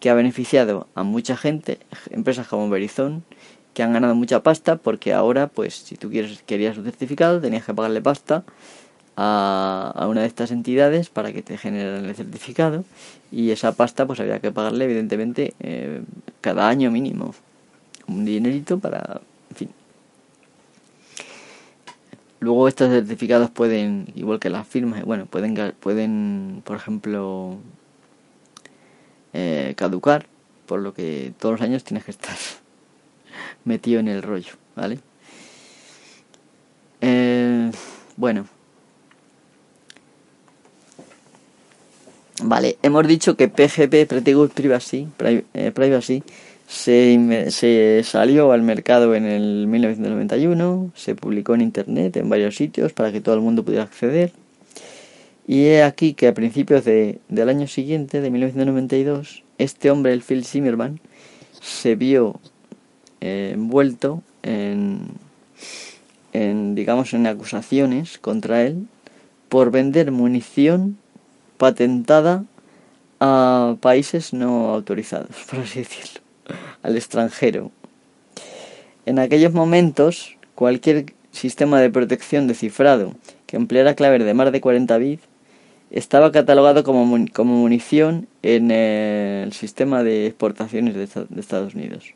que 0.00 0.10
ha 0.10 0.14
beneficiado 0.14 0.86
a 0.94 1.02
mucha 1.02 1.36
gente, 1.36 1.78
empresas 2.10 2.48
como 2.48 2.68
Verizon, 2.68 3.24
que 3.74 3.82
han 3.82 3.92
ganado 3.92 4.14
mucha 4.14 4.42
pasta 4.42 4.76
porque 4.76 5.12
ahora, 5.12 5.48
pues, 5.48 5.74
si 5.74 5.96
tú 5.96 6.10
quieres, 6.10 6.42
querías 6.46 6.78
un 6.78 6.84
certificado, 6.84 7.40
tenías 7.40 7.64
que 7.64 7.74
pagarle 7.74 8.00
pasta 8.00 8.44
a, 9.16 10.06
una 10.08 10.20
de 10.20 10.26
estas 10.26 10.50
entidades 10.50 11.08
para 11.08 11.32
que 11.32 11.42
te 11.42 11.56
generen 11.56 12.04
el 12.04 12.14
certificado 12.14 12.84
y 13.32 13.50
esa 13.50 13.72
pasta 13.72 14.06
pues 14.06 14.20
había 14.20 14.40
que 14.40 14.52
pagarle 14.52 14.84
evidentemente 14.84 15.54
eh, 15.60 16.02
cada 16.40 16.68
año 16.68 16.90
mínimo 16.90 17.34
un 18.06 18.24
dinerito 18.24 18.78
para 18.78 19.20
en 19.50 19.56
fin. 19.56 19.70
Luego 22.40 22.68
estos 22.68 22.90
certificados 22.90 23.50
pueden 23.50 24.08
igual 24.14 24.38
que 24.38 24.50
las 24.50 24.66
firmas 24.66 25.02
bueno 25.04 25.26
pueden 25.26 25.74
pueden 25.80 26.62
por 26.64 26.76
ejemplo 26.76 27.56
eh, 29.38 29.74
caducar 29.76 30.26
por 30.64 30.80
lo 30.80 30.94
que 30.94 31.34
todos 31.38 31.52
los 31.52 31.60
años 31.60 31.84
tienes 31.84 32.04
que 32.04 32.10
estar 32.10 32.36
metido 33.64 34.00
en 34.00 34.08
el 34.08 34.22
rollo 34.22 34.54
vale 34.74 34.98
eh, 37.02 37.70
bueno 38.16 38.46
Vale, 42.42 42.76
hemos 42.82 43.06
dicho 43.08 43.34
que 43.34 43.48
PGP, 43.48 44.06
Pretty 44.06 44.34
Good 44.34 44.50
Privacy, 44.50 45.08
eh, 45.54 45.72
Privacy 45.74 46.22
se, 46.66 47.50
se, 47.50 48.02
salió 48.04 48.52
al 48.52 48.60
mercado 48.60 49.14
en 49.14 49.24
el 49.24 49.66
1991, 49.66 50.90
se 50.94 51.14
publicó 51.14 51.54
en 51.54 51.62
Internet 51.62 52.18
en 52.18 52.28
varios 52.28 52.56
sitios 52.56 52.92
para 52.92 53.10
que 53.10 53.22
todo 53.22 53.34
el 53.36 53.40
mundo 53.40 53.64
pudiera 53.64 53.84
acceder. 53.84 54.32
Y 55.46 55.66
he 55.66 55.84
aquí 55.84 56.14
que 56.14 56.26
a 56.26 56.34
principios 56.34 56.84
de, 56.84 57.20
del 57.28 57.48
año 57.48 57.68
siguiente, 57.68 58.20
de 58.20 58.30
1992, 58.30 59.44
este 59.58 59.90
hombre, 59.90 60.12
el 60.12 60.22
Phil 60.22 60.44
Zimmerman, 60.44 61.00
se 61.60 61.94
vio 61.94 62.40
eh, 63.20 63.52
envuelto 63.54 64.22
en, 64.42 65.08
en, 66.32 66.74
digamos, 66.74 67.14
en 67.14 67.28
acusaciones 67.28 68.18
contra 68.18 68.62
él 68.64 68.86
por 69.48 69.70
vender 69.70 70.10
munición 70.10 70.98
patentada 71.58 72.44
a 73.20 73.76
países 73.80 74.32
no 74.32 74.70
autorizados, 74.70 75.36
por 75.48 75.60
así 75.60 75.80
decirlo, 75.80 76.20
al 76.82 76.96
extranjero. 76.96 77.70
En 79.06 79.20
aquellos 79.20 79.52
momentos, 79.52 80.36
cualquier 80.56 81.14
sistema 81.30 81.80
de 81.80 81.90
protección 81.90 82.48
de 82.48 82.54
cifrado 82.54 83.14
que 83.46 83.56
empleara 83.56 83.94
claves 83.94 84.24
de 84.24 84.34
más 84.34 84.50
de 84.50 84.60
40 84.60 84.98
bits 84.98 85.22
estaba 85.90 86.32
catalogado 86.32 86.84
como, 86.84 87.26
como 87.32 87.56
munición 87.56 88.28
en 88.42 88.70
el 88.70 89.52
sistema 89.52 90.02
de 90.02 90.26
exportaciones 90.26 90.94
de, 90.94 91.04
Estados 91.40 91.74
Unidos. 91.74 92.14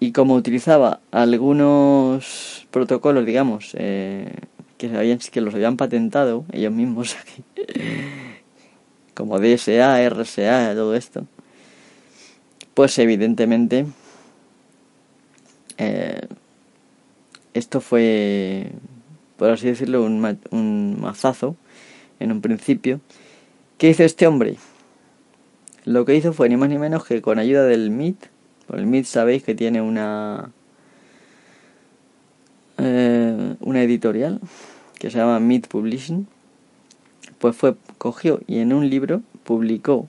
Y 0.00 0.12
como 0.12 0.34
utilizaba 0.34 1.00
algunos 1.10 2.66
protocolos, 2.70 3.24
digamos, 3.24 3.70
eh, 3.74 4.32
que, 4.78 4.94
habían, 4.94 5.18
que 5.18 5.40
los 5.40 5.54
habían 5.54 5.76
patentado 5.76 6.44
ellos 6.52 6.72
mismos 6.72 7.16
aquí, 7.16 7.42
como 9.14 9.38
DSA, 9.38 10.08
RSA, 10.08 10.74
todo 10.74 10.94
esto, 10.94 11.26
pues 12.74 12.98
evidentemente 12.98 13.86
eh, 15.78 16.26
esto 17.54 17.80
fue, 17.80 18.70
por 19.38 19.50
así 19.50 19.66
decirlo, 19.66 20.04
un, 20.04 20.38
un 20.50 21.00
mazazo 21.00 21.56
en 22.20 22.32
un 22.32 22.40
principio. 22.40 23.00
¿Qué 23.78 23.90
hizo 23.90 24.04
este 24.04 24.26
hombre? 24.26 24.56
Lo 25.84 26.04
que 26.04 26.14
hizo 26.14 26.32
fue 26.32 26.48
ni 26.48 26.56
más 26.56 26.68
ni 26.68 26.78
menos 26.78 27.04
que 27.04 27.22
con 27.22 27.38
ayuda 27.38 27.64
del 27.64 27.90
MIT, 27.90 28.26
el 28.74 28.86
MIT 28.86 29.04
sabéis 29.04 29.42
que 29.44 29.54
tiene 29.54 29.80
una 29.80 30.50
eh, 32.78 33.54
una 33.60 33.82
editorial 33.82 34.40
que 34.98 35.10
se 35.10 35.18
llama 35.18 35.40
Meet 35.40 35.68
Publishing, 35.68 36.26
pues 37.38 37.56
fue, 37.56 37.76
cogió 37.98 38.40
y 38.46 38.58
en 38.58 38.72
un 38.72 38.88
libro 38.90 39.22
publicó 39.44 40.08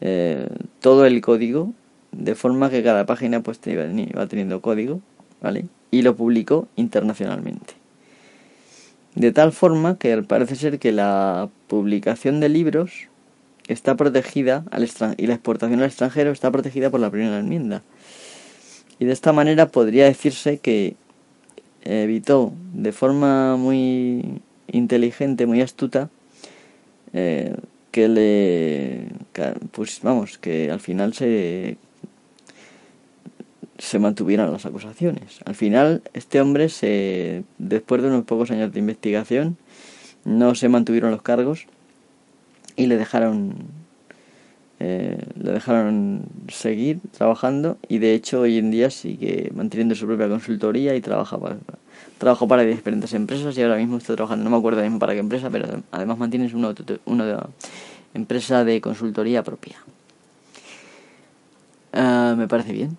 eh, 0.00 0.48
todo 0.80 1.04
el 1.04 1.20
código 1.20 1.72
de 2.12 2.34
forma 2.34 2.70
que 2.70 2.82
cada 2.82 3.06
página 3.06 3.42
pues 3.42 3.60
iba 3.66 4.26
teniendo 4.26 4.60
código, 4.60 5.00
¿vale? 5.40 5.66
Y 5.90 6.02
lo 6.02 6.16
publicó 6.16 6.68
internacionalmente. 6.76 7.79
De 9.14 9.32
tal 9.32 9.52
forma 9.52 9.98
que 9.98 10.22
parece 10.22 10.54
ser 10.54 10.78
que 10.78 10.92
la 10.92 11.48
publicación 11.66 12.40
de 12.40 12.48
libros 12.48 13.08
está 13.66 13.96
protegida 13.96 14.64
al 14.70 14.88
y 15.16 15.26
la 15.26 15.34
exportación 15.34 15.80
al 15.80 15.86
extranjero 15.86 16.30
está 16.30 16.50
protegida 16.50 16.90
por 16.90 17.00
la 17.00 17.10
primera 17.10 17.38
enmienda. 17.38 17.82
Y 18.98 19.06
de 19.06 19.12
esta 19.12 19.32
manera 19.32 19.68
podría 19.68 20.04
decirse 20.04 20.58
que 20.58 20.96
evitó 21.82 22.52
de 22.74 22.92
forma 22.92 23.56
muy 23.56 24.42
inteligente, 24.68 25.46
muy 25.46 25.62
astuta, 25.62 26.10
eh, 27.12 27.56
que 27.90 28.08
le 28.08 29.08
pues 29.72 30.00
vamos 30.02 30.38
que 30.38 30.70
al 30.70 30.80
final 30.80 31.14
se 31.14 31.76
se 33.80 33.98
mantuvieran 33.98 34.52
las 34.52 34.66
acusaciones 34.66 35.40
al 35.44 35.54
final 35.54 36.02
este 36.12 36.40
hombre 36.40 36.68
se 36.68 37.44
después 37.58 38.02
de 38.02 38.08
unos 38.08 38.24
pocos 38.24 38.50
años 38.50 38.72
de 38.72 38.78
investigación 38.78 39.56
no 40.24 40.54
se 40.54 40.68
mantuvieron 40.68 41.10
los 41.10 41.22
cargos 41.22 41.66
y 42.76 42.86
le 42.86 42.96
dejaron 42.96 43.54
eh, 44.82 45.18
le 45.38 45.52
dejaron 45.52 46.22
seguir 46.48 47.00
trabajando 47.10 47.76
y 47.88 47.98
de 47.98 48.14
hecho 48.14 48.40
hoy 48.40 48.56
en 48.56 48.70
día 48.70 48.90
sigue 48.90 49.50
manteniendo 49.54 49.94
su 49.94 50.06
propia 50.06 50.26
consultoría 50.28 50.94
y 50.94 51.02
trabaja 51.02 51.38
para, 51.38 51.56
trabajo 52.16 52.48
para 52.48 52.62
diferentes 52.62 53.12
empresas 53.12 53.56
y 53.58 53.62
ahora 53.62 53.76
mismo 53.76 53.98
está 53.98 54.14
trabajando, 54.14 54.44
no 54.44 54.50
me 54.50 54.56
acuerdo 54.56 54.82
mismo 54.82 54.98
para 54.98 55.12
qué 55.12 55.18
empresa, 55.18 55.50
pero 55.50 55.82
además 55.90 56.16
mantiene 56.16 56.50
una, 56.54 56.74
una 57.04 57.46
empresa 58.14 58.64
de 58.64 58.80
consultoría 58.80 59.42
propia. 59.42 59.76
Ah, 61.92 62.34
me 62.38 62.48
parece 62.48 62.72
bien, 62.72 62.96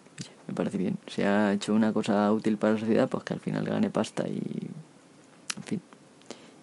me 0.52 0.56
parece 0.56 0.78
bien. 0.78 0.98
Se 1.08 1.26
ha 1.26 1.54
hecho 1.54 1.74
una 1.74 1.94
cosa 1.94 2.32
útil 2.32 2.58
para 2.58 2.74
la 2.74 2.80
sociedad, 2.80 3.08
pues 3.08 3.24
que 3.24 3.34
al 3.34 3.40
final 3.40 3.64
gane 3.64 3.90
pasta 3.90 4.28
y, 4.28 4.42
en 5.58 5.64
fin, 5.64 5.82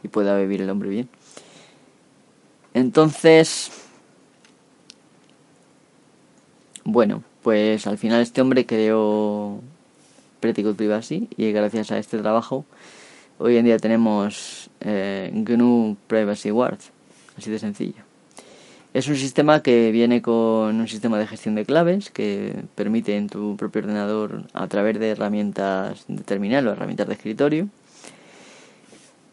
y 0.03 0.09
pueda 0.09 0.39
vivir 0.39 0.61
el 0.61 0.69
hombre 0.69 0.91
bien. 0.91 1.09
Entonces, 2.75 3.71
bueno, 6.85 7.25
pues 7.43 7.87
al 7.87 7.97
final 7.97 8.21
este 8.21 8.43
hombre 8.43 8.67
creó 8.67 9.61
Pretty 10.41 10.63
Good 10.63 10.77
Privacy 10.77 11.29
y 11.37 11.51
gracias 11.53 11.91
a 11.91 11.99
este 11.99 12.19
trabajo 12.19 12.67
hoy 13.39 13.57
en 13.57 13.65
día 13.65 13.79
tenemos 13.79 14.69
eh, 14.81 15.31
GNU 15.33 15.97
Privacy 16.07 16.51
Guard, 16.51 16.79
así 17.39 17.51
de 17.51 17.59
sencillo. 17.59 18.08
Es 18.95 19.07
un 19.09 19.17
sistema 19.17 19.63
que 19.63 19.93
viene 19.93 20.23
con 20.23 20.81
un 20.81 20.89
sistema 20.89 21.19
de 21.19 21.27
gestión 21.27 21.55
de 21.55 21.67
claves 21.67 22.11
que 22.11 22.65
permite 22.75 23.17
en 23.17 23.29
tu 23.29 23.57
propio 23.57 23.83
ordenador 23.83 24.45
a 24.55 24.67
través 24.67 24.99
de 24.99 25.11
herramientas 25.11 26.05
de 26.09 26.23
terminal 26.23 26.67
o 26.67 26.73
herramientas 26.73 27.07
de 27.07 27.15
escritorio 27.15 27.69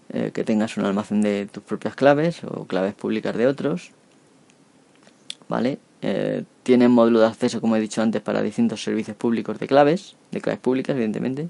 eh, 0.09 0.31
que 0.33 0.43
tengas 0.43 0.77
un 0.77 0.85
almacén 0.85 1.21
de 1.21 1.45
tus 1.45 1.63
propias 1.63 1.95
claves 1.95 2.43
o 2.43 2.65
claves 2.65 2.93
públicas 2.93 3.35
de 3.35 3.47
otros. 3.47 3.91
¿Vale? 5.47 5.79
Eh, 6.01 6.43
tienen 6.63 6.91
módulo 6.91 7.19
de 7.19 7.27
acceso, 7.27 7.61
como 7.61 7.75
he 7.75 7.79
dicho 7.79 8.01
antes, 8.01 8.21
para 8.21 8.41
distintos 8.41 8.83
servicios 8.83 9.15
públicos 9.17 9.57
de 9.57 9.67
claves, 9.67 10.15
de 10.31 10.41
claves 10.41 10.59
públicas, 10.59 10.95
evidentemente. 10.95 11.49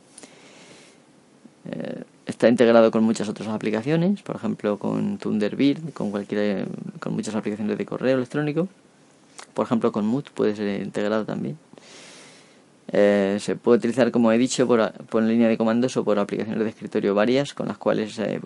Eh, 1.71 2.03
está 2.25 2.47
integrado 2.47 2.91
con 2.91 3.03
muchas 3.03 3.29
otras 3.29 3.49
aplicaciones, 3.49 4.21
por 4.21 4.35
ejemplo 4.35 4.79
con 4.79 5.17
Thunderbird, 5.17 5.93
con 5.93 6.11
cualquier, 6.11 6.67
con 6.99 7.13
muchas 7.13 7.35
aplicaciones 7.35 7.77
de 7.77 7.85
correo 7.85 8.17
electrónico. 8.17 8.67
Por 9.53 9.65
ejemplo 9.65 9.91
con 9.91 10.05
Mood 10.05 10.25
puede 10.33 10.55
ser 10.55 10.81
integrado 10.81 11.25
también. 11.25 11.57
Eh, 12.91 13.37
se 13.39 13.55
puede 13.55 13.79
utilizar, 13.79 14.11
como 14.11 14.31
he 14.31 14.37
dicho, 14.37 14.67
por, 14.67 14.91
por, 15.05 15.23
línea 15.23 15.47
de 15.47 15.57
comandos 15.57 15.97
o 15.97 16.03
por 16.03 16.19
aplicaciones 16.19 16.63
de 16.63 16.69
escritorio 16.69 17.15
varias, 17.15 17.53
con 17.53 17.67
las 17.67 17.77
cuales 17.77 18.17
eh, 18.19 18.39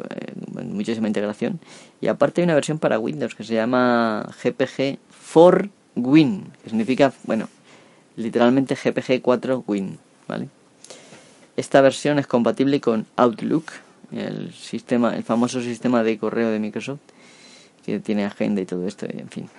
muchísima 0.64 1.08
integración. 1.08 1.60
Y 2.00 2.08
aparte 2.08 2.42
hay 2.42 2.46
una 2.46 2.56
versión 2.56 2.80
para 2.80 3.00
Windows 3.00 3.36
que 3.36 3.44
se 3.44 3.56
llama 3.56 4.30
GPG 4.44 4.98
for 5.10 5.70
Win, 5.96 6.46
que 6.64 6.70
significa, 6.70 7.12
bueno, 7.26 7.50
literalmente 8.16 8.76
GPG 8.76 9.22
4 9.22 9.64
Win, 9.68 9.98
¿vale? 10.28 10.48
Esta 11.60 11.82
versión 11.82 12.20
es 12.20 12.26
compatible 12.26 12.80
con 12.80 13.06
Outlook, 13.18 13.66
el 14.14 14.54
sistema, 14.54 15.14
el 15.18 15.24
famoso 15.24 15.60
sistema 15.62 16.04
de 16.04 16.18
correo 16.18 16.52
de 16.52 16.58
Microsoft, 16.58 17.02
que 17.86 18.00
tiene 18.00 18.24
agenda 18.24 18.62
y 18.62 18.66
todo 18.66 18.88
esto, 18.88 19.06
en 19.10 19.28
fin. 19.28 19.50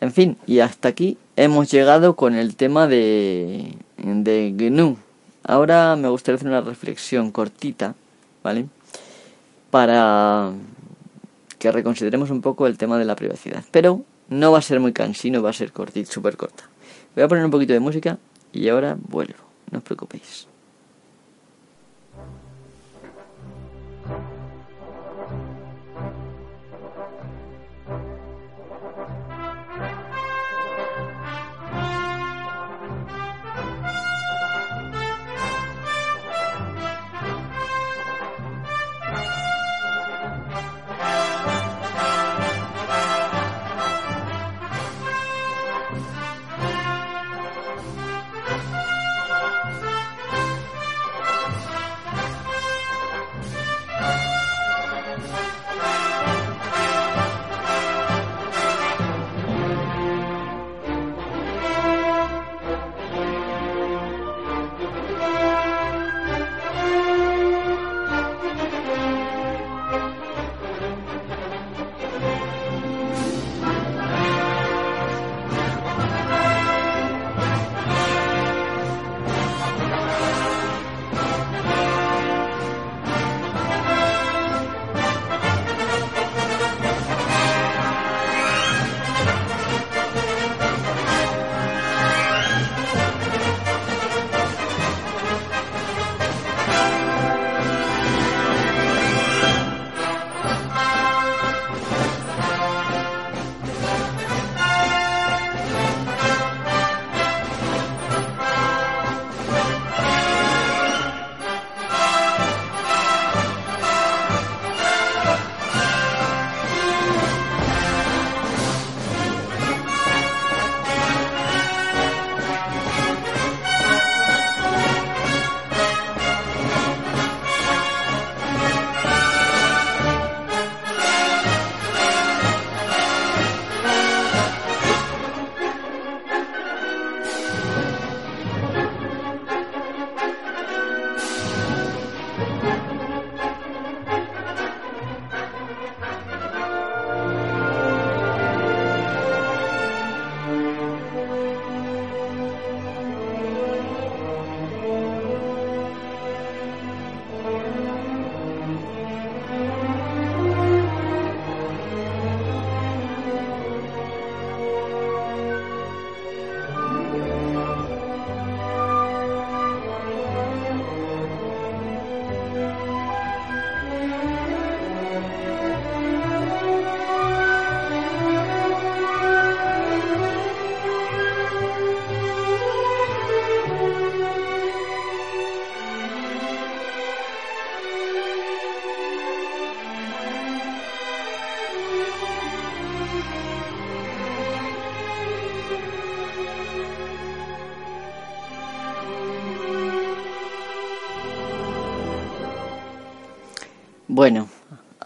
En 0.00 0.12
fin, 0.12 0.36
y 0.46 0.60
hasta 0.60 0.90
aquí 0.90 1.18
hemos 1.34 1.72
llegado 1.72 2.14
con 2.14 2.36
el 2.36 2.54
tema 2.54 2.86
de, 2.86 3.74
de 3.96 4.54
GNU. 4.56 4.96
Ahora 5.42 5.96
me 5.96 6.08
gustaría 6.08 6.36
hacer 6.36 6.46
una 6.46 6.60
reflexión 6.60 7.32
cortita, 7.32 7.96
¿vale? 8.44 8.66
Para 9.72 10.52
que 11.58 11.72
reconsideremos 11.72 12.30
un 12.30 12.42
poco 12.42 12.68
el 12.68 12.78
tema 12.78 12.96
de 12.96 13.06
la 13.06 13.16
privacidad. 13.16 13.64
Pero 13.72 14.04
no 14.28 14.52
va 14.52 14.58
a 14.58 14.62
ser 14.62 14.78
muy 14.78 14.92
cansino, 14.92 15.42
va 15.42 15.50
a 15.50 15.52
ser 15.52 15.72
cortito, 15.72 16.12
súper 16.12 16.36
corta. 16.36 16.62
Voy 17.16 17.24
a 17.24 17.28
poner 17.28 17.44
un 17.44 17.50
poquito 17.50 17.72
de 17.72 17.80
música 17.80 18.18
y 18.52 18.68
ahora 18.68 18.96
vuelvo, 18.96 19.49
no 19.70 19.78
os 19.78 19.84
preocupéis. 19.84 20.49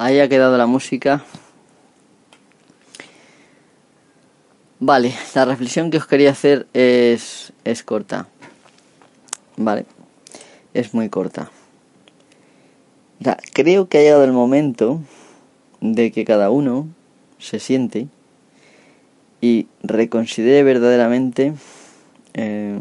Ahí 0.05 0.21
ha 0.21 0.29
quedado 0.29 0.59
la 0.59 0.67
música. 0.67 1.25
Vale, 4.79 5.15
la 5.35 5.47
reflexión 5.47 5.91
que 5.91 5.97
os 5.97 6.07
quería 6.07 6.31
hacer 6.31 6.67
es, 6.75 7.55
es 7.65 7.83
corta. 7.83 8.29
Vale, 9.57 9.87
es 10.75 10.93
muy 10.93 11.09
corta. 11.09 11.51
creo 13.55 13.89
que 13.89 13.97
ha 13.97 14.03
llegado 14.03 14.25
el 14.25 14.33
momento 14.33 15.01
de 15.81 16.13
que 16.13 16.27
cada 16.27 16.51
uno 16.51 16.87
se 17.39 17.59
siente 17.59 18.09
y 19.41 19.69
reconsidere 19.83 20.63
verdaderamente 20.65 21.55
eh, 22.35 22.79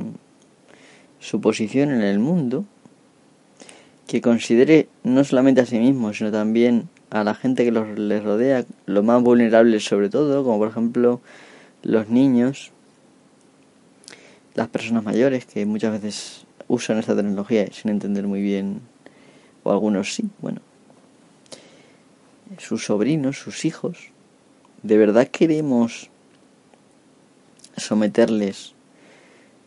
su 1.19 1.39
posición 1.39 1.91
en 1.91 2.01
el 2.01 2.19
mundo, 2.19 2.65
que 4.07 4.19
considere 4.19 4.89
no 5.03 5.23
solamente 5.23 5.61
a 5.61 5.65
sí 5.65 5.79
mismo, 5.79 6.13
sino 6.13 6.29
también 6.29 6.89
a 7.13 7.23
la 7.23 7.35
gente 7.35 7.63
que 7.63 7.71
los, 7.71 7.99
les 7.99 8.23
rodea, 8.23 8.65
lo 8.87 9.03
más 9.03 9.21
vulnerable 9.21 9.79
sobre 9.79 10.09
todo, 10.09 10.43
como 10.43 10.57
por 10.57 10.69
ejemplo 10.69 11.21
los 11.83 12.09
niños, 12.09 12.71
las 14.55 14.67
personas 14.67 15.03
mayores 15.03 15.45
que 15.45 15.63
muchas 15.67 15.91
veces 15.91 16.45
usan 16.67 16.97
esta 16.97 17.15
tecnología 17.15 17.67
sin 17.71 17.91
entender 17.91 18.25
muy 18.25 18.41
bien, 18.41 18.81
o 19.61 19.71
algunos 19.71 20.15
sí, 20.15 20.23
bueno, 20.41 20.59
sus 22.57 22.85
sobrinos, 22.85 23.37
sus 23.37 23.63
hijos, 23.63 24.09
¿de 24.81 24.97
verdad 24.97 25.27
queremos 25.27 26.09
someterles, 27.77 28.73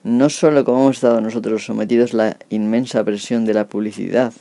no 0.03 0.31
solo 0.31 0.65
como 0.65 0.81
hemos 0.81 0.97
estado 0.97 1.21
nosotros 1.21 1.65
sometidos 1.65 2.13
a 2.15 2.17
la 2.17 2.37
inmensa 2.51 3.05
presión 3.05 3.45
de 3.45 3.55
la 3.55 3.69
publicidad, 3.69 4.33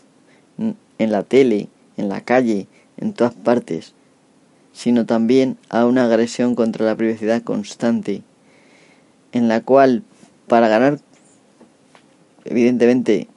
en 0.58 1.12
la 1.12 1.22
tele, 1.22 1.68
en 1.98 2.10
la 2.10 2.22
calle, 2.22 2.68
en 2.98 3.14
todas 3.14 3.34
partes, 3.34 3.94
sino 4.74 5.06
también 5.06 5.58
a 5.70 5.86
una 5.86 6.06
agresión 6.06 6.56
contra 6.56 6.86
la 6.86 6.96
privacidad 6.96 7.42
constante, 7.42 8.24
en 9.32 9.48
la 9.48 9.62
cual 9.62 10.04
para 10.48 10.68
ganar 10.68 11.00
evidentemente 12.44 13.28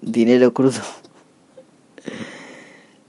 dinero 0.00 0.52
crudo 0.54 0.80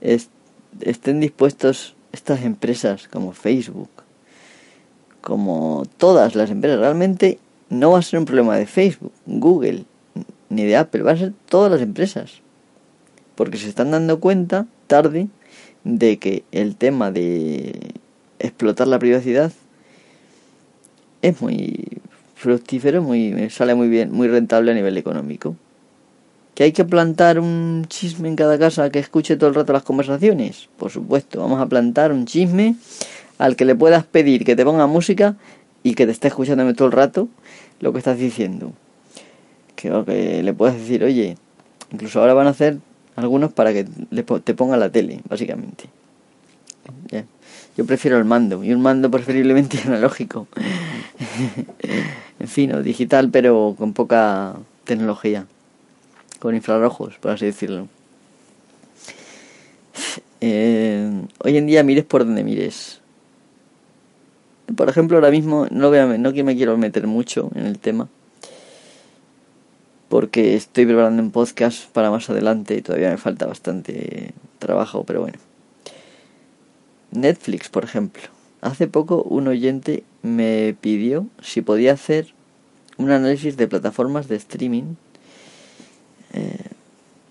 estén 0.00 1.20
dispuestos 1.20 1.94
estas 2.12 2.42
empresas 2.42 3.08
como 3.08 3.32
Facebook, 3.32 3.90
como 5.20 5.84
todas 5.96 6.34
las 6.34 6.50
empresas, 6.50 6.80
realmente 6.80 7.38
no 7.68 7.92
va 7.92 7.98
a 7.98 8.02
ser 8.02 8.18
un 8.18 8.24
problema 8.24 8.56
de 8.56 8.66
Facebook, 8.66 9.12
Google, 9.26 9.84
ni 10.48 10.64
de 10.64 10.76
Apple, 10.76 11.02
va 11.02 11.12
a 11.12 11.16
ser 11.16 11.32
todas 11.48 11.70
las 11.70 11.80
empresas. 11.80 12.40
Porque 13.36 13.58
se 13.58 13.68
están 13.68 13.90
dando 13.90 14.20
cuenta 14.20 14.66
tarde 14.86 15.28
de 15.84 16.18
que 16.18 16.44
el 16.52 16.76
tema 16.76 17.10
de 17.10 17.94
explotar 18.38 18.88
la 18.88 18.98
privacidad 18.98 19.52
es 21.22 21.40
muy 21.40 22.00
fructífero, 22.34 23.02
muy 23.02 23.50
sale 23.50 23.74
muy 23.74 23.88
bien, 23.88 24.12
muy 24.12 24.28
rentable 24.28 24.70
a 24.72 24.74
nivel 24.74 24.96
económico. 24.96 25.56
¿Que 26.54 26.64
hay 26.64 26.72
que 26.72 26.84
plantar 26.84 27.38
un 27.38 27.86
chisme 27.88 28.28
en 28.28 28.36
cada 28.36 28.58
casa 28.58 28.90
que 28.90 28.98
escuche 28.98 29.36
todo 29.36 29.48
el 29.48 29.54
rato 29.54 29.72
las 29.72 29.82
conversaciones? 29.82 30.68
Por 30.78 30.90
supuesto, 30.90 31.40
vamos 31.40 31.60
a 31.60 31.66
plantar 31.66 32.12
un 32.12 32.26
chisme 32.26 32.76
al 33.38 33.56
que 33.56 33.64
le 33.64 33.74
puedas 33.74 34.04
pedir 34.04 34.44
que 34.44 34.56
te 34.56 34.64
ponga 34.64 34.86
música 34.86 35.36
y 35.82 35.94
que 35.94 36.06
te 36.06 36.12
esté 36.12 36.28
escuchando 36.28 36.74
todo 36.74 36.86
el 36.86 36.92
rato 36.92 37.28
lo 37.80 37.92
que 37.92 37.98
estás 37.98 38.18
diciendo. 38.18 38.72
Que, 39.76 40.42
le 40.42 40.52
puedas 40.52 40.76
decir, 40.76 41.02
oye, 41.04 41.36
incluso 41.90 42.20
ahora 42.20 42.34
van 42.34 42.46
a 42.46 42.50
hacer 42.50 42.78
algunos 43.20 43.52
para 43.52 43.72
que 43.72 43.84
te 43.84 44.54
ponga 44.54 44.76
la 44.76 44.90
tele, 44.90 45.20
básicamente. 45.28 45.84
Yo 47.76 47.86
prefiero 47.86 48.18
el 48.18 48.24
mando, 48.24 48.64
y 48.64 48.72
un 48.72 48.82
mando 48.82 49.10
preferiblemente 49.10 49.78
analógico. 49.84 50.48
en 52.38 52.48
fin, 52.48 52.72
o 52.74 52.82
digital, 52.82 53.30
pero 53.30 53.74
con 53.78 53.92
poca 53.92 54.56
tecnología. 54.84 55.46
Con 56.40 56.54
infrarrojos, 56.54 57.16
por 57.18 57.32
así 57.32 57.46
decirlo. 57.46 57.88
Eh, 60.40 61.22
hoy 61.44 61.56
en 61.56 61.66
día 61.66 61.82
mires 61.82 62.04
por 62.04 62.24
donde 62.24 62.42
mires 62.42 63.00
por 64.76 64.88
ejemplo, 64.88 65.16
ahora 65.16 65.30
mismo 65.30 65.66
no, 65.70 65.90
voy 65.90 66.18
no 66.18 66.32
que 66.32 66.44
me 66.44 66.56
quiero 66.56 66.76
meter 66.76 67.06
mucho 67.06 67.50
en 67.54 67.66
el 67.66 67.78
tema, 67.78 68.08
porque 70.10 70.56
estoy 70.56 70.86
preparando 70.86 71.22
un 71.22 71.30
podcast 71.30 71.88
para 71.92 72.10
más 72.10 72.28
adelante 72.28 72.74
y 72.74 72.82
todavía 72.82 73.10
me 73.10 73.16
falta 73.16 73.46
bastante 73.46 74.34
trabajo, 74.58 75.04
pero 75.04 75.20
bueno. 75.20 75.38
Netflix, 77.12 77.68
por 77.68 77.84
ejemplo. 77.84 78.24
Hace 78.60 78.88
poco 78.88 79.22
un 79.22 79.46
oyente 79.46 80.02
me 80.22 80.74
pidió 80.80 81.28
si 81.40 81.62
podía 81.62 81.92
hacer 81.92 82.34
un 82.96 83.12
análisis 83.12 83.56
de 83.56 83.68
plataformas 83.68 84.26
de 84.26 84.34
streaming, 84.34 84.96
eh, 86.32 86.66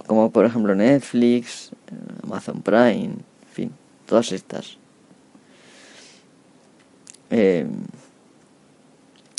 como 0.07 0.31
por 0.31 0.45
ejemplo 0.45 0.73
Netflix, 0.73 1.71
Amazon 2.23 2.61
Prime, 2.61 3.03
en 3.03 3.51
fin, 3.51 3.71
todas 4.05 4.31
estas. 4.31 4.77
Eh, 7.29 7.67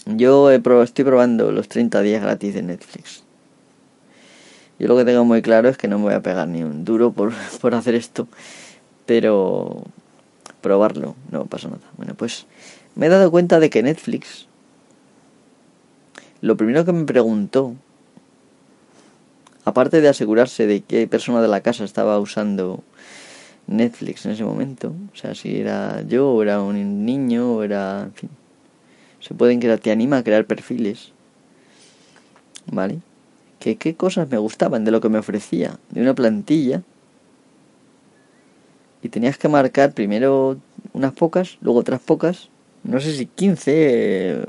yo 0.04 0.50
estoy 0.50 1.04
probando 1.06 1.50
los 1.52 1.68
30 1.68 2.02
días 2.02 2.22
gratis 2.22 2.52
de 2.52 2.62
Netflix. 2.62 3.29
Yo 4.80 4.88
lo 4.88 4.96
que 4.96 5.04
tengo 5.04 5.26
muy 5.26 5.42
claro 5.42 5.68
es 5.68 5.76
que 5.76 5.88
no 5.88 5.98
me 5.98 6.04
voy 6.04 6.14
a 6.14 6.22
pegar 6.22 6.48
ni 6.48 6.62
un 6.62 6.86
duro 6.86 7.12
por, 7.12 7.32
por 7.60 7.74
hacer 7.74 7.94
esto, 7.94 8.26
pero 9.04 9.84
probarlo, 10.62 11.14
no 11.30 11.44
pasa 11.44 11.68
nada. 11.68 11.82
Bueno, 11.98 12.14
pues 12.14 12.46
me 12.94 13.06
he 13.06 13.08
dado 13.10 13.30
cuenta 13.30 13.60
de 13.60 13.68
que 13.68 13.82
Netflix, 13.82 14.46
lo 16.40 16.56
primero 16.56 16.86
que 16.86 16.92
me 16.92 17.04
preguntó, 17.04 17.74
aparte 19.66 20.00
de 20.00 20.08
asegurarse 20.08 20.66
de 20.66 20.80
qué 20.80 21.06
persona 21.06 21.42
de 21.42 21.48
la 21.48 21.60
casa 21.60 21.84
estaba 21.84 22.18
usando 22.18 22.82
Netflix 23.66 24.24
en 24.24 24.32
ese 24.32 24.44
momento. 24.44 24.94
O 25.12 25.16
sea, 25.16 25.34
si 25.34 25.60
era 25.60 26.00
yo, 26.08 26.30
o 26.30 26.42
era 26.42 26.62
un 26.62 27.04
niño, 27.04 27.56
o 27.56 27.62
era. 27.62 28.04
En 28.04 28.14
fin. 28.14 28.30
Se 29.20 29.34
pueden 29.34 29.60
crear, 29.60 29.78
te 29.78 29.90
anima 29.90 30.16
a 30.16 30.24
crear 30.24 30.46
perfiles. 30.46 31.12
¿Vale? 32.66 33.00
Que 33.60 33.76
qué 33.76 33.94
cosas 33.94 34.28
me 34.28 34.38
gustaban 34.38 34.84
de 34.84 34.90
lo 34.90 35.00
que 35.00 35.08
me 35.08 35.18
ofrecía. 35.18 35.78
De 35.90 36.02
una 36.02 36.14
plantilla. 36.14 36.82
Y 39.02 39.08
tenías 39.08 39.38
que 39.38 39.48
marcar 39.48 39.92
primero 39.92 40.58
unas 40.92 41.12
pocas, 41.12 41.58
luego 41.60 41.78
otras 41.78 42.00
pocas. 42.00 42.48
No 42.82 42.98
sé 42.98 43.14
si 43.14 43.26
15 43.26 43.72
eh, 43.72 44.44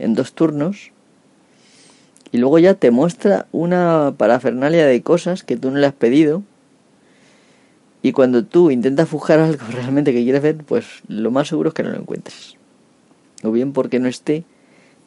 en 0.00 0.14
dos 0.14 0.32
turnos. 0.32 0.90
Y 2.32 2.38
luego 2.38 2.58
ya 2.58 2.74
te 2.74 2.90
muestra 2.90 3.46
una 3.52 4.14
parafernalia 4.16 4.86
de 4.86 5.02
cosas 5.02 5.44
que 5.44 5.56
tú 5.56 5.70
no 5.70 5.78
le 5.78 5.86
has 5.86 5.94
pedido 5.94 6.42
y 8.02 8.10
cuando 8.10 8.44
tú 8.44 8.70
intentas 8.70 9.10
buscar 9.10 9.38
algo 9.38 9.64
realmente 9.70 10.12
que 10.12 10.24
quieres 10.24 10.42
ver, 10.42 10.56
pues 10.56 10.86
lo 11.06 11.30
más 11.30 11.48
seguro 11.48 11.68
es 11.68 11.74
que 11.74 11.84
no 11.84 11.90
lo 11.90 11.98
encuentres. 11.98 12.56
O 13.44 13.52
bien 13.52 13.72
porque 13.72 14.00
no 14.00 14.08
esté 14.08 14.44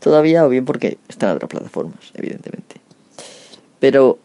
todavía, 0.06 0.45
o 0.45 0.49
bien 0.49 0.66
porque 0.66 0.99
está 1.10 1.32
en 1.32 1.38
otras 1.38 1.49
plataformas, 1.49 2.12
evidentemente. 2.14 2.76
Pero 3.80 4.20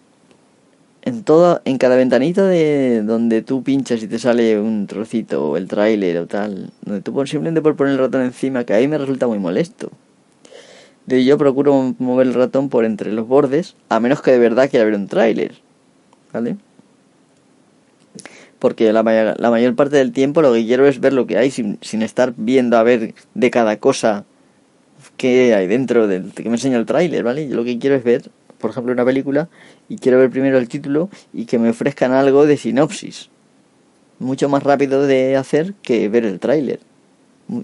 en 1.00 1.24
toda, 1.24 1.62
en 1.64 1.78
cada 1.78 1.96
ventanita 1.96 2.46
de 2.46 3.00
donde 3.02 3.40
tú 3.40 3.62
pinchas 3.62 4.02
y 4.02 4.06
te 4.06 4.18
sale 4.18 4.60
un 4.60 4.86
trocito 4.86 5.48
o 5.48 5.56
el 5.56 5.68
tráiler 5.68 6.18
o 6.18 6.26
tal, 6.26 6.70
donde 6.82 7.00
tú 7.00 7.12
simplemente 7.26 7.62
por 7.62 7.76
poner 7.76 7.94
el 7.94 7.98
ratón 7.98 8.20
encima, 8.20 8.64
que 8.64 8.74
a 8.74 8.78
mí 8.78 8.88
me 8.88 8.98
resulta 8.98 9.26
muy 9.26 9.38
molesto. 9.38 9.90
De 11.06 11.24
yo 11.24 11.38
procuro 11.38 11.94
mover 11.98 12.26
el 12.26 12.34
ratón 12.34 12.68
por 12.68 12.84
entre 12.84 13.10
los 13.10 13.26
bordes, 13.26 13.74
a 13.88 14.00
menos 14.00 14.20
que 14.20 14.32
de 14.32 14.38
verdad 14.38 14.68
quiera 14.68 14.84
ver 14.84 14.94
un 14.96 15.08
tráiler. 15.08 15.54
¿Vale? 16.30 16.58
porque 18.58 18.92
la, 18.92 19.02
la 19.02 19.50
mayor 19.50 19.74
parte 19.74 19.96
del 19.96 20.12
tiempo 20.12 20.42
lo 20.42 20.52
que 20.52 20.66
quiero 20.66 20.86
es 20.86 21.00
ver 21.00 21.14
lo 21.14 21.26
que 21.26 21.38
hay 21.38 21.50
sin, 21.50 21.78
sin 21.80 22.02
estar 22.02 22.34
viendo 22.36 22.76
a 22.76 22.82
ver 22.82 23.14
de 23.32 23.50
cada 23.50 23.78
cosa 23.78 24.26
que 25.20 25.54
hay 25.54 25.66
dentro 25.66 26.08
del 26.08 26.32
que 26.32 26.44
me 26.44 26.54
enseña 26.54 26.78
el 26.78 26.86
tráiler, 26.86 27.22
¿vale? 27.22 27.46
Yo 27.46 27.54
lo 27.54 27.62
que 27.62 27.78
quiero 27.78 27.94
es 27.94 28.02
ver, 28.02 28.30
por 28.56 28.70
ejemplo, 28.70 28.90
una 28.90 29.04
película 29.04 29.50
y 29.86 29.98
quiero 29.98 30.16
ver 30.16 30.30
primero 30.30 30.56
el 30.56 30.66
título 30.66 31.10
y 31.34 31.44
que 31.44 31.58
me 31.58 31.68
ofrezcan 31.68 32.12
algo 32.12 32.46
de 32.46 32.56
sinopsis. 32.56 33.28
Mucho 34.18 34.48
más 34.48 34.62
rápido 34.62 35.06
de 35.06 35.36
hacer 35.36 35.74
que 35.82 36.08
ver 36.08 36.24
el 36.24 36.40
tráiler. 36.40 36.80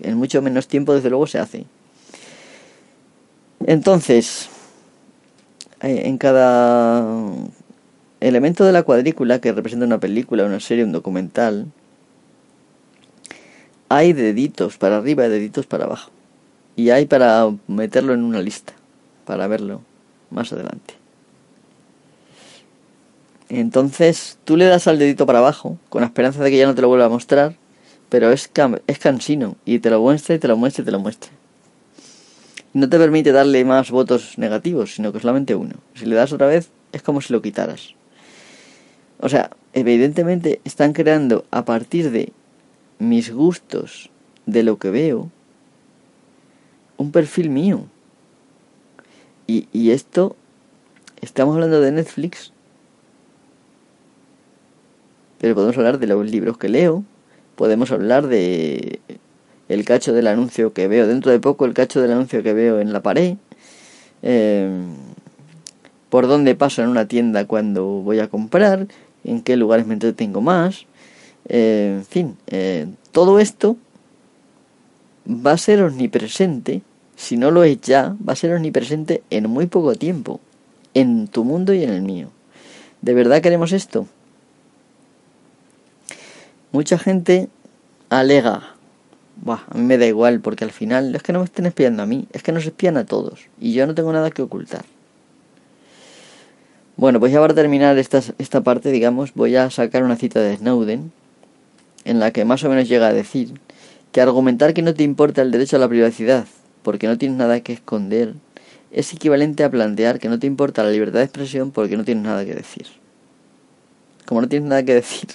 En 0.03 0.19
mucho 0.19 0.43
menos 0.43 0.69
tiempo, 0.69 0.93
desde 0.93 1.09
luego, 1.09 1.27
se 1.27 1.39
hace. 1.39 1.65
Entonces, 3.65 4.51
eh, 5.81 6.03
en 6.05 6.19
cada 6.19 7.07
elemento 8.21 8.67
de 8.67 8.73
la 8.73 8.83
cuadrícula 8.83 9.41
que 9.41 9.53
representa 9.53 9.87
una 9.87 9.99
película, 9.99 10.45
una 10.45 10.61
serie, 10.61 10.85
un 10.85 10.93
documental, 10.93 11.69
hay 13.89 14.13
deditos 14.13 14.77
para 14.77 14.99
arriba 14.99 15.25
y 15.25 15.31
deditos 15.31 15.65
para 15.65 15.87
abajo. 15.87 16.11
Y 16.77 16.91
hay 16.91 17.07
para 17.07 17.51
meterlo 17.67 18.15
en 18.15 18.23
una 18.23 18.41
lista, 18.43 18.75
para 19.25 19.47
verlo 19.49 19.81
más 20.31 20.53
adelante. 20.53 20.95
Entonces 23.49 24.39
tú 24.45 24.57
le 24.57 24.67
das 24.67 24.87
al 24.87 24.99
dedito 24.99 25.25
para 25.27 25.39
abajo, 25.39 25.79
con 25.89 26.03
la 26.03 26.07
esperanza 26.07 26.43
de 26.43 26.51
que 26.51 26.59
ya 26.59 26.67
no 26.67 26.75
te 26.75 26.83
lo 26.83 26.89
vuelva 26.89 27.07
a 27.07 27.11
mostrar, 27.11 27.55
pero 28.09 28.31
es, 28.31 28.51
es 28.87 28.99
cansino, 28.99 29.57
y 29.65 29.79
te 29.79 29.91
lo 29.91 30.01
muestra 30.01 30.35
y 30.35 30.39
te 30.39 30.49
lo 30.49 30.57
muestra 30.57 30.83
y 30.83 30.85
te 30.85 30.91
lo 30.93 31.01
muestra. 31.01 31.31
No 32.73 32.89
te 32.89 32.99
permite 32.99 33.33
darle 33.33 33.65
más 33.65 33.91
votos 33.91 34.37
negativos, 34.37 34.95
sino 34.95 35.13
que 35.13 35.21
solamente 35.21 35.55
uno. 35.55 35.77
Si 35.95 36.05
le 36.05 36.15
das 36.15 36.33
otra 36.33 36.47
vez, 36.47 36.69
es 36.93 37.03
como 37.03 37.21
si 37.21 37.33
lo 37.33 37.41
quitaras. 37.41 37.95
O 39.19 39.29
sea, 39.29 39.51
evidentemente 39.73 40.61
están 40.65 40.93
creando 40.93 41.47
a 41.51 41.65
partir 41.65 42.11
de 42.11 42.33
mis 42.99 43.33
gustos, 43.33 44.11
de 44.45 44.63
lo 44.63 44.79
que 44.79 44.91
veo, 44.91 45.31
un 46.97 47.13
perfil 47.13 47.51
mío. 47.51 47.85
Y, 49.47 49.69
y 49.73 49.91
esto, 49.91 50.37
estamos 51.21 51.55
hablando 51.55 51.81
de 51.81 51.93
Netflix, 51.93 52.53
pero 55.39 55.55
podemos 55.55 55.77
hablar 55.77 55.99
de 55.99 56.07
los 56.07 56.29
libros 56.29 56.59
que 56.59 56.69
leo, 56.69 57.05
podemos 57.55 57.91
hablar 57.93 58.27
de 58.27 59.01
el 59.69 59.85
cacho 59.85 60.13
del 60.13 60.27
anuncio 60.27 60.73
que 60.73 60.89
veo, 60.89 61.07
dentro 61.07 61.33
de 61.33 61.41
poco 61.41 61.65
el 61.65 61.75
cacho 61.75 62.01
del 62.01 62.13
anuncio 62.13 62.43
que 62.43 62.53
veo 62.53 62.81
en 62.81 62.93
la 62.93 63.03
pared, 63.03 63.37
em, 64.23 64.95
por 66.09 66.27
dónde 66.29 66.55
paso 66.55 66.83
en 66.83 66.89
una 66.89 67.09
tienda 67.09 67.47
cuando 67.47 67.85
voy 67.85 68.21
a 68.21 68.29
comprar, 68.29 68.87
en 69.25 69.43
qué 69.43 69.57
lugares 69.57 69.87
me 69.87 69.95
entretengo 69.95 70.41
más, 70.41 70.87
eh, 71.49 71.95
en 71.99 72.05
fin, 72.05 72.37
eh, 72.47 72.87
todo 73.13 73.39
esto 73.41 73.77
va 75.27 75.53
a 75.53 75.59
ser 75.59 75.83
omnipresente, 75.83 76.83
si 77.17 77.37
no 77.37 77.51
lo 77.51 77.65
es 77.65 77.81
ya, 77.81 78.15
va 78.27 78.33
a 78.33 78.37
ser 78.37 78.55
omnipresente 78.55 79.23
en 79.31 79.49
muy 79.49 79.67
poco 79.67 79.95
tiempo, 79.95 80.41
en 80.95 81.29
tu 81.29 81.45
mundo 81.45 81.75
y 81.75 81.83
en 81.83 81.91
el 81.91 82.03
mío. 82.03 82.31
¿De 83.03 83.15
verdad 83.15 83.43
queremos 83.43 83.73
esto? 83.73 84.07
Mucha 86.73 86.99
gente 86.99 87.49
alega, 88.09 88.75
Buah, 89.43 89.65
a 89.71 89.77
mí 89.77 89.85
me 89.85 89.99
da 89.99 90.07
igual, 90.07 90.41
porque 90.41 90.65
al 90.65 90.71
final 90.71 91.15
es 91.15 91.23
que 91.23 91.33
no 91.33 91.41
me 91.41 91.45
estén 91.45 91.67
espiando 91.67 92.03
a 92.03 92.07
mí, 92.07 92.27
es 92.33 92.43
que 92.43 92.53
nos 92.53 92.65
espían 92.65 92.97
a 92.97 93.05
todos, 93.05 93.49
y 93.61 93.73
yo 93.73 93.87
no 93.87 93.95
tengo 93.95 94.13
nada 94.13 94.31
que 94.31 94.43
ocultar. 94.43 94.85
Bueno, 96.97 97.21
pues 97.21 97.33
ya 97.33 97.41
para 97.41 97.53
terminar 97.53 97.99
esta, 97.99 98.23
esta 98.39 98.63
parte, 98.63 98.91
digamos, 98.91 99.35
voy 99.35 99.55
a 99.57 99.69
sacar 99.71 100.03
una 100.03 100.17
cita 100.17 100.41
de 100.41 100.57
Snowden, 100.57 101.13
en 102.05 102.21
la 102.21 102.31
que 102.31 102.45
más 102.45 102.65
o 102.65 102.71
menos 102.71 102.89
llega 102.89 103.09
a 103.09 103.13
decir 103.13 103.53
que 104.17 104.23
argumentar 104.23 104.73
que 104.73 104.81
no 104.81 104.95
te 104.95 105.03
importa 105.03 105.43
el 105.43 105.51
derecho 105.51 105.77
a 105.77 105.79
la 105.79 105.91
privacidad, 105.91 106.47
porque 106.83 107.07
no 107.07 107.19
tienes 107.19 107.37
nada 107.37 107.61
que 107.61 107.75
esconder, 107.75 108.33
es 108.91 109.13
equivalente 109.13 109.63
a 109.63 109.71
plantear 109.71 110.19
que 110.19 110.31
no 110.31 110.39
te 110.39 110.47
importa 110.47 110.83
la 110.83 110.89
libertad 110.89 111.19
de 111.19 111.27
expresión 111.27 111.71
porque 111.71 111.99
no 111.99 112.05
tienes 112.05 112.25
nada 112.25 112.43
que 112.47 112.55
decir. 112.55 112.87
Como 114.25 114.41
no 114.41 114.49
tienes 114.49 114.71
nada 114.71 114.83
que 114.85 114.95
decir, 114.95 115.29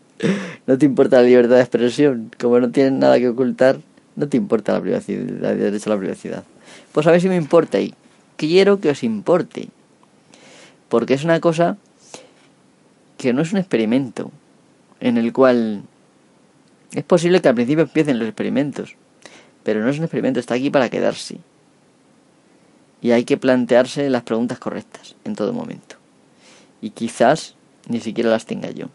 no 0.66 0.78
te 0.78 0.86
importa 0.86 1.18
la 1.18 1.24
libertad 1.24 1.56
de 1.56 1.60
expresión, 1.60 2.30
como 2.40 2.58
no 2.58 2.70
tienes 2.70 2.94
nada 2.94 3.18
que 3.18 3.28
ocultar, 3.28 3.80
no 4.16 4.26
te 4.26 4.38
importa 4.38 4.72
la 4.72 4.80
privacidad, 4.80 5.52
el 5.52 5.58
derecho 5.58 5.90
a 5.90 5.94
la 5.94 6.00
privacidad. 6.00 6.44
Pues 6.92 7.06
a 7.06 7.10
ver 7.10 7.20
si 7.20 7.28
me 7.28 7.36
importa 7.36 7.80
y 7.82 7.92
quiero 8.38 8.80
que 8.80 8.88
os 8.88 9.02
importe, 9.02 9.68
porque 10.88 11.12
es 11.12 11.24
una 11.24 11.38
cosa 11.40 11.76
que 13.18 13.34
no 13.34 13.42
es 13.42 13.52
un 13.52 13.58
experimento 13.58 14.30
en 15.00 15.18
el 15.18 15.34
cual 15.34 15.82
es 16.94 17.04
posible 17.04 17.40
que 17.40 17.48
al 17.48 17.54
principio 17.54 17.84
empiecen 17.84 18.18
los 18.18 18.28
experimentos, 18.28 18.96
pero 19.62 19.80
no 19.80 19.88
es 19.88 19.98
un 19.98 20.04
experimento, 20.04 20.40
está 20.40 20.54
aquí 20.54 20.70
para 20.70 20.90
quedarse. 20.90 21.38
Y 23.00 23.12
hay 23.12 23.24
que 23.24 23.36
plantearse 23.36 24.08
las 24.10 24.22
preguntas 24.22 24.58
correctas 24.58 25.16
en 25.24 25.34
todo 25.34 25.52
momento. 25.52 25.96
Y 26.80 26.90
quizás 26.90 27.56
ni 27.88 28.00
siquiera 28.00 28.30
las 28.30 28.46
tenga 28.46 28.70
yo. 28.70 28.86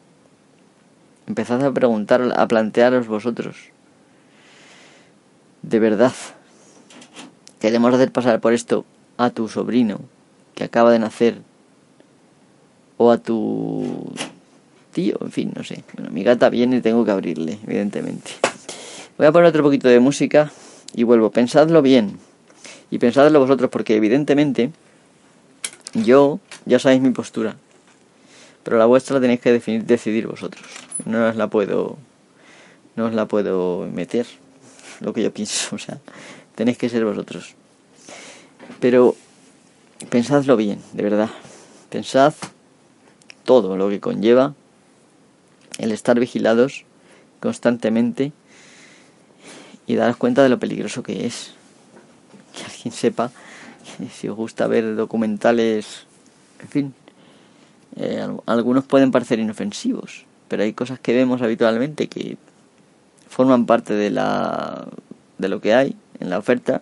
Empezad 1.26 1.64
a 1.66 1.74
preguntar, 1.74 2.34
a 2.38 2.48
plantearos 2.48 3.08
vosotros. 3.08 3.58
De 5.62 5.80
verdad, 5.80 6.14
queremos 7.60 7.94
hacer 7.94 8.12
pasar 8.12 8.40
por 8.40 8.54
esto 8.54 8.86
a 9.18 9.30
tu 9.32 9.50
sobrino 9.50 10.00
que 10.56 10.64
acaba 10.64 10.92
de 10.92 11.00
nacer 11.00 11.42
o 12.98 13.12
a 13.12 13.18
tu 13.18 14.14
en 14.98 15.32
fin, 15.32 15.52
no 15.56 15.64
sé. 15.64 15.84
Bueno, 15.94 16.12
mi 16.12 16.24
gata 16.24 16.50
viene 16.50 16.78
y 16.78 16.82
tengo 16.82 17.06
que 17.06 17.12
abrirle, 17.12 17.60
evidentemente. 17.64 18.32
Voy 19.18 19.28
a 19.28 19.32
poner 19.32 19.50
otro 19.50 19.64
poquito 19.64 19.88
de 19.88 20.00
música 20.00 20.52
y 20.94 21.04
vuelvo. 21.04 21.32
Pensadlo 21.32 21.82
bien 21.82 22.18
y 22.90 22.98
pensadlo 22.98 23.40
vosotros 23.40 23.70
porque 23.70 23.96
evidentemente 23.96 24.72
yo 25.94 26.40
ya 26.66 26.80
sabéis 26.80 27.02
mi 27.02 27.12
postura, 27.12 27.56
pero 28.64 28.78
la 28.78 28.86
vuestra 28.86 29.16
la 29.16 29.22
tenéis 29.22 29.40
que 29.40 29.52
definir, 29.52 29.86
decidir 29.86 30.28
vosotros 30.28 30.66
no 31.06 31.28
os 31.28 31.36
la 31.36 31.48
puedo 31.48 31.98
no 32.96 33.06
os 33.06 33.14
la 33.14 33.28
puedo 33.28 33.88
meter 33.88 34.26
lo 35.00 35.14
que 35.14 35.24
yo 35.24 35.34
pienso 35.34 35.76
o 35.76 35.80
sea 35.80 36.00
tenéis 36.56 36.78
que 36.78 36.90
ser 36.90 37.06
vosotros 37.06 37.56
pero 38.80 39.16
pensadlo 40.10 40.58
bien 40.58 40.82
de 40.94 41.04
verdad 41.04 41.30
pensad 41.90 42.34
todo 43.46 43.78
lo 43.78 43.90
que 43.90 44.00
conlleva 44.00 44.54
el 45.78 45.92
estar 45.92 46.20
vigilados 46.20 46.86
constantemente 47.40 48.32
y 49.86 49.96
daros 49.96 50.18
cuenta 50.18 50.44
de 50.44 50.50
lo 50.50 50.60
peligroso 50.60 51.04
que 51.04 51.26
es. 51.26 51.54
Que 52.56 52.64
alguien 52.64 52.92
sepa 52.92 53.32
si 54.14 54.28
os 54.28 54.36
gusta 54.36 54.68
ver 54.68 54.96
documentales 54.96 56.06
en 56.60 56.68
fin 56.68 56.94
eh, 57.96 58.28
algunos 58.46 58.84
pueden 58.84 59.12
parecer 59.12 59.40
inofensivos 59.40 60.26
pero 60.48 60.64
hay 60.64 60.74
cosas 60.74 61.00
que 61.00 61.14
vemos 61.14 61.42
habitualmente 61.42 62.08
que 62.08 62.38
forman 63.30 63.66
parte 63.66 63.94
de 63.94 64.10
la 64.10 64.88
de 65.38 65.50
lo 65.50 65.62
que 65.62 65.74
hay 65.74 65.96
en 66.20 66.30
la 66.30 66.38
oferta 66.38 66.82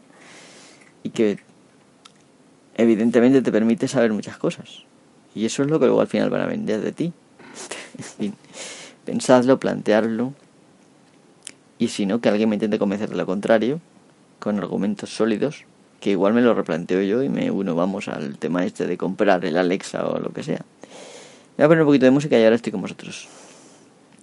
y 1.03 1.09
que 1.09 1.39
evidentemente 2.75 3.41
te 3.41 3.51
permite 3.51 3.87
saber 3.87 4.11
muchas 4.13 4.37
cosas. 4.37 4.83
Y 5.33 5.45
eso 5.45 5.63
es 5.63 5.69
lo 5.69 5.79
que 5.79 5.85
luego 5.85 6.01
al 6.01 6.07
final 6.07 6.29
van 6.29 6.41
a 6.41 6.47
vender 6.47 6.81
de 6.81 6.91
ti. 6.91 7.13
En 7.97 8.03
fin, 8.03 8.33
pensadlo, 9.05 9.59
plantearlo 9.59 10.33
y 11.77 11.89
si 11.89 12.05
no 12.05 12.21
que 12.21 12.29
alguien 12.29 12.49
me 12.49 12.55
intente 12.55 12.79
convencer 12.79 13.09
de 13.09 13.15
lo 13.15 13.25
contrario 13.25 13.79
con 14.39 14.57
argumentos 14.57 15.15
sólidos 15.15 15.65
que 15.99 16.11
igual 16.11 16.33
me 16.33 16.41
lo 16.41 16.53
replanteo 16.53 17.01
yo 17.01 17.23
y 17.23 17.29
me 17.29 17.51
uno 17.51 17.75
vamos 17.75 18.07
al 18.07 18.37
tema 18.37 18.65
este 18.65 18.87
de 18.87 18.97
comprar 18.97 19.45
el 19.45 19.57
Alexa 19.57 20.05
o 20.05 20.19
lo 20.19 20.31
que 20.31 20.43
sea 20.43 20.65
voy 21.57 21.65
a 21.65 21.67
poner 21.67 21.83
un 21.83 21.87
poquito 21.87 22.05
de 22.05 22.11
música 22.11 22.37
y 22.37 22.43
ahora 22.43 22.55
estoy 22.55 22.71
con 22.71 22.81
vosotros 22.81 23.27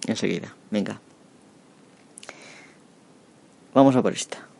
enseguida. 0.07 0.53
Venga. 0.71 0.99
Vamos 3.73 3.95
a 3.95 4.01
por 4.01 4.13
esta. 4.13 4.52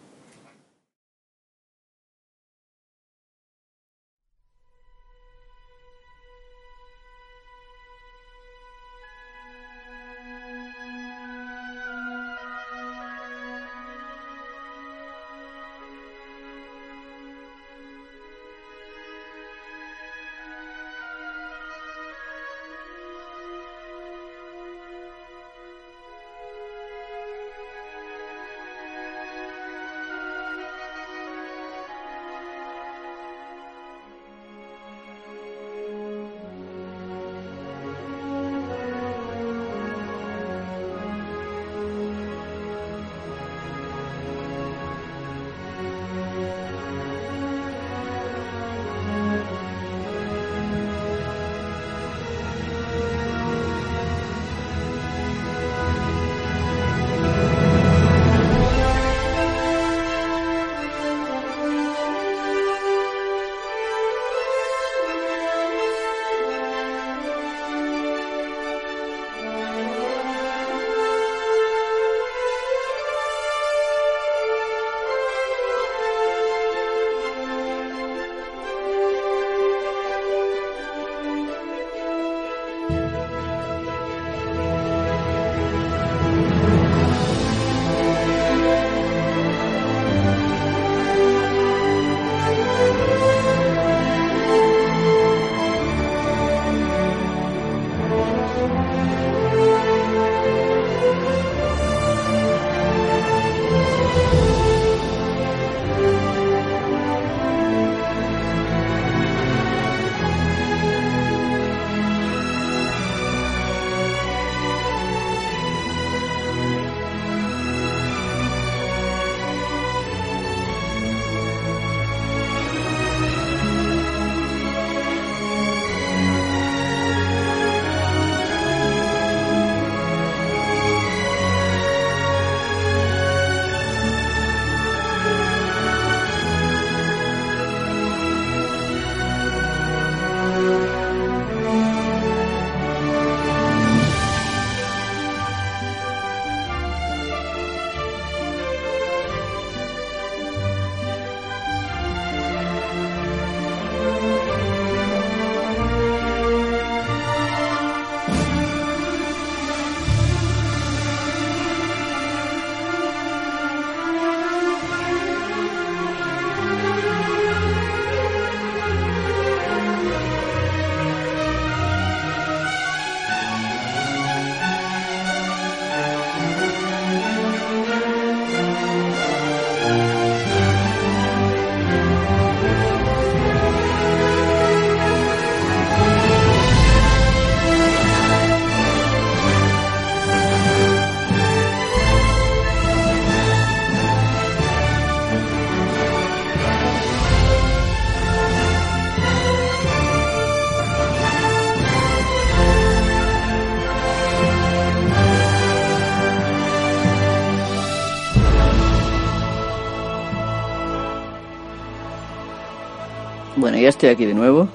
Ya 213.84 213.90
estoy 213.90 214.10
aquí 214.10 214.26
de 214.26 214.34
nuevo. 214.34 214.70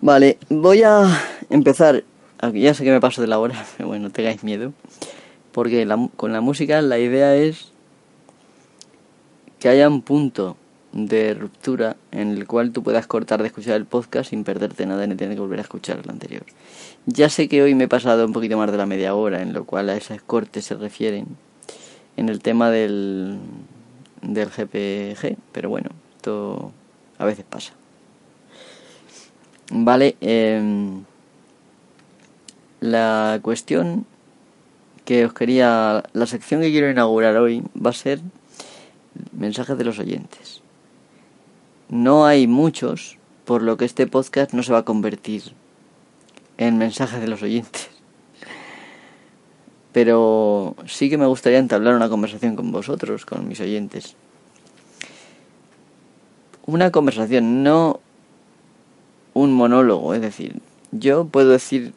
Vale, 0.00 0.38
voy 0.50 0.82
a 0.82 1.06
empezar. 1.48 2.04
Aquí 2.38 2.60
ya 2.60 2.74
sé 2.74 2.84
que 2.84 2.90
me 2.90 3.00
paso 3.00 3.22
de 3.22 3.28
la 3.28 3.38
hora, 3.38 3.64
pero 3.76 3.88
bueno, 3.88 4.04
no 4.04 4.10
tengáis 4.10 4.44
miedo. 4.44 4.72
Porque 5.52 5.88
con 6.16 6.32
la 6.32 6.40
música 6.42 6.82
la 6.82 6.98
idea 6.98 7.34
es 7.34 7.72
que 9.58 9.70
haya 9.70 9.88
un 9.88 10.02
punto 10.02 10.56
de 10.92 11.34
ruptura 11.34 11.96
en 12.12 12.30
el 12.30 12.46
cual 12.46 12.72
tú 12.72 12.82
puedas 12.82 13.06
cortar 13.06 13.40
de 13.40 13.48
escuchar 13.48 13.76
el 13.76 13.86
podcast 13.86 14.30
sin 14.30 14.44
perderte 14.44 14.86
nada 14.86 15.06
ni 15.06 15.14
tener 15.16 15.34
que 15.34 15.40
volver 15.40 15.58
a 15.58 15.62
escuchar 15.62 15.98
el 16.04 16.10
anterior. 16.10 16.44
Ya 17.06 17.30
sé 17.30 17.48
que 17.48 17.62
hoy 17.62 17.74
me 17.74 17.84
he 17.84 17.88
pasado 17.88 18.26
un 18.26 18.32
poquito 18.32 18.58
más 18.58 18.70
de 18.70 18.76
la 18.76 18.86
media 18.86 19.14
hora, 19.14 19.40
en 19.40 19.54
lo 19.54 19.64
cual 19.64 19.88
a 19.88 19.96
esos 19.96 20.20
cortes 20.22 20.66
se 20.66 20.74
refieren 20.74 21.26
en 22.16 22.28
el 22.28 22.40
tema 22.40 22.70
del, 22.70 23.38
del 24.22 24.48
GPG, 24.48 25.36
pero 25.52 25.70
bueno, 25.70 25.90
esto 26.18 26.72
a 27.18 27.24
veces 27.24 27.44
pasa. 27.48 27.72
Vale, 29.70 30.16
em, 30.20 31.04
la 32.80 33.38
cuestión 33.40 34.04
que 35.04 35.24
os 35.26 35.32
quería, 35.32 36.02
la 36.12 36.26
sección 36.26 36.60
que 36.60 36.70
quiero 36.70 36.90
inaugurar 36.90 37.36
hoy 37.36 37.62
va 37.74 37.90
a 37.90 37.92
ser 37.92 38.20
mensajes 39.32 39.78
de 39.78 39.84
los 39.84 39.98
oyentes. 40.00 40.60
No 41.88 42.26
hay 42.26 42.46
muchos, 42.48 43.16
por 43.44 43.62
lo 43.62 43.76
que 43.76 43.84
este 43.84 44.06
podcast 44.06 44.52
no 44.52 44.62
se 44.62 44.72
va 44.72 44.80
a 44.80 44.84
convertir 44.84 45.54
en 46.56 46.78
mensajes 46.78 47.20
de 47.20 47.28
los 47.28 47.42
oyentes. 47.42 47.90
Pero 49.92 50.74
sí 50.86 51.08
que 51.08 51.18
me 51.18 51.26
gustaría 51.26 51.58
entablar 51.58 51.94
una 51.94 52.08
conversación 52.08 52.56
con 52.56 52.72
vosotros, 52.72 53.24
con 53.24 53.48
mis 53.48 53.60
oyentes. 53.60 54.16
Una 56.68 56.90
conversación, 56.90 57.62
no 57.62 57.98
un 59.32 59.54
monólogo, 59.54 60.12
es 60.12 60.20
decir, 60.20 60.60
yo 60.92 61.24
puedo 61.24 61.48
decir 61.48 61.94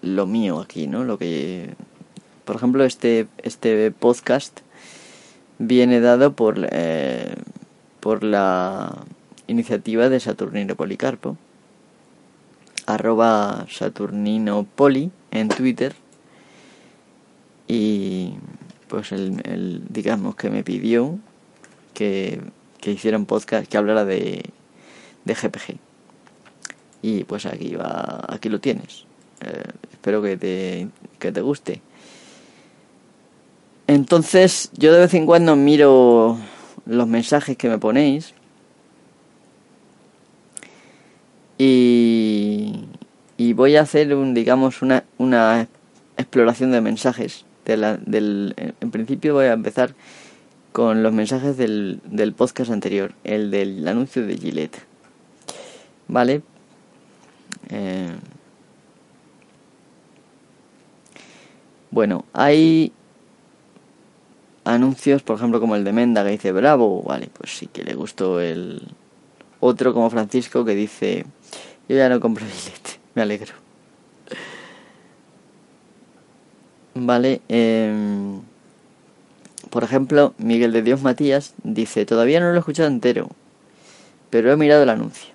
lo 0.00 0.28
mío 0.28 0.60
aquí, 0.60 0.86
¿no? 0.86 1.02
Lo 1.02 1.18
que, 1.18 1.74
por 2.44 2.54
ejemplo, 2.54 2.84
este 2.84 3.26
este 3.42 3.90
podcast 3.90 4.60
viene 5.58 5.98
dado 5.98 6.34
por 6.34 6.68
eh, 6.70 7.34
por 7.98 8.22
la 8.22 8.96
iniciativa 9.48 10.08
de 10.08 10.20
Saturnino 10.20 10.76
Policarpo, 10.76 11.36
arroba 12.86 13.66
Saturnino 13.68 14.68
Poli 14.76 15.10
en 15.32 15.48
Twitter 15.48 15.96
y 17.66 18.34
pues 18.86 19.10
el, 19.10 19.82
digamos 19.88 20.36
que 20.36 20.48
me 20.48 20.62
pidió 20.62 21.18
que, 21.92 22.40
que 22.86 22.92
hiciera 22.92 23.18
un 23.18 23.26
podcast 23.26 23.66
que 23.66 23.76
hablara 23.76 24.04
de, 24.04 24.44
de 25.24 25.34
GPG 25.34 25.76
y 27.02 27.24
pues 27.24 27.44
aquí 27.44 27.74
va 27.74 28.24
aquí 28.28 28.48
lo 28.48 28.60
tienes. 28.60 29.06
Eh, 29.40 29.72
espero 29.90 30.22
que 30.22 30.36
te, 30.36 30.86
que 31.18 31.32
te 31.32 31.40
guste. 31.40 31.82
Entonces 33.88 34.70
yo 34.74 34.92
de 34.92 35.00
vez 35.00 35.14
en 35.14 35.26
cuando 35.26 35.56
miro 35.56 36.38
los 36.84 37.08
mensajes 37.08 37.56
que 37.56 37.68
me 37.68 37.78
ponéis. 37.78 38.34
Y, 41.58 42.84
y 43.36 43.52
voy 43.54 43.74
a 43.74 43.80
hacer 43.80 44.14
un 44.14 44.32
digamos 44.32 44.80
una, 44.80 45.02
una 45.18 45.66
exploración 46.16 46.70
de 46.70 46.80
mensajes. 46.80 47.46
De 47.64 47.76
la, 47.76 47.96
del, 47.96 48.54
en 48.80 48.90
principio 48.92 49.34
voy 49.34 49.46
a 49.46 49.54
empezar 49.54 49.92
con 50.76 51.02
los 51.02 51.10
mensajes 51.14 51.56
del, 51.56 52.02
del 52.04 52.34
podcast 52.34 52.70
anterior 52.70 53.14
el 53.24 53.50
del 53.50 53.88
anuncio 53.88 54.26
de 54.26 54.36
Gillette. 54.36 54.76
Vale 56.06 56.42
eh, 57.70 58.14
bueno, 61.90 62.26
hay 62.34 62.92
anuncios, 64.64 65.22
por 65.22 65.36
ejemplo, 65.36 65.60
como 65.60 65.76
el 65.76 65.84
de 65.84 65.94
Menda 65.94 66.22
que 66.24 66.32
dice 66.32 66.52
bravo, 66.52 67.02
vale, 67.04 67.30
pues 67.32 67.56
sí 67.56 67.68
que 67.68 67.82
le 67.82 67.94
gustó 67.94 68.42
el 68.42 68.82
otro 69.60 69.94
como 69.94 70.10
Francisco 70.10 70.66
que 70.66 70.74
dice 70.74 71.24
yo 71.88 71.96
ya 71.96 72.10
no 72.10 72.20
compro 72.20 72.44
billete, 72.44 73.00
me 73.14 73.22
alegro. 73.22 73.54
Vale, 76.94 77.40
em, 77.48 78.42
por 79.70 79.84
ejemplo, 79.84 80.34
Miguel 80.38 80.72
de 80.72 80.82
Dios 80.82 81.02
Matías 81.02 81.54
dice 81.62 82.06
todavía 82.06 82.40
no 82.40 82.50
lo 82.50 82.56
he 82.56 82.58
escuchado 82.58 82.88
entero, 82.88 83.28
pero 84.30 84.52
he 84.52 84.56
mirado 84.56 84.82
el 84.82 84.90
anuncio. 84.90 85.34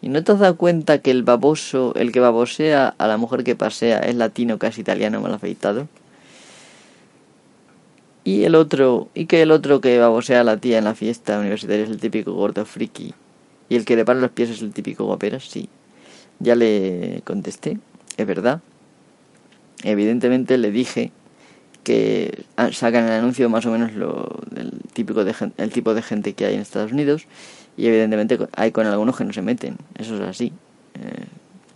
¿Y 0.00 0.08
no 0.08 0.24
te 0.24 0.32
has 0.32 0.40
dado 0.40 0.56
cuenta 0.56 0.98
que 0.98 1.12
el 1.12 1.22
baboso, 1.22 1.94
el 1.94 2.10
que 2.10 2.18
babosea 2.18 2.94
a 2.98 3.06
la 3.06 3.16
mujer 3.16 3.44
que 3.44 3.54
pasea, 3.54 4.00
es 4.00 4.16
latino, 4.16 4.58
casi 4.58 4.80
italiano, 4.80 5.20
mal 5.20 5.32
afeitado? 5.32 5.86
Y 8.24 8.42
el 8.42 8.56
otro, 8.56 9.08
y 9.14 9.26
que 9.26 9.42
el 9.42 9.52
otro 9.52 9.80
que 9.80 9.98
babosea 9.98 10.40
a 10.40 10.44
la 10.44 10.56
tía 10.56 10.78
en 10.78 10.84
la 10.84 10.96
fiesta 10.96 11.38
universitaria 11.38 11.84
es 11.84 11.90
el 11.90 12.00
típico 12.00 12.32
gordo 12.32 12.64
friki. 12.64 13.14
Y 13.68 13.76
el 13.76 13.84
que 13.84 13.94
le 13.94 14.04
para 14.04 14.18
los 14.18 14.30
pies 14.32 14.50
es 14.50 14.60
el 14.60 14.72
típico 14.72 15.04
guaperas, 15.04 15.44
sí. 15.44 15.68
Ya 16.40 16.56
le 16.56 17.22
contesté, 17.24 17.78
es 18.16 18.26
verdad. 18.26 18.60
Evidentemente 19.84 20.58
le 20.58 20.72
dije 20.72 21.12
que 21.84 22.44
sacan 22.72 23.04
el 23.04 23.12
anuncio 23.12 23.48
más 23.48 23.66
o 23.66 23.70
menos 23.70 23.92
lo 23.94 24.40
del 24.50 24.72
típico 24.92 25.24
de, 25.24 25.34
el 25.56 25.70
tipo 25.70 25.94
de 25.94 26.02
gente 26.02 26.34
que 26.34 26.46
hay 26.46 26.54
en 26.54 26.60
Estados 26.60 26.92
Unidos 26.92 27.26
y 27.76 27.86
evidentemente 27.86 28.38
hay 28.54 28.70
con 28.70 28.86
algunos 28.86 29.16
que 29.16 29.24
no 29.24 29.32
se 29.32 29.42
meten, 29.42 29.76
eso 29.98 30.14
es 30.16 30.22
así. 30.22 30.52
Eh, 30.94 31.24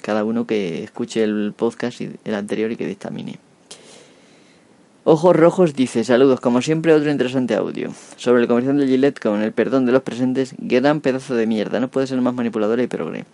cada 0.03 0.25
uno 0.25 0.47
que 0.47 0.85
escuche 0.85 1.25
el 1.25 1.53
podcast 1.57 2.01
y 2.01 2.13
el 2.25 2.35
anterior 2.35 2.71
y 2.71 2.77
que 2.77 2.87
dictamine. 2.87 3.41
Ojos 5.09 5.37
Rojos 5.37 5.75
dice, 5.75 6.05
saludos, 6.05 6.41
como 6.41 6.63
siempre 6.63 6.93
otro 6.93 7.11
interesante 7.11 7.55
audio. 7.55 7.93
Sobre 8.17 8.43
el 8.43 8.49
comercial 8.49 8.77
de 8.77 8.87
Gillette, 8.87 9.21
con 9.21 9.41
el 9.43 9.53
perdón 9.53 9.87
de 9.87 9.93
los 9.93 10.03
presentes, 10.03 10.55
gran 10.59 11.01
pedazo 11.01 11.35
de 11.35 11.47
mierda, 11.47 11.81
no 11.81 11.89
puede 11.89 12.09
ser 12.09 12.21
más 12.21 12.35
manipuladora 12.35 12.83
y 12.83 12.89
progre. 12.89 13.25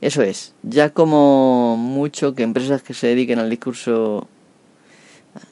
Eso 0.00 0.22
es, 0.22 0.54
ya 0.62 0.90
como 0.90 1.76
mucho 1.76 2.34
que 2.34 2.42
empresas 2.42 2.82
que 2.82 2.94
se 2.94 3.08
dediquen 3.08 3.38
al 3.38 3.50
discurso... 3.50 4.28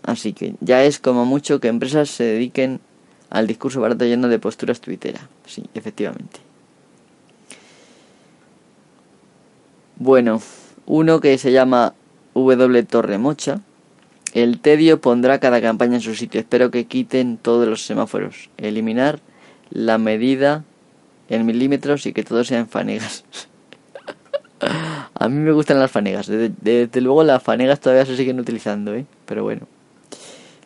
Así 0.02 0.32
que 0.32 0.54
ya 0.60 0.84
es 0.84 0.98
como 0.98 1.24
mucho 1.24 1.60
que 1.60 1.68
empresas 1.68 2.10
se 2.10 2.24
dediquen 2.24 2.80
al 3.30 3.46
discurso 3.46 3.80
barato 3.80 4.04
lleno 4.04 4.28
de 4.28 4.38
posturas 4.38 4.80
tuiteras. 4.80 5.22
Sí, 5.46 5.64
efectivamente. 5.74 6.40
Bueno, 9.96 10.42
uno 10.86 11.20
que 11.20 11.38
se 11.38 11.52
llama 11.52 11.94
W 12.34 12.82
Torremocha. 12.84 13.60
El 14.34 14.60
tedio 14.60 15.00
pondrá 15.00 15.38
cada 15.38 15.60
campaña 15.60 15.96
en 15.96 16.00
su 16.00 16.14
sitio. 16.14 16.40
Espero 16.40 16.70
que 16.70 16.86
quiten 16.86 17.36
todos 17.36 17.68
los 17.68 17.84
semáforos. 17.84 18.50
Eliminar 18.56 19.20
la 19.70 19.98
medida 19.98 20.64
en 21.28 21.46
milímetros 21.46 22.06
y 22.06 22.12
que 22.12 22.24
todo 22.24 22.44
sea 22.44 22.58
en 22.58 22.68
fanegas. 22.68 23.24
A 25.14 25.28
mí 25.28 25.38
me 25.38 25.52
gustan 25.52 25.78
las 25.78 25.90
fanegas. 25.90 26.26
Desde, 26.26 26.52
desde, 26.60 27.00
luego 27.00 27.24
las 27.24 27.42
fanegas 27.42 27.80
todavía 27.80 28.06
se 28.06 28.16
siguen 28.16 28.40
utilizando, 28.40 28.94
¿eh? 28.94 29.06
Pero 29.26 29.42
bueno. 29.44 29.66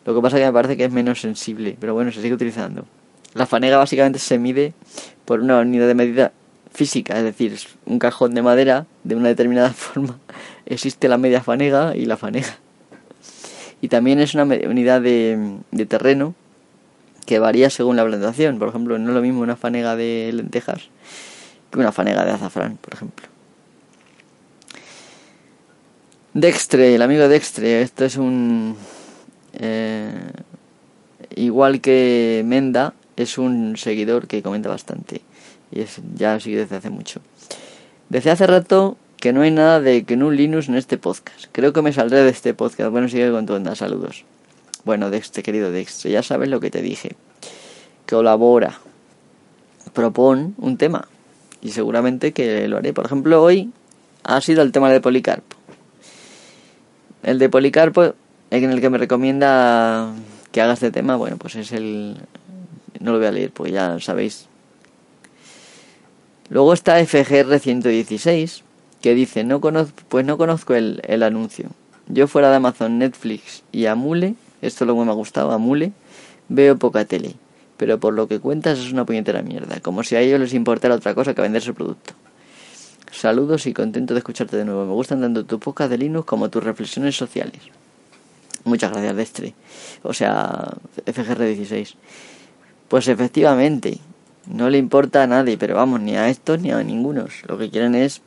Lo 0.07 0.15
que 0.15 0.21
pasa 0.21 0.37
que 0.37 0.45
me 0.45 0.53
parece 0.53 0.77
que 0.77 0.85
es 0.85 0.91
menos 0.91 1.19
sensible, 1.19 1.75
pero 1.77 1.93
bueno, 1.93 2.13
se 2.13 2.21
sigue 2.21 2.33
utilizando. 2.33 2.85
La 3.33 3.45
fanega 3.45 3.75
básicamente 3.75 4.19
se 4.19 4.39
mide 4.39 4.73
por 5.25 5.41
una 5.41 5.59
unidad 5.59 5.85
de 5.85 5.95
medida 5.95 6.31
física, 6.73 7.17
es 7.17 7.25
decir, 7.25 7.59
un 7.85 7.99
cajón 7.99 8.33
de 8.33 8.41
madera 8.41 8.85
de 9.03 9.15
una 9.15 9.27
determinada 9.27 9.69
forma. 9.73 10.17
Existe 10.65 11.09
la 11.09 11.17
media 11.17 11.43
fanega 11.43 11.93
y 11.93 12.05
la 12.05 12.15
fanega. 12.15 12.57
Y 13.81 13.89
también 13.89 14.19
es 14.19 14.33
una 14.33 14.43
unidad 14.43 15.01
de, 15.01 15.57
de 15.71 15.85
terreno 15.85 16.35
que 17.25 17.39
varía 17.39 17.69
según 17.69 17.97
la 17.97 18.05
plantación. 18.05 18.59
Por 18.59 18.69
ejemplo, 18.69 18.97
no 18.97 19.09
es 19.09 19.13
lo 19.13 19.21
mismo 19.21 19.41
una 19.41 19.57
fanega 19.57 19.97
de 19.97 20.31
lentejas 20.33 20.87
que 21.69 21.79
una 21.79 21.91
fanega 21.91 22.23
de 22.23 22.31
azafrán, 22.31 22.77
por 22.77 22.93
ejemplo. 22.93 23.27
Dextre, 26.33 26.95
el 26.95 27.01
amigo 27.01 27.27
Dextre, 27.27 27.81
esto 27.81 28.05
es 28.05 28.15
un 28.15 28.77
eh, 29.59 30.11
igual 31.35 31.81
que 31.81 32.43
Menda, 32.45 32.93
es 33.15 33.37
un 33.37 33.77
seguidor 33.77 34.27
que 34.27 34.41
comenta 34.41 34.69
bastante. 34.69 35.21
Y 35.71 35.81
es, 35.81 35.99
ya 36.15 36.39
sigue 36.39 36.57
desde 36.57 36.77
hace 36.77 36.89
mucho. 36.89 37.21
Desde 38.09 38.31
hace 38.31 38.47
rato 38.47 38.97
que 39.17 39.33
no 39.33 39.41
hay 39.41 39.51
nada 39.51 39.81
de 39.81 40.03
que 40.03 40.15
no 40.15 40.31
Linux 40.31 40.69
en 40.69 40.75
este 40.75 40.97
podcast. 40.97 41.45
Creo 41.51 41.73
que 41.73 41.81
me 41.81 41.91
saldré 41.91 42.23
de 42.23 42.29
este 42.29 42.53
podcast. 42.53 42.91
Bueno, 42.91 43.09
sigue 43.09 43.31
con 43.31 43.45
tu 43.45 43.53
onda. 43.53 43.75
Saludos. 43.75 44.23
Bueno, 44.85 45.07
este 45.09 45.43
querido 45.43 45.71
Dexter, 45.71 46.11
ya 46.11 46.23
sabes 46.23 46.49
lo 46.49 46.59
que 46.59 46.69
te 46.69 46.81
dije. 46.81 47.15
Colabora. 48.07 48.79
Propon 49.93 50.55
un 50.57 50.77
tema. 50.77 51.07
Y 51.61 51.71
seguramente 51.71 52.31
que 52.31 52.67
lo 52.67 52.77
haré. 52.77 52.93
Por 52.93 53.05
ejemplo, 53.05 53.41
hoy 53.41 53.71
ha 54.23 54.39
sido 54.41 54.61
el 54.61 54.71
tema 54.71 54.91
de 54.91 55.01
Policarpo. 55.01 55.57
El 57.23 57.39
de 57.39 57.49
Policarpo 57.49 58.13
en 58.51 58.71
el 58.71 58.81
que 58.81 58.89
me 58.89 58.97
recomienda 58.97 60.13
que 60.51 60.61
haga 60.61 60.73
este 60.73 60.91
tema, 60.91 61.15
bueno, 61.15 61.37
pues 61.37 61.55
es 61.55 61.71
el 61.71 62.17
no 62.99 63.11
lo 63.11 63.17
voy 63.19 63.27
a 63.27 63.31
leer 63.31 63.51
porque 63.51 63.71
ya 63.71 63.99
sabéis. 63.99 64.47
Luego 66.49 66.73
está 66.73 67.03
FGR 67.03 67.59
116 67.59 68.63
que 69.01 69.13
dice, 69.13 69.43
no 69.43 69.61
conozco, 69.61 70.01
pues 70.09 70.25
no 70.25 70.37
conozco 70.37 70.73
el, 70.73 71.01
el 71.05 71.23
anuncio. 71.23 71.69
Yo 72.07 72.27
fuera 72.27 72.49
de 72.49 72.55
Amazon, 72.55 72.97
Netflix 72.97 73.63
y 73.71 73.85
Amule, 73.85 74.35
esto 74.61 74.83
es 74.83 74.87
lo 74.87 74.95
que 74.95 75.05
me 75.05 75.11
ha 75.11 75.15
gustado, 75.15 75.51
Amule, 75.51 75.91
veo 76.47 76.77
poca 76.77 77.05
tele. 77.05 77.35
Pero 77.75 77.99
por 77.99 78.13
lo 78.13 78.27
que 78.27 78.39
cuentas 78.39 78.79
es 78.79 78.91
una 78.91 79.05
puñetera 79.05 79.41
mierda, 79.41 79.79
como 79.81 80.03
si 80.03 80.15
a 80.15 80.21
ellos 80.21 80.39
les 80.39 80.53
importara 80.53 80.95
otra 80.95 81.13
cosa 81.13 81.35
que 81.35 81.41
vender 81.41 81.61
su 81.61 81.75
producto. 81.75 82.13
Saludos 83.11 83.67
y 83.67 83.73
contento 83.73 84.13
de 84.13 84.19
escucharte 84.19 84.57
de 84.57 84.65
nuevo. 84.65 84.85
Me 84.85 84.93
gustan 84.93 85.21
tanto 85.21 85.45
tus 85.45 85.59
podcast 85.59 85.91
de 85.91 85.97
Linux 85.97 86.25
como 86.25 86.49
tus 86.49 86.63
reflexiones 86.63 87.15
sociales. 87.15 87.61
Muchas 88.67 88.91
gracias, 88.91 89.15
Destre. 89.15 89.53
O 90.03 90.13
sea, 90.13 90.73
FGR16. 91.05 91.95
Pues 92.89 93.07
efectivamente, 93.07 93.99
no 94.45 94.69
le 94.69 94.77
importa 94.77 95.23
a 95.23 95.27
nadie, 95.27 95.57
pero 95.57 95.75
vamos, 95.75 96.01
ni 96.01 96.17
a 96.17 96.27
estos 96.27 96.59
ni 96.59 96.71
a 96.71 96.83
ninguno. 96.83 97.27
Lo 97.47 97.57
que 97.57 97.69
quieren 97.69 97.95
es 97.95 98.21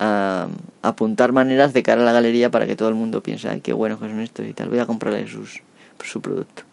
a 0.00 0.48
apuntar 0.82 1.30
maneras 1.30 1.72
de 1.72 1.84
cara 1.84 2.02
a 2.02 2.04
la 2.04 2.12
galería 2.12 2.50
para 2.50 2.66
que 2.66 2.74
todo 2.74 2.88
el 2.88 2.96
mundo 2.96 3.22
piense, 3.22 3.48
ay, 3.48 3.60
qué 3.60 3.72
buenos 3.72 4.00
que 4.00 4.08
son 4.08 4.20
estos 4.20 4.44
y 4.44 4.52
tal, 4.54 4.70
voy 4.70 4.80
a 4.80 4.86
comprarle 4.86 5.28
sus, 5.28 5.62
su 6.02 6.20
producto. 6.20 6.64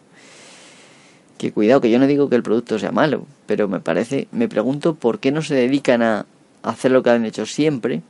Que 1.38 1.52
cuidado, 1.52 1.80
que 1.80 1.90
yo 1.90 2.00
no 2.00 2.08
digo 2.08 2.28
que 2.28 2.34
el 2.34 2.42
producto 2.42 2.80
sea 2.80 2.90
malo, 2.90 3.26
pero 3.46 3.68
me 3.68 3.78
parece, 3.78 4.26
me 4.32 4.48
pregunto 4.48 4.96
por 4.96 5.20
qué 5.20 5.30
no 5.30 5.42
se 5.42 5.54
dedican 5.54 6.02
a 6.02 6.26
hacer 6.64 6.90
lo 6.90 7.04
que 7.04 7.10
han 7.10 7.24
hecho 7.24 7.46
siempre. 7.46 8.02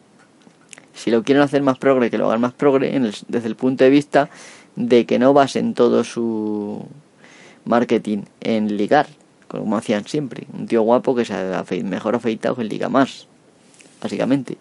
Si 0.94 1.10
lo 1.10 1.22
quieren 1.22 1.42
hacer 1.42 1.62
más 1.62 1.78
progre, 1.78 2.10
que 2.10 2.18
lo 2.18 2.26
hagan 2.26 2.42
más 2.42 2.52
progre, 2.52 2.90
desde 3.28 3.48
el 3.48 3.56
punto 3.56 3.84
de 3.84 3.90
vista 3.90 4.28
de 4.76 5.06
que 5.06 5.18
no 5.18 5.32
basen 5.32 5.74
todo 5.74 6.04
su 6.04 6.84
marketing 7.64 8.24
en 8.40 8.76
ligar, 8.76 9.06
como 9.48 9.76
hacían 9.76 10.06
siempre. 10.06 10.46
Un 10.52 10.66
tío 10.66 10.82
guapo 10.82 11.14
que 11.14 11.24
se 11.24 11.34
ha 11.34 11.64
mejor 11.84 12.14
afeitado 12.14 12.56
que 12.56 12.64
liga 12.64 12.88
más, 12.88 13.26
básicamente 14.00 14.58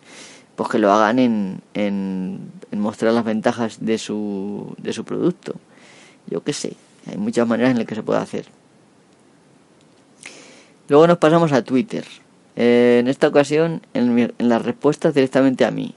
pues 0.55 0.69
que 0.69 0.77
lo 0.77 0.91
hagan 0.91 1.19
en, 1.19 1.61
en, 1.73 2.51
mostrar 2.71 3.13
las 3.13 3.25
ventajas 3.25 3.77
de 3.83 3.97
su, 3.97 4.75
de 4.77 4.93
su 4.93 5.03
producto. 5.03 5.55
Yo 6.27 6.43
qué 6.43 6.53
sé, 6.53 6.73
hay 7.09 7.17
muchas 7.17 7.47
maneras 7.47 7.71
en 7.71 7.77
las 7.77 7.87
que 7.87 7.95
se 7.95 8.03
puede 8.03 8.19
hacer. 8.19 8.45
Luego 10.87 11.07
nos 11.07 11.17
pasamos 11.17 11.51
a 11.51 11.63
Twitter. 11.63 12.05
Eh, 12.55 12.97
en 12.99 13.07
esta 13.07 13.27
ocasión, 13.27 13.81
en, 13.93 14.33
las 14.37 14.61
respuestas 14.63 15.13
directamente 15.13 15.65
a 15.65 15.71
mí. 15.71 15.95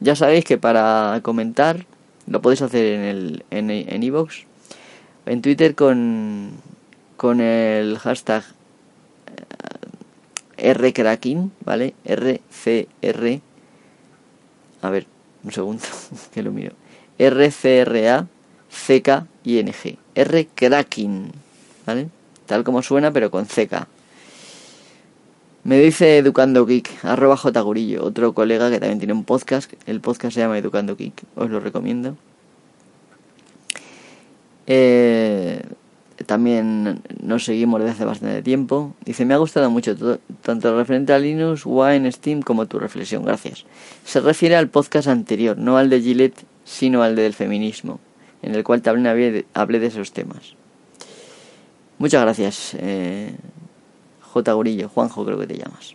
Ya 0.00 0.14
sabéis 0.14 0.44
que 0.44 0.58
para 0.58 1.20
comentar 1.22 1.84
lo 2.28 2.42
podéis 2.42 2.62
hacer 2.62 2.84
en 2.84 3.00
el 3.00 3.44
en 3.50 3.70
en, 3.70 4.02
en 5.26 5.42
Twitter 5.42 5.74
con 5.74 6.52
con 7.16 7.40
el 7.40 7.98
hashtag 7.98 8.44
eh, 10.56 10.74
rcracking, 10.74 11.52
¿vale? 11.64 11.94
RCR 12.04 13.40
a 14.80 14.90
ver, 14.90 15.06
un 15.44 15.52
segundo, 15.52 15.82
que 16.32 16.42
lo 16.42 16.50
miro. 16.52 16.72
R-C-R-A-C-K-I-N-G. 17.18 18.38
R-Cracking. 20.14 21.32
¿Vale? 21.86 22.08
Tal 22.46 22.64
como 22.64 22.82
suena, 22.82 23.12
pero 23.12 23.30
con 23.30 23.46
CK. 23.46 23.86
Me 25.64 25.78
dice 25.78 26.18
Educando 26.18 26.64
Geek, 26.64 27.04
arroba 27.04 27.36
Gurillo, 27.62 28.04
otro 28.04 28.32
colega 28.32 28.70
que 28.70 28.78
también 28.78 28.98
tiene 28.98 29.12
un 29.12 29.24
podcast. 29.24 29.72
El 29.86 30.00
podcast 30.00 30.34
se 30.34 30.40
llama 30.40 30.56
Educando 30.56 30.96
Geek, 30.96 31.24
os 31.34 31.50
lo 31.50 31.60
recomiendo. 31.60 32.16
Eh, 34.66 35.62
también 36.26 37.00
nos 37.22 37.44
seguimos 37.44 37.80
desde 37.80 37.92
hace 37.92 38.04
bastante 38.04 38.42
tiempo. 38.42 38.94
Dice, 39.04 39.24
me 39.24 39.34
ha 39.34 39.38
gustado 39.38 39.70
mucho 39.70 39.96
todo, 39.96 40.20
tanto 40.42 40.76
referente 40.76 41.12
a 41.12 41.18
Linux, 41.18 41.62
Wine, 41.64 42.10
Steam 42.12 42.42
como 42.42 42.66
tu 42.66 42.78
reflexión, 42.78 43.24
gracias. 43.24 43.64
Se 44.04 44.20
refiere 44.20 44.56
al 44.56 44.68
podcast 44.68 45.08
anterior, 45.08 45.56
no 45.56 45.76
al 45.78 45.90
de 45.90 46.00
Gillette, 46.00 46.44
sino 46.64 47.02
al 47.02 47.16
del 47.16 47.34
feminismo, 47.34 47.98
en 48.42 48.54
el 48.54 48.64
cual 48.64 48.82
también 48.82 49.06
hablé 49.54 49.78
de 49.78 49.86
esos 49.86 50.12
temas. 50.12 50.54
Muchas 51.98 52.22
gracias, 52.22 52.76
eh, 52.78 53.34
J. 54.44 54.88
Juanjo 54.88 55.24
creo 55.24 55.38
que 55.38 55.46
te 55.46 55.56
llamas. 55.56 55.94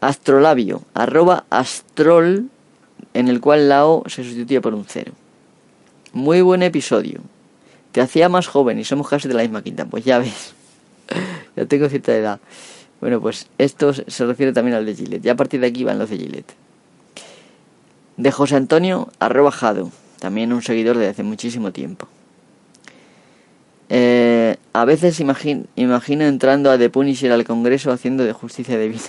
Astrolabio, 0.00 0.82
arroba 0.94 1.44
astrol, 1.50 2.48
en 3.14 3.28
el 3.28 3.40
cual 3.40 3.68
la 3.68 3.86
O 3.86 4.04
se 4.08 4.24
sustituye 4.24 4.60
por 4.60 4.74
un 4.74 4.84
cero. 4.86 5.12
Muy 6.12 6.40
buen 6.40 6.62
episodio 6.62 7.20
te 7.92 8.00
hacía 8.00 8.28
más 8.28 8.46
joven 8.46 8.78
y 8.78 8.84
somos 8.84 9.08
casi 9.08 9.28
de 9.28 9.34
la 9.34 9.42
misma 9.42 9.62
quinta. 9.62 9.84
Pues 9.84 10.04
ya 10.04 10.18
ves, 10.18 10.54
ya 11.56 11.66
tengo 11.66 11.88
cierta 11.88 12.14
edad. 12.14 12.40
Bueno, 13.00 13.20
pues 13.20 13.48
esto 13.58 13.92
se 13.94 14.26
refiere 14.26 14.52
también 14.52 14.76
al 14.76 14.86
de 14.86 14.94
Gillette. 14.94 15.22
Ya 15.22 15.32
a 15.32 15.36
partir 15.36 15.60
de 15.60 15.66
aquí 15.66 15.84
van 15.84 15.98
los 15.98 16.10
de 16.10 16.18
Gillette. 16.18 16.52
De 18.16 18.30
José 18.30 18.56
Antonio 18.56 19.08
Arrobajado, 19.18 19.90
también 20.18 20.52
un 20.52 20.62
seguidor 20.62 20.98
de 20.98 21.08
hace 21.08 21.22
muchísimo 21.22 21.72
tiempo. 21.72 22.08
Eh, 23.92 24.56
a 24.72 24.84
veces 24.84 25.18
imagino, 25.18 25.66
entrando 26.24 26.70
a 26.70 26.78
The 26.78 26.90
Punisher 26.90 27.32
al 27.32 27.44
Congreso 27.44 27.90
haciendo 27.90 28.24
de 28.24 28.32
justicia 28.32 28.78
divina. 28.78 29.02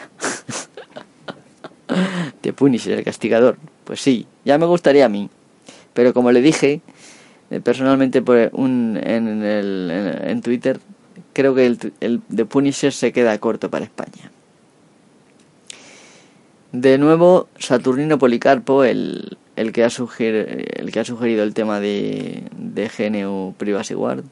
The 2.41 2.51
Punisher, 2.51 2.97
el 2.97 3.03
castigador. 3.03 3.57
Pues 3.83 4.01
sí, 4.01 4.25
ya 4.43 4.57
me 4.57 4.65
gustaría 4.65 5.05
a 5.05 5.09
mí. 5.09 5.29
Pero 5.93 6.15
como 6.15 6.31
le 6.31 6.41
dije, 6.41 6.81
eh, 7.51 7.59
personalmente 7.59 8.23
por 8.23 8.49
un, 8.53 8.99
en, 9.03 9.43
el, 9.43 9.91
en, 10.23 10.41
Twitter 10.41 10.79
creo 11.33 11.53
que 11.53 11.67
el, 11.67 11.93
el 11.99 12.21
de 12.29 12.45
Punisher 12.45 12.91
se 12.91 13.11
queda 13.11 13.37
corto 13.37 13.69
para 13.69 13.85
España. 13.85 14.31
De 16.71 16.97
nuevo, 16.97 17.49
Saturnino 17.59 18.17
Policarpo, 18.17 18.83
el, 18.83 19.37
el, 19.57 19.73
que, 19.73 19.83
ha 19.83 19.89
el 19.89 20.91
que 20.91 20.99
ha 20.99 21.05
sugerido 21.05 21.43
el 21.43 21.53
tema 21.53 21.79
de, 21.79 22.45
de 22.57 22.89
GNU 22.89 23.53
Privacy 23.57 23.93
Guard, 23.93 24.23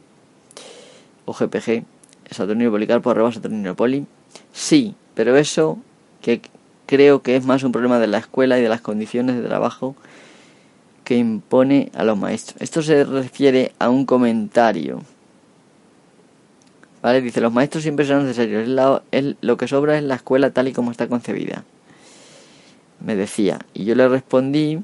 o 1.30 1.34
GPG, 1.34 1.84
Saturnino 2.32 2.72
Policarpo, 2.72 3.12
arroba 3.12 3.32
Saturnino 3.32 3.76
Poli. 3.76 4.06
Sí, 4.52 4.96
pero 5.14 5.38
eso 5.38 5.78
que 6.22 6.42
creo 6.88 7.22
que 7.22 7.36
es 7.36 7.46
más 7.46 7.64
un 7.64 7.72
problema 7.72 8.00
de 8.00 8.08
la 8.08 8.18
escuela 8.18 8.58
y 8.58 8.64
de 8.64 8.70
las 8.70 8.82
condiciones 8.82 9.36
de 9.36 9.44
trabajo 9.44 9.96
que 11.04 11.18
impone 11.18 11.92
a 11.94 12.04
los 12.04 12.18
maestros. 12.18 12.60
Esto 12.62 12.82
se 12.82 13.04
refiere 13.04 13.74
a 13.78 13.90
un 13.90 14.06
comentario. 14.06 15.02
¿Vale? 17.04 17.22
Dice, 17.22 17.42
los 17.42 17.54
maestros 17.54 17.84
siempre 17.84 18.06
son 18.06 18.26
necesarios. 18.26 18.68
Es, 19.12 19.36
lo 19.42 19.58
que 19.58 19.68
sobra 19.68 19.98
es 19.98 20.04
la 20.04 20.16
escuela 20.16 20.50
tal 20.50 20.68
y 20.68 20.74
como 20.74 20.90
está 20.90 21.08
concebida. 21.08 21.64
Me 23.00 23.16
decía. 23.16 23.60
Y 23.74 23.86
yo 23.86 23.94
le 23.94 24.08
respondí. 24.08 24.80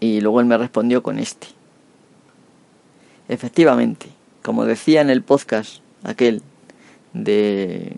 Y 0.00 0.20
luego 0.20 0.40
él 0.40 0.46
me 0.46 0.58
respondió 0.58 1.02
con 1.02 1.18
este. 1.18 1.48
Efectivamente, 3.28 4.08
como 4.48 4.64
decía 4.64 5.02
en 5.02 5.10
el 5.10 5.20
podcast 5.20 5.82
aquel 6.04 6.40
de 7.12 7.96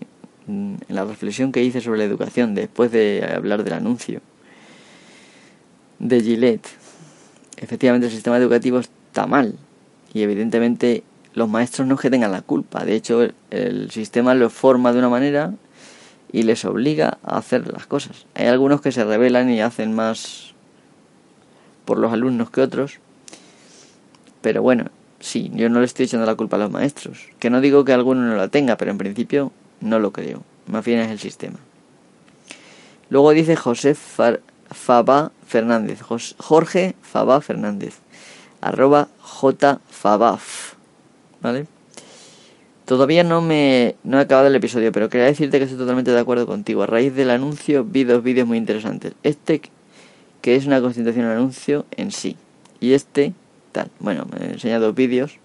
en 0.49 0.77
la 0.89 1.05
reflexión 1.05 1.53
que 1.53 1.63
hice 1.63 1.79
sobre 1.79 1.99
la 1.99 2.03
educación 2.03 2.55
después 2.55 2.91
de 2.91 3.25
hablar 3.37 3.63
del 3.63 3.71
anuncio 3.71 4.19
de 5.99 6.19
Gillette. 6.19 6.67
Efectivamente 7.55 8.07
el 8.07 8.11
sistema 8.11 8.35
educativo 8.35 8.79
está 8.79 9.27
mal 9.27 9.55
y 10.13 10.23
evidentemente 10.23 11.05
los 11.35 11.47
maestros 11.47 11.87
no 11.87 11.95
que 11.95 12.09
tengan 12.09 12.33
la 12.33 12.41
culpa. 12.41 12.83
De 12.83 12.95
hecho 12.95 13.21
el, 13.49 13.89
sistema 13.89 14.33
los 14.33 14.51
forma 14.51 14.91
de 14.91 14.99
una 14.99 15.07
manera 15.07 15.53
y 16.33 16.43
les 16.43 16.65
obliga 16.65 17.17
a 17.23 17.37
hacer 17.37 17.71
las 17.71 17.87
cosas. 17.87 18.25
Hay 18.35 18.47
algunos 18.47 18.81
que 18.81 18.91
se 18.91 19.05
rebelan 19.05 19.49
y 19.49 19.61
hacen 19.61 19.95
más 19.95 20.53
por 21.85 21.97
los 21.97 22.11
alumnos 22.11 22.51
que 22.51 22.59
otros. 22.59 22.99
Pero 24.41 24.61
bueno, 24.61 24.91
sí, 25.21 25.51
yo 25.53 25.69
no 25.69 25.79
le 25.79 25.85
estoy 25.85 26.05
echando 26.05 26.25
la 26.25 26.35
culpa 26.35 26.57
a 26.57 26.59
los 26.59 26.71
maestros. 26.71 27.29
Que 27.39 27.49
no 27.49 27.61
digo 27.61 27.85
que 27.85 27.93
alguno 27.93 28.21
no 28.21 28.35
la 28.35 28.49
tenga, 28.49 28.77
pero 28.77 28.91
en 28.91 28.97
principio 28.97 29.51
no 29.79 29.99
lo 29.99 30.11
creo. 30.11 30.43
Más 30.67 30.83
bien 30.85 30.99
es 30.99 31.09
el 31.09 31.19
sistema. 31.19 31.59
Luego 33.09 33.31
dice 33.31 33.55
José 33.55 33.95
Faba 33.95 35.31
Fernández. 35.45 36.01
Jorge 36.37 36.95
Faba 37.01 37.41
Fernández. 37.41 37.95
Arroba 38.61 39.09
jfabaf. 39.21 40.75
¿Vale? 41.41 41.65
Todavía 42.85 43.23
no 43.23 43.41
me 43.41 43.95
no 44.03 44.17
he 44.17 44.21
acabado 44.21 44.47
el 44.47 44.55
episodio, 44.55 44.91
pero 44.91 45.09
quería 45.09 45.27
decirte 45.27 45.57
que 45.57 45.63
estoy 45.63 45.79
totalmente 45.79 46.11
de 46.11 46.19
acuerdo 46.19 46.45
contigo. 46.45 46.83
A 46.83 46.87
raíz 46.87 47.15
del 47.15 47.29
anuncio 47.29 47.83
vi 47.83 48.03
dos 48.03 48.23
vídeos 48.23 48.47
muy 48.47 48.57
interesantes. 48.57 49.13
Este 49.23 49.61
que 50.41 50.55
es 50.55 50.65
una 50.65 50.81
concentración 50.81 51.25
del 51.25 51.37
anuncio 51.37 51.85
en 51.91 52.11
sí. 52.11 52.35
Y 52.79 52.93
este 52.93 53.33
tal. 53.71 53.89
Bueno, 53.99 54.25
me 54.31 54.45
he 54.45 54.51
enseñado 54.53 54.87
dos 54.87 54.95
vídeos 54.95 55.37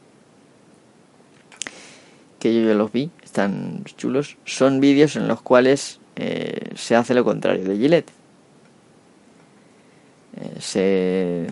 que 2.39 2.55
yo 2.55 2.69
ya 2.69 2.75
los 2.75 2.93
vi, 2.93 3.11
están 3.23 3.85
chulos. 3.97 4.37
Son 4.45 4.81
vídeos 4.81 5.17
en 5.17 5.29
los 5.29 5.41
cuales 5.43 6.01
eh, 6.17 6.71
se 6.75 6.97
hace 6.97 7.15
lo 7.15 7.25
contrario 7.25 7.65
de 7.65 7.77
Gillette. 7.77 8.11
Eh, 10.37 10.61
se 10.61 11.47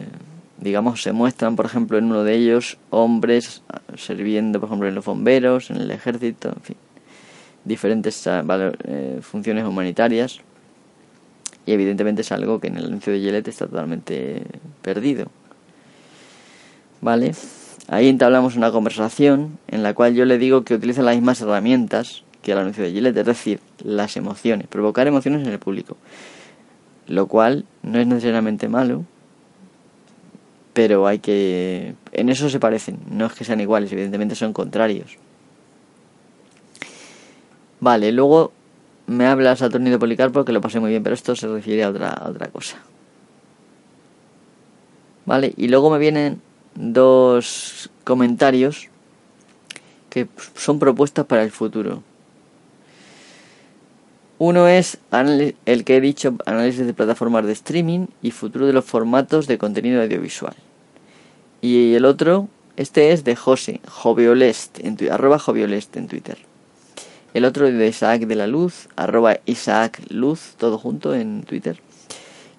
digamos, 0.65 1.03
se 1.03 1.13
muestran, 1.13 1.57
por 1.57 1.67
ejemplo, 1.67 1.99
en 1.99 2.07
uno 2.07 2.25
de 2.25 2.35
ellos 2.35 2.79
hombres 2.91 3.63
sirviendo, 3.97 4.61
por 4.61 4.69
ejemplo, 4.69 4.89
en 4.89 4.95
los 4.95 5.05
bomberos, 5.05 5.71
en 5.71 5.77
el 5.77 5.91
ejército, 5.91 6.49
en 6.49 6.63
fin, 6.63 6.77
diferentes 7.65 8.27
eh, 8.27 9.19
funciones 9.21 9.65
humanitarias. 9.65 10.41
Y 11.67 11.73
evidentemente 11.73 12.23
es 12.23 12.33
algo 12.33 12.61
que 12.61 12.69
en 12.69 12.77
el 12.77 12.87
anuncio 12.87 13.13
de 13.13 13.21
Gillette 13.21 13.49
está 13.49 13.67
totalmente 13.67 14.43
perdido. 14.83 15.29
¿Vale? 17.05 17.35
Ahí 17.89 18.09
entablamos 18.09 18.57
una 18.57 18.73
conversación 18.73 19.59
en 19.69 19.83
la 19.83 19.93
cual 19.93 20.15
yo 20.15 20.25
le 20.25 20.39
digo 20.39 20.65
que 20.65 20.73
utiliza 20.73 21.03
las 21.03 21.15
mismas 21.15 21.39
herramientas 21.43 22.25
que 22.41 22.53
el 22.53 22.59
anuncio 22.59 22.83
de 22.83 22.93
Gillette, 22.93 23.19
es 23.19 23.27
decir, 23.27 23.61
las 23.83 24.17
emociones, 24.17 24.69
provocar 24.69 25.07
emociones 25.07 25.47
en 25.47 25.53
el 25.53 25.59
público. 25.59 25.99
Lo 27.07 27.27
cual 27.27 27.67
no 27.83 27.99
es 27.99 28.07
necesariamente 28.07 28.69
malo, 28.69 29.05
pero 30.73 31.07
hay 31.07 31.19
que... 31.19 31.95
En 32.13 32.31
eso 32.31 32.49
se 32.49 32.59
parecen, 32.59 33.01
no 33.11 33.27
es 33.27 33.35
que 33.35 33.45
sean 33.45 33.61
iguales, 33.61 33.93
evidentemente 33.93 34.35
son 34.35 34.55
contrarios. 34.55 35.19
Vale, 37.81 38.13
luego 38.13 38.51
me 39.09 39.27
habla 39.27 39.57
Saturnino 39.57 39.99
Policarpo 39.99 40.47
que 40.47 40.53
lo 40.53 40.63
pasé 40.63 40.81
muy 40.81 40.89
bien, 40.89 41.03
pero 41.03 41.13
esto 41.13 41.37
se 41.37 41.49
refiere 41.49 41.85
a 41.85 41.91
otra, 41.91 42.09
a 42.09 42.31
otra 42.31 42.49
cosa. 42.49 42.79
Vale, 45.27 45.53
y 45.55 45.69
luego 45.69 45.91
me 45.91 45.99
vienen 45.99 46.41
dos 46.75 47.91
comentarios 48.05 48.89
que 50.11 50.29
son 50.55 50.79
propuestas 50.79 51.27
para 51.27 51.43
el 51.43 51.51
futuro. 51.51 52.03
Uno 54.39 54.69
es 54.69 54.99
el 55.11 55.85
que 55.85 55.97
he 55.97 56.01
dicho, 56.01 56.37
análisis 56.45 56.87
de 56.87 56.93
plataformas 56.93 57.47
de 57.47 57.53
streaming 57.53 58.07
y 58.21 58.31
futuro 58.31 58.67
de 58.67 58.73
los 58.73 58.85
formatos 58.85 59.47
de 59.47 59.59
contenido 59.59 60.03
audiovisual. 60.03 60.55
Y 61.61 61.95
el 61.95 62.05
otro, 62.05 62.49
este 62.77 63.13
es 63.13 63.25
de 63.25 63.37
José, 63.37 63.81
Joviolest, 63.89 64.81
en 64.81 64.99
arroba 65.11 65.39
Joviolest 65.39 65.97
en 65.97 66.09
Twitter. 66.09 66.39
El 67.33 67.45
otro 67.45 67.71
de 67.71 67.89
Isaac 67.89 68.23
de 68.23 68.35
la 68.35 68.47
Luz, 68.47 68.89
arroba 68.97 69.39
Isaac 69.47 70.01
Luz, 70.11 70.55
todo 70.59 70.79
junto 70.79 71.15
en 71.15 71.43
Twitter. 71.43 71.81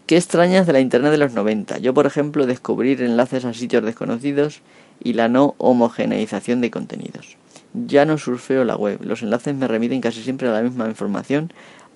¿Qué 0.06 0.18
extrañas 0.18 0.68
de 0.68 0.74
la 0.74 0.82
Internet 0.82 1.12
de 1.12 1.18
los 1.18 1.34
90? 1.34 1.80
Yo, 1.80 1.96
por 1.96 2.06
ejemplo, 2.06 2.46
descubrir 2.46 3.02
enlaces 3.02 3.44
a 3.44 3.54
sitios 3.56 3.84
desconocidos 3.84 4.62
y 5.04 5.14
la 5.14 5.30
no 5.30 5.56
homogeneización 5.58 6.62
de 6.62 6.70
contenidos. 6.70 7.38
Ya 7.74 8.06
no 8.06 8.20
surfeo 8.20 8.66
la 8.66 8.76
web, 8.76 9.00
los 9.02 9.24
enlaces 9.24 9.56
me 9.56 9.68
remiten 9.68 10.02
casi 10.02 10.22
siempre 10.22 10.48
a 10.48 10.52
la 10.52 10.62
misma 10.62 10.88
información, 10.88 11.52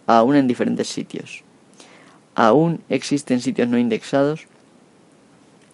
aún 0.08 0.36
en 0.36 0.48
diferentes 0.48 0.88
sitios. 0.88 1.44
¿Aún 2.34 2.82
existen 2.90 3.42
sitios 3.42 3.68
no 3.68 3.78
indexados? 3.78 4.48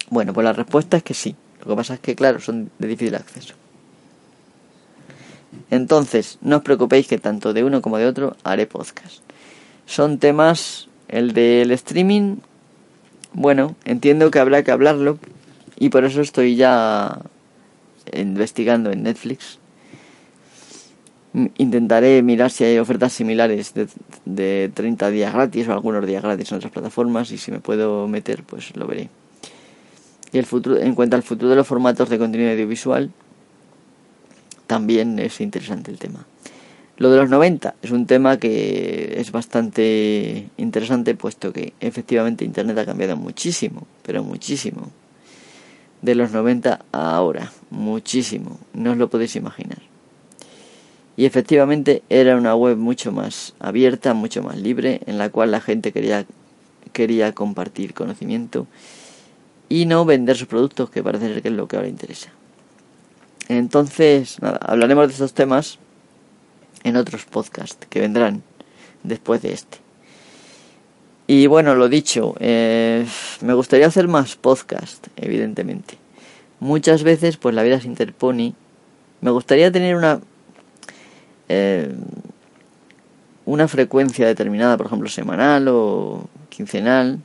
Bueno, 0.10 0.34
pues 0.34 0.44
la 0.44 0.52
respuesta 0.52 0.98
es 0.98 1.04
que 1.04 1.14
sí. 1.14 1.38
Lo 1.62 1.68
que 1.68 1.76
pasa 1.78 1.94
es 1.94 2.00
que, 2.02 2.16
claro, 2.16 2.42
son 2.42 2.70
de 2.80 2.88
difícil 2.90 3.16
acceso. 3.16 3.56
Entonces, 5.72 6.38
no 6.42 6.58
os 6.58 6.64
preocupéis 6.64 7.08
que 7.08 7.18
tanto 7.18 7.54
de 7.54 7.64
uno 7.64 7.82
como 7.82 7.98
de 7.98 8.08
otro 8.08 8.36
haré 8.44 8.68
podcast. 8.68 9.24
Son 9.86 10.20
temas 10.20 10.90
el 11.08 11.34
del 11.34 11.72
streaming, 11.72 12.38
bueno, 13.34 13.76
entiendo 13.86 14.32
que 14.32 14.40
habrá 14.40 14.64
que 14.64 14.72
hablarlo 14.72 15.20
y 15.78 15.90
por 15.90 16.06
eso 16.06 16.22
estoy 16.22 16.56
ya 16.56 17.20
investigando 18.14 18.92
en 18.92 19.04
Netflix. 19.04 19.60
Intentaré 21.58 22.22
mirar 22.22 22.50
si 22.50 22.64
hay 22.64 22.78
ofertas 22.78 23.12
similares 23.12 23.74
de, 23.74 23.88
de 24.24 24.72
30 24.74 25.10
días 25.10 25.34
gratis 25.34 25.68
o 25.68 25.74
algunos 25.74 26.06
días 26.08 26.24
gratis 26.24 26.52
en 26.52 26.58
otras 26.58 26.72
plataformas 26.72 27.30
y 27.32 27.38
si 27.38 27.52
me 27.52 27.60
puedo 27.60 28.08
meter 28.08 28.44
pues 28.44 28.76
lo 28.76 28.88
veré. 28.88 29.10
Y 30.32 30.38
el 30.38 30.46
futuro, 30.46 30.78
en 30.78 30.96
cuanto 30.96 31.16
al 31.16 31.24
futuro 31.24 31.50
de 31.50 31.56
los 31.56 31.68
formatos 31.68 32.10
de 32.10 32.18
contenido 32.18 32.52
audiovisual, 32.52 33.12
también 34.68 35.20
es 35.20 35.40
interesante 35.42 35.92
el 35.92 35.98
tema. 35.98 36.26
Lo 36.98 37.10
de 37.10 37.18
los 37.18 37.30
90 37.30 37.76
es 37.82 37.92
un 37.92 38.06
tema 38.06 38.38
que 38.38 39.16
es 39.18 39.32
bastante 39.32 40.48
interesante 40.56 41.14
puesto 41.14 41.52
que 41.52 41.74
efectivamente 41.82 42.46
Internet 42.46 42.78
ha 42.78 42.86
cambiado 42.86 43.18
muchísimo, 43.18 43.86
pero 44.02 44.24
muchísimo. 44.24 44.90
De 46.02 46.16
los 46.16 46.32
90 46.32 46.86
a 46.94 47.16
ahora, 47.16 47.52
muchísimo, 47.70 48.60
no 48.74 48.92
os 48.92 48.98
lo 48.98 49.10
podéis 49.10 49.36
imaginar. 49.36 49.80
Y 51.18 51.26
efectivamente 51.26 52.04
era 52.10 52.38
una 52.38 52.56
web 52.56 52.78
mucho 52.78 53.12
más 53.12 53.56
abierta, 53.60 54.14
mucho 54.14 54.42
más 54.42 54.58
libre, 54.58 55.02
en 55.06 55.18
la 55.18 55.30
cual 55.30 55.52
la 55.52 55.62
gente 55.62 55.92
quería, 55.92 56.26
quería 56.94 57.34
compartir 57.34 57.94
conocimiento 57.94 58.68
y 59.68 59.86
no 59.86 60.06
vender 60.06 60.38
sus 60.38 60.48
productos, 60.48 60.90
que 60.90 61.04
parece 61.04 61.28
ser 61.28 61.42
que 61.42 61.50
es 61.50 61.54
lo 61.54 61.68
que 61.68 61.76
ahora 61.76 61.90
interesa. 61.90 62.30
Entonces, 63.48 64.42
nada, 64.42 64.60
hablaremos 64.62 65.08
de 65.08 65.14
estos 65.14 65.34
temas 65.34 65.80
en 66.86 66.96
otros 66.96 67.26
podcasts 67.26 67.86
que 67.90 68.00
vendrán 68.00 68.44
después 69.04 69.42
de 69.42 69.54
este. 69.54 69.80
Y 71.28 71.48
bueno, 71.48 71.76
lo 71.76 71.90
dicho, 71.90 72.36
eh, 72.40 73.06
me 73.42 73.56
gustaría 73.56 73.88
hacer 73.88 74.08
más 74.08 74.36
podcast, 74.36 75.08
evidentemente. 75.18 75.98
Muchas 76.60 77.04
veces, 77.04 77.38
pues 77.38 77.56
la 77.56 77.64
vida 77.64 77.82
se 77.82 77.88
interpone. 77.88 78.54
Me 79.22 79.32
gustaría 79.32 79.72
tener 79.72 79.96
una 79.96 80.22
eh, 81.50 81.94
una 83.46 83.68
frecuencia 83.68 84.28
determinada, 84.28 84.78
por 84.78 84.86
ejemplo, 84.86 85.10
semanal 85.10 85.68
o 85.68 86.28
quincenal, 86.50 87.20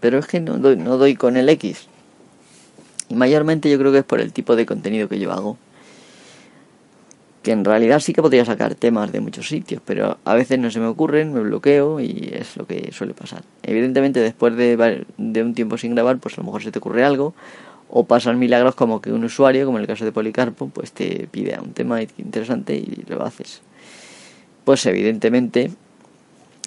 pero 0.00 0.18
es 0.18 0.26
que 0.26 0.40
no 0.40 0.56
doy, 0.58 0.76
no 0.76 0.96
doy 0.96 1.16
con 1.16 1.36
el 1.36 1.48
X. 1.50 1.88
Y 3.08 3.14
mayormente 3.14 3.70
yo 3.70 3.78
creo 3.78 3.92
que 3.92 3.98
es 3.98 4.04
por 4.04 4.20
el 4.20 4.32
tipo 4.32 4.56
de 4.56 4.66
contenido 4.66 5.08
que 5.08 5.18
yo 5.18 5.32
hago 5.32 5.58
que 7.46 7.52
en 7.52 7.64
realidad 7.64 8.00
sí 8.00 8.12
que 8.12 8.22
podría 8.22 8.44
sacar 8.44 8.74
temas 8.74 9.12
de 9.12 9.20
muchos 9.20 9.46
sitios, 9.46 9.80
pero 9.86 10.18
a 10.24 10.34
veces 10.34 10.58
no 10.58 10.68
se 10.68 10.80
me 10.80 10.86
ocurren, 10.86 11.32
me 11.32 11.38
bloqueo 11.42 12.00
y 12.00 12.28
es 12.32 12.56
lo 12.56 12.66
que 12.66 12.90
suele 12.90 13.14
pasar. 13.14 13.44
Evidentemente 13.62 14.18
después 14.18 14.56
de, 14.56 15.06
de 15.16 15.42
un 15.44 15.54
tiempo 15.54 15.78
sin 15.78 15.94
grabar, 15.94 16.18
pues 16.18 16.36
a 16.36 16.40
lo 16.40 16.46
mejor 16.46 16.64
se 16.64 16.72
te 16.72 16.80
ocurre 16.80 17.04
algo, 17.04 17.34
o 17.88 18.02
pasan 18.02 18.40
milagros 18.40 18.74
como 18.74 19.00
que 19.00 19.12
un 19.12 19.22
usuario, 19.22 19.64
como 19.64 19.78
en 19.78 19.82
el 19.82 19.86
caso 19.86 20.04
de 20.04 20.10
Policarpo, 20.10 20.70
pues 20.70 20.90
te 20.90 21.28
pide 21.30 21.56
un 21.60 21.72
tema 21.72 22.02
interesante 22.02 22.74
y 22.74 23.04
lo 23.06 23.22
haces. 23.22 23.60
Pues 24.64 24.84
evidentemente 24.86 25.70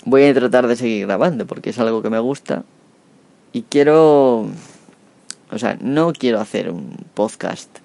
voy 0.05 0.23
a 0.23 0.33
tratar 0.33 0.65
de 0.67 0.77
seguir 0.77 1.07
grabando 1.07 1.45
porque 1.45 1.71
es 1.71 1.79
algo 1.79 2.01
que 2.01 2.09
me 2.09 2.19
gusta 2.19 2.63
y 3.51 3.63
quiero, 3.63 4.47
o 5.51 5.57
sea, 5.57 5.77
no 5.81 6.13
quiero 6.13 6.39
hacer 6.39 6.69
un 6.69 6.95
podcast 7.15 7.79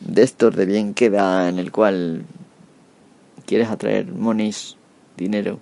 de 0.00 0.22
estos 0.22 0.56
de 0.56 0.66
bien 0.66 0.94
queda 0.94 1.48
en 1.48 1.58
el 1.58 1.70
cual 1.70 2.24
quieres 3.46 3.68
atraer 3.68 4.06
monies, 4.06 4.76
dinero, 5.16 5.60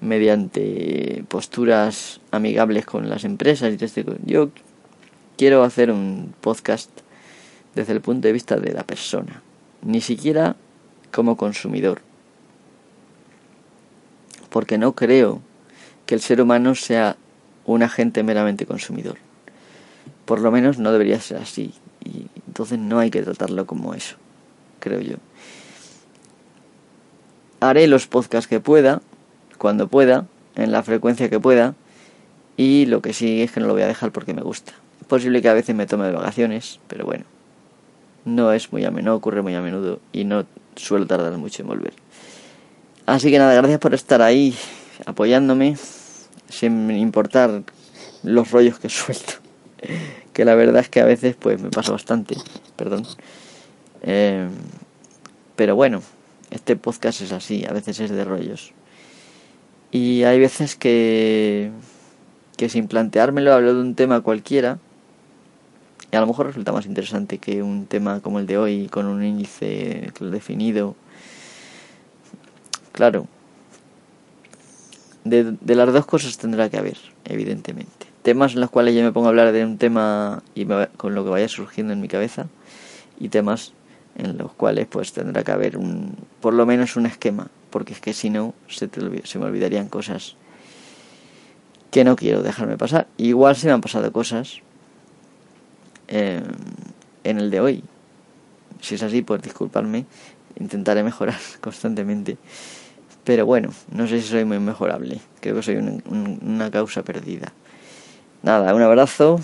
mediante 0.00 1.24
posturas 1.28 2.20
amigables 2.30 2.84
con 2.84 3.08
las 3.08 3.24
empresas 3.24 3.72
y 3.72 3.84
este 3.84 4.04
Yo 4.24 4.50
quiero 5.36 5.62
hacer 5.62 5.90
un 5.90 6.34
podcast 6.40 6.90
desde 7.74 7.92
el 7.92 8.00
punto 8.00 8.26
de 8.26 8.32
vista 8.32 8.56
de 8.56 8.72
la 8.72 8.84
persona, 8.84 9.42
ni 9.82 10.00
siquiera 10.00 10.56
como 11.12 11.36
consumidor. 11.36 12.00
Porque 14.50 14.78
no 14.78 14.94
creo 14.94 15.40
que 16.06 16.14
el 16.14 16.20
ser 16.20 16.40
humano 16.40 16.74
sea 16.74 17.16
un 17.64 17.82
agente 17.82 18.22
meramente 18.22 18.64
consumidor. 18.64 19.18
Por 20.24 20.40
lo 20.40 20.50
menos 20.50 20.78
no 20.78 20.92
debería 20.92 21.20
ser 21.20 21.38
así. 21.38 21.74
Y 22.04 22.28
entonces 22.56 22.78
no 22.78 23.00
hay 23.00 23.10
que 23.10 23.20
tratarlo 23.20 23.66
como 23.66 23.92
eso, 23.92 24.16
creo 24.80 25.02
yo. 25.02 25.16
Haré 27.60 27.86
los 27.86 28.06
podcasts 28.06 28.48
que 28.48 28.60
pueda, 28.60 29.02
cuando 29.58 29.88
pueda, 29.88 30.26
en 30.54 30.72
la 30.72 30.82
frecuencia 30.82 31.28
que 31.28 31.38
pueda, 31.38 31.74
y 32.56 32.86
lo 32.86 33.02
que 33.02 33.12
sí 33.12 33.42
es 33.42 33.52
que 33.52 33.60
no 33.60 33.66
lo 33.66 33.74
voy 33.74 33.82
a 33.82 33.86
dejar 33.86 34.10
porque 34.10 34.32
me 34.32 34.40
gusta. 34.40 34.72
Es 35.02 35.06
posible 35.06 35.42
que 35.42 35.50
a 35.50 35.52
veces 35.52 35.76
me 35.76 35.84
tome 35.84 36.06
de 36.06 36.12
vacaciones, 36.12 36.80
pero 36.88 37.04
bueno, 37.04 37.26
no 38.24 38.50
es 38.52 38.72
muy 38.72 38.86
a 38.86 38.90
menudo, 38.90 39.16
ocurre 39.16 39.42
muy 39.42 39.54
a 39.54 39.60
menudo 39.60 40.00
y 40.14 40.24
no 40.24 40.46
suelo 40.76 41.06
tardar 41.06 41.36
mucho 41.36 41.60
en 41.60 41.68
volver. 41.68 41.92
Así 43.04 43.30
que 43.30 43.38
nada, 43.38 43.52
gracias 43.52 43.80
por 43.80 43.92
estar 43.92 44.22
ahí 44.22 44.56
apoyándome, 45.04 45.76
sin 46.48 46.90
importar 46.90 47.64
los 48.22 48.50
rollos 48.50 48.78
que 48.78 48.88
suelto 48.88 49.34
que 50.36 50.44
la 50.44 50.54
verdad 50.54 50.82
es 50.82 50.90
que 50.90 51.00
a 51.00 51.06
veces 51.06 51.34
pues 51.34 51.62
me 51.62 51.70
pasa 51.70 51.92
bastante, 51.92 52.36
perdón. 52.76 53.06
Eh, 54.02 54.46
pero 55.56 55.74
bueno, 55.74 56.02
este 56.50 56.76
podcast 56.76 57.22
es 57.22 57.32
así, 57.32 57.64
a 57.64 57.72
veces 57.72 58.00
es 58.00 58.10
de 58.10 58.22
rollos. 58.22 58.74
Y 59.90 60.24
hay 60.24 60.38
veces 60.38 60.76
que, 60.76 61.70
que 62.58 62.68
sin 62.68 62.86
planteármelo 62.86 63.54
hablo 63.54 63.72
de 63.72 63.80
un 63.80 63.94
tema 63.94 64.20
cualquiera 64.20 64.78
y 66.12 66.16
a 66.16 66.20
lo 66.20 66.26
mejor 66.26 66.48
resulta 66.48 66.70
más 66.70 66.84
interesante 66.84 67.38
que 67.38 67.62
un 67.62 67.86
tema 67.86 68.20
como 68.20 68.38
el 68.38 68.46
de 68.46 68.58
hoy 68.58 68.88
con 68.88 69.06
un 69.06 69.24
índice 69.24 70.12
definido. 70.20 70.96
Claro, 72.92 73.26
de, 75.24 75.56
de 75.58 75.74
las 75.74 75.90
dos 75.94 76.04
cosas 76.04 76.36
tendrá 76.36 76.68
que 76.68 76.76
haber, 76.76 76.98
evidentemente 77.24 78.15
temas 78.26 78.54
en 78.54 78.60
los 78.60 78.70
cuales 78.70 78.92
yo 78.92 79.04
me 79.04 79.12
pongo 79.12 79.28
a 79.28 79.28
hablar 79.28 79.52
de 79.52 79.64
un 79.64 79.78
tema 79.78 80.42
y 80.52 80.66
con 80.96 81.14
lo 81.14 81.22
que 81.22 81.30
vaya 81.30 81.46
surgiendo 81.46 81.92
en 81.92 82.00
mi 82.00 82.08
cabeza 82.08 82.48
y 83.20 83.28
temas 83.28 83.72
en 84.16 84.36
los 84.36 84.50
cuales 84.50 84.88
pues 84.88 85.12
tendrá 85.12 85.44
que 85.44 85.52
haber 85.52 85.76
un 85.76 86.16
por 86.40 86.52
lo 86.52 86.66
menos 86.66 86.96
un 86.96 87.06
esquema 87.06 87.46
porque 87.70 87.92
es 87.92 88.00
que 88.00 88.12
si 88.12 88.30
no 88.30 88.52
se, 88.66 88.90
se 89.22 89.38
me 89.38 89.44
olvidarían 89.44 89.88
cosas 89.88 90.34
que 91.92 92.02
no 92.02 92.16
quiero 92.16 92.42
dejarme 92.42 92.76
pasar. 92.76 93.06
Igual 93.16 93.54
se 93.54 93.68
me 93.68 93.74
han 93.74 93.80
pasado 93.80 94.10
cosas 94.10 94.60
eh, 96.08 96.42
en 97.22 97.38
el 97.38 97.52
de 97.52 97.60
hoy. 97.60 97.84
Si 98.80 98.96
es 98.96 99.04
así 99.04 99.22
pues 99.22 99.40
disculparme 99.40 100.04
intentaré 100.58 101.04
mejorar 101.04 101.38
constantemente. 101.60 102.38
Pero 103.22 103.46
bueno 103.46 103.70
no 103.92 104.08
sé 104.08 104.20
si 104.20 104.26
soy 104.26 104.44
muy 104.44 104.58
mejorable. 104.58 105.20
Creo 105.38 105.54
que 105.54 105.62
soy 105.62 105.76
una 105.76 106.72
causa 106.72 107.04
perdida 107.04 107.52
nada 108.46 108.74
un 108.74 108.82
abrazo 108.82 109.38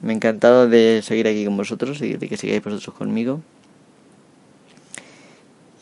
me 0.00 0.12
ha 0.12 0.16
encantado 0.16 0.68
de 0.68 1.02
seguir 1.02 1.28
aquí 1.28 1.44
con 1.44 1.56
vosotros 1.56 2.00
y 2.00 2.14
de 2.14 2.28
que 2.28 2.36
sigáis 2.36 2.64
vosotros 2.64 2.94
conmigo 2.94 3.42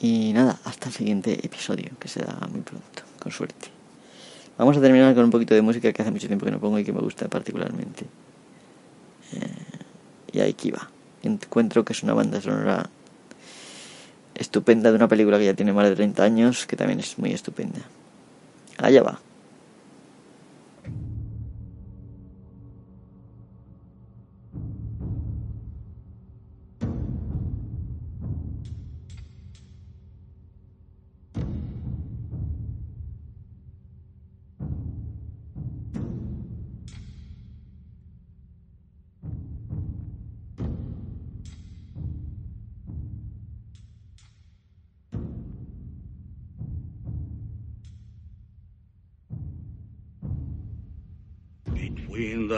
y 0.03 0.33
nada, 0.33 0.59
hasta 0.65 0.89
el 0.89 0.95
siguiente 0.95 1.47
episodio, 1.47 1.93
que 2.01 2.09
se 2.09 2.19
da 2.19 2.37
muy 2.51 2.63
pronto, 2.63 3.03
con 3.21 3.31
suerte. 3.31 3.69
Vamos 4.59 4.77
a 4.77 4.81
terminar 4.81 5.15
con 5.15 5.23
un 5.23 5.31
poquito 5.31 5.55
de 5.55 5.63
música 5.63 5.93
que 5.93 6.03
hace 6.03 6.11
mucho 6.11 6.27
tiempo 6.27 6.45
que 6.45 6.51
no 6.51 6.59
pongo 6.59 6.77
y 6.81 6.85
que 6.85 6.93
me 6.93 6.99
gusta 6.99 7.29
particularmente. 7.29 8.07
Eh, 9.33 10.33
y 10.33 10.41
aquí 10.41 10.73
va. 10.73 10.91
Encuentro 11.23 11.85
que 11.85 11.93
es 11.93 12.03
una 12.03 12.15
banda 12.15 12.41
sonora 12.41 12.91
estupenda 14.35 14.91
de 14.91 14.97
una 14.97 15.07
película 15.07 15.39
que 15.39 15.45
ya 15.45 15.55
tiene 15.55 15.73
más 15.73 15.89
de 15.89 15.95
30 15.95 16.25
años, 16.25 16.67
que 16.67 16.75
también 16.75 16.99
es 16.99 17.17
muy 17.21 17.31
estupenda. 17.31 17.79
Allá 18.79 19.05
va. 19.05 19.21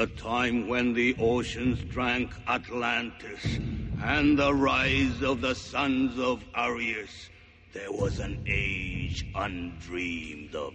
Time 0.07 0.69
when 0.69 0.93
the 0.93 1.17
oceans 1.19 1.83
drank 1.85 2.31
Atlantis 2.47 3.59
and 4.03 4.39
the 4.39 4.53
rise 4.53 5.23
of 5.23 5.41
the 5.41 5.55
sons 5.55 6.19
of 6.19 6.45
Arius, 6.55 7.31
there 7.73 7.91
was 7.91 8.19
an 8.19 8.45
age 8.47 9.27
undreamed 9.35 10.55
of. 10.55 10.75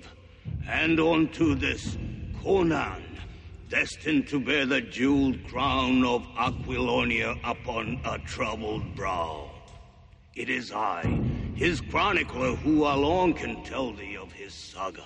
And 0.68 1.00
unto 1.00 1.54
this, 1.56 1.98
Conan, 2.42 3.04
destined 3.70 4.28
to 4.30 4.40
bear 4.40 4.66
the 4.66 4.82
jeweled 4.82 5.44
crown 5.48 6.04
of 6.04 6.26
Aquilonia 6.38 7.38
upon 7.44 8.02
a 8.04 8.18
troubled 8.20 8.96
brow. 8.96 9.50
It 10.36 10.50
is 10.50 10.72
I, 10.72 11.04
his 11.56 11.82
chronicler, 11.82 12.56
who 12.56 12.86
alone 12.86 13.34
can 13.34 13.64
tell 13.64 13.94
thee 13.94 14.18
of 14.18 14.32
his 14.32 14.54
saga. 14.54 15.06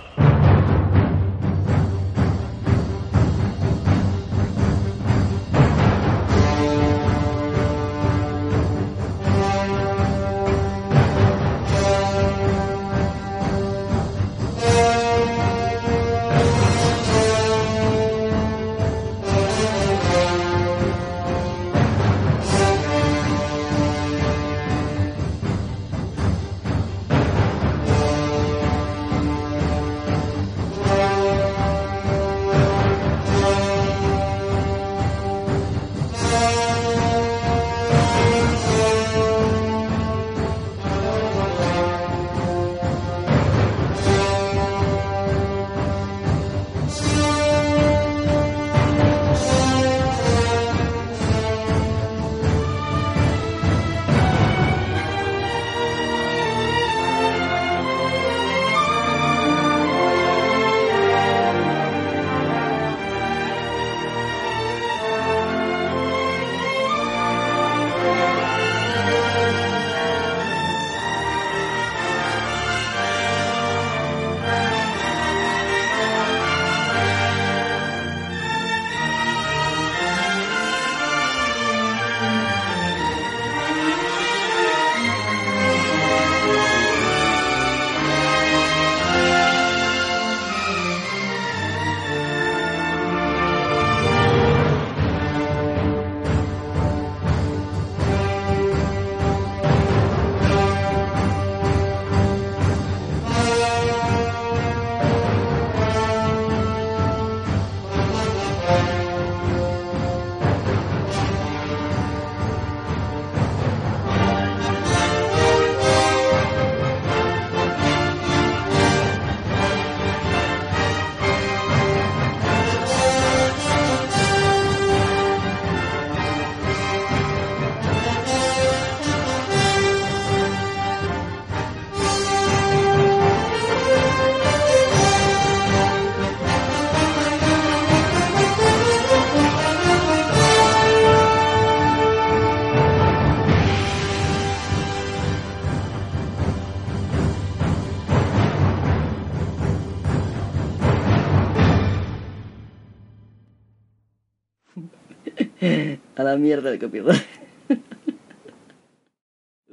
A 156.21 156.23
la 156.23 156.37
mierda 156.37 156.69
el 156.71 156.77
copyright. 156.77 157.25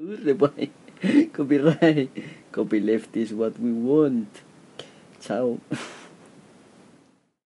Uh, 0.00 0.12
Urre, 0.12 0.32
boy. 0.32 0.70
Copyright. 1.34 2.08
Copyleft 2.50 3.16
is 3.16 3.34
what 3.34 3.60
we 3.60 3.70
want. 3.70 4.40
Ciao. 5.20 5.60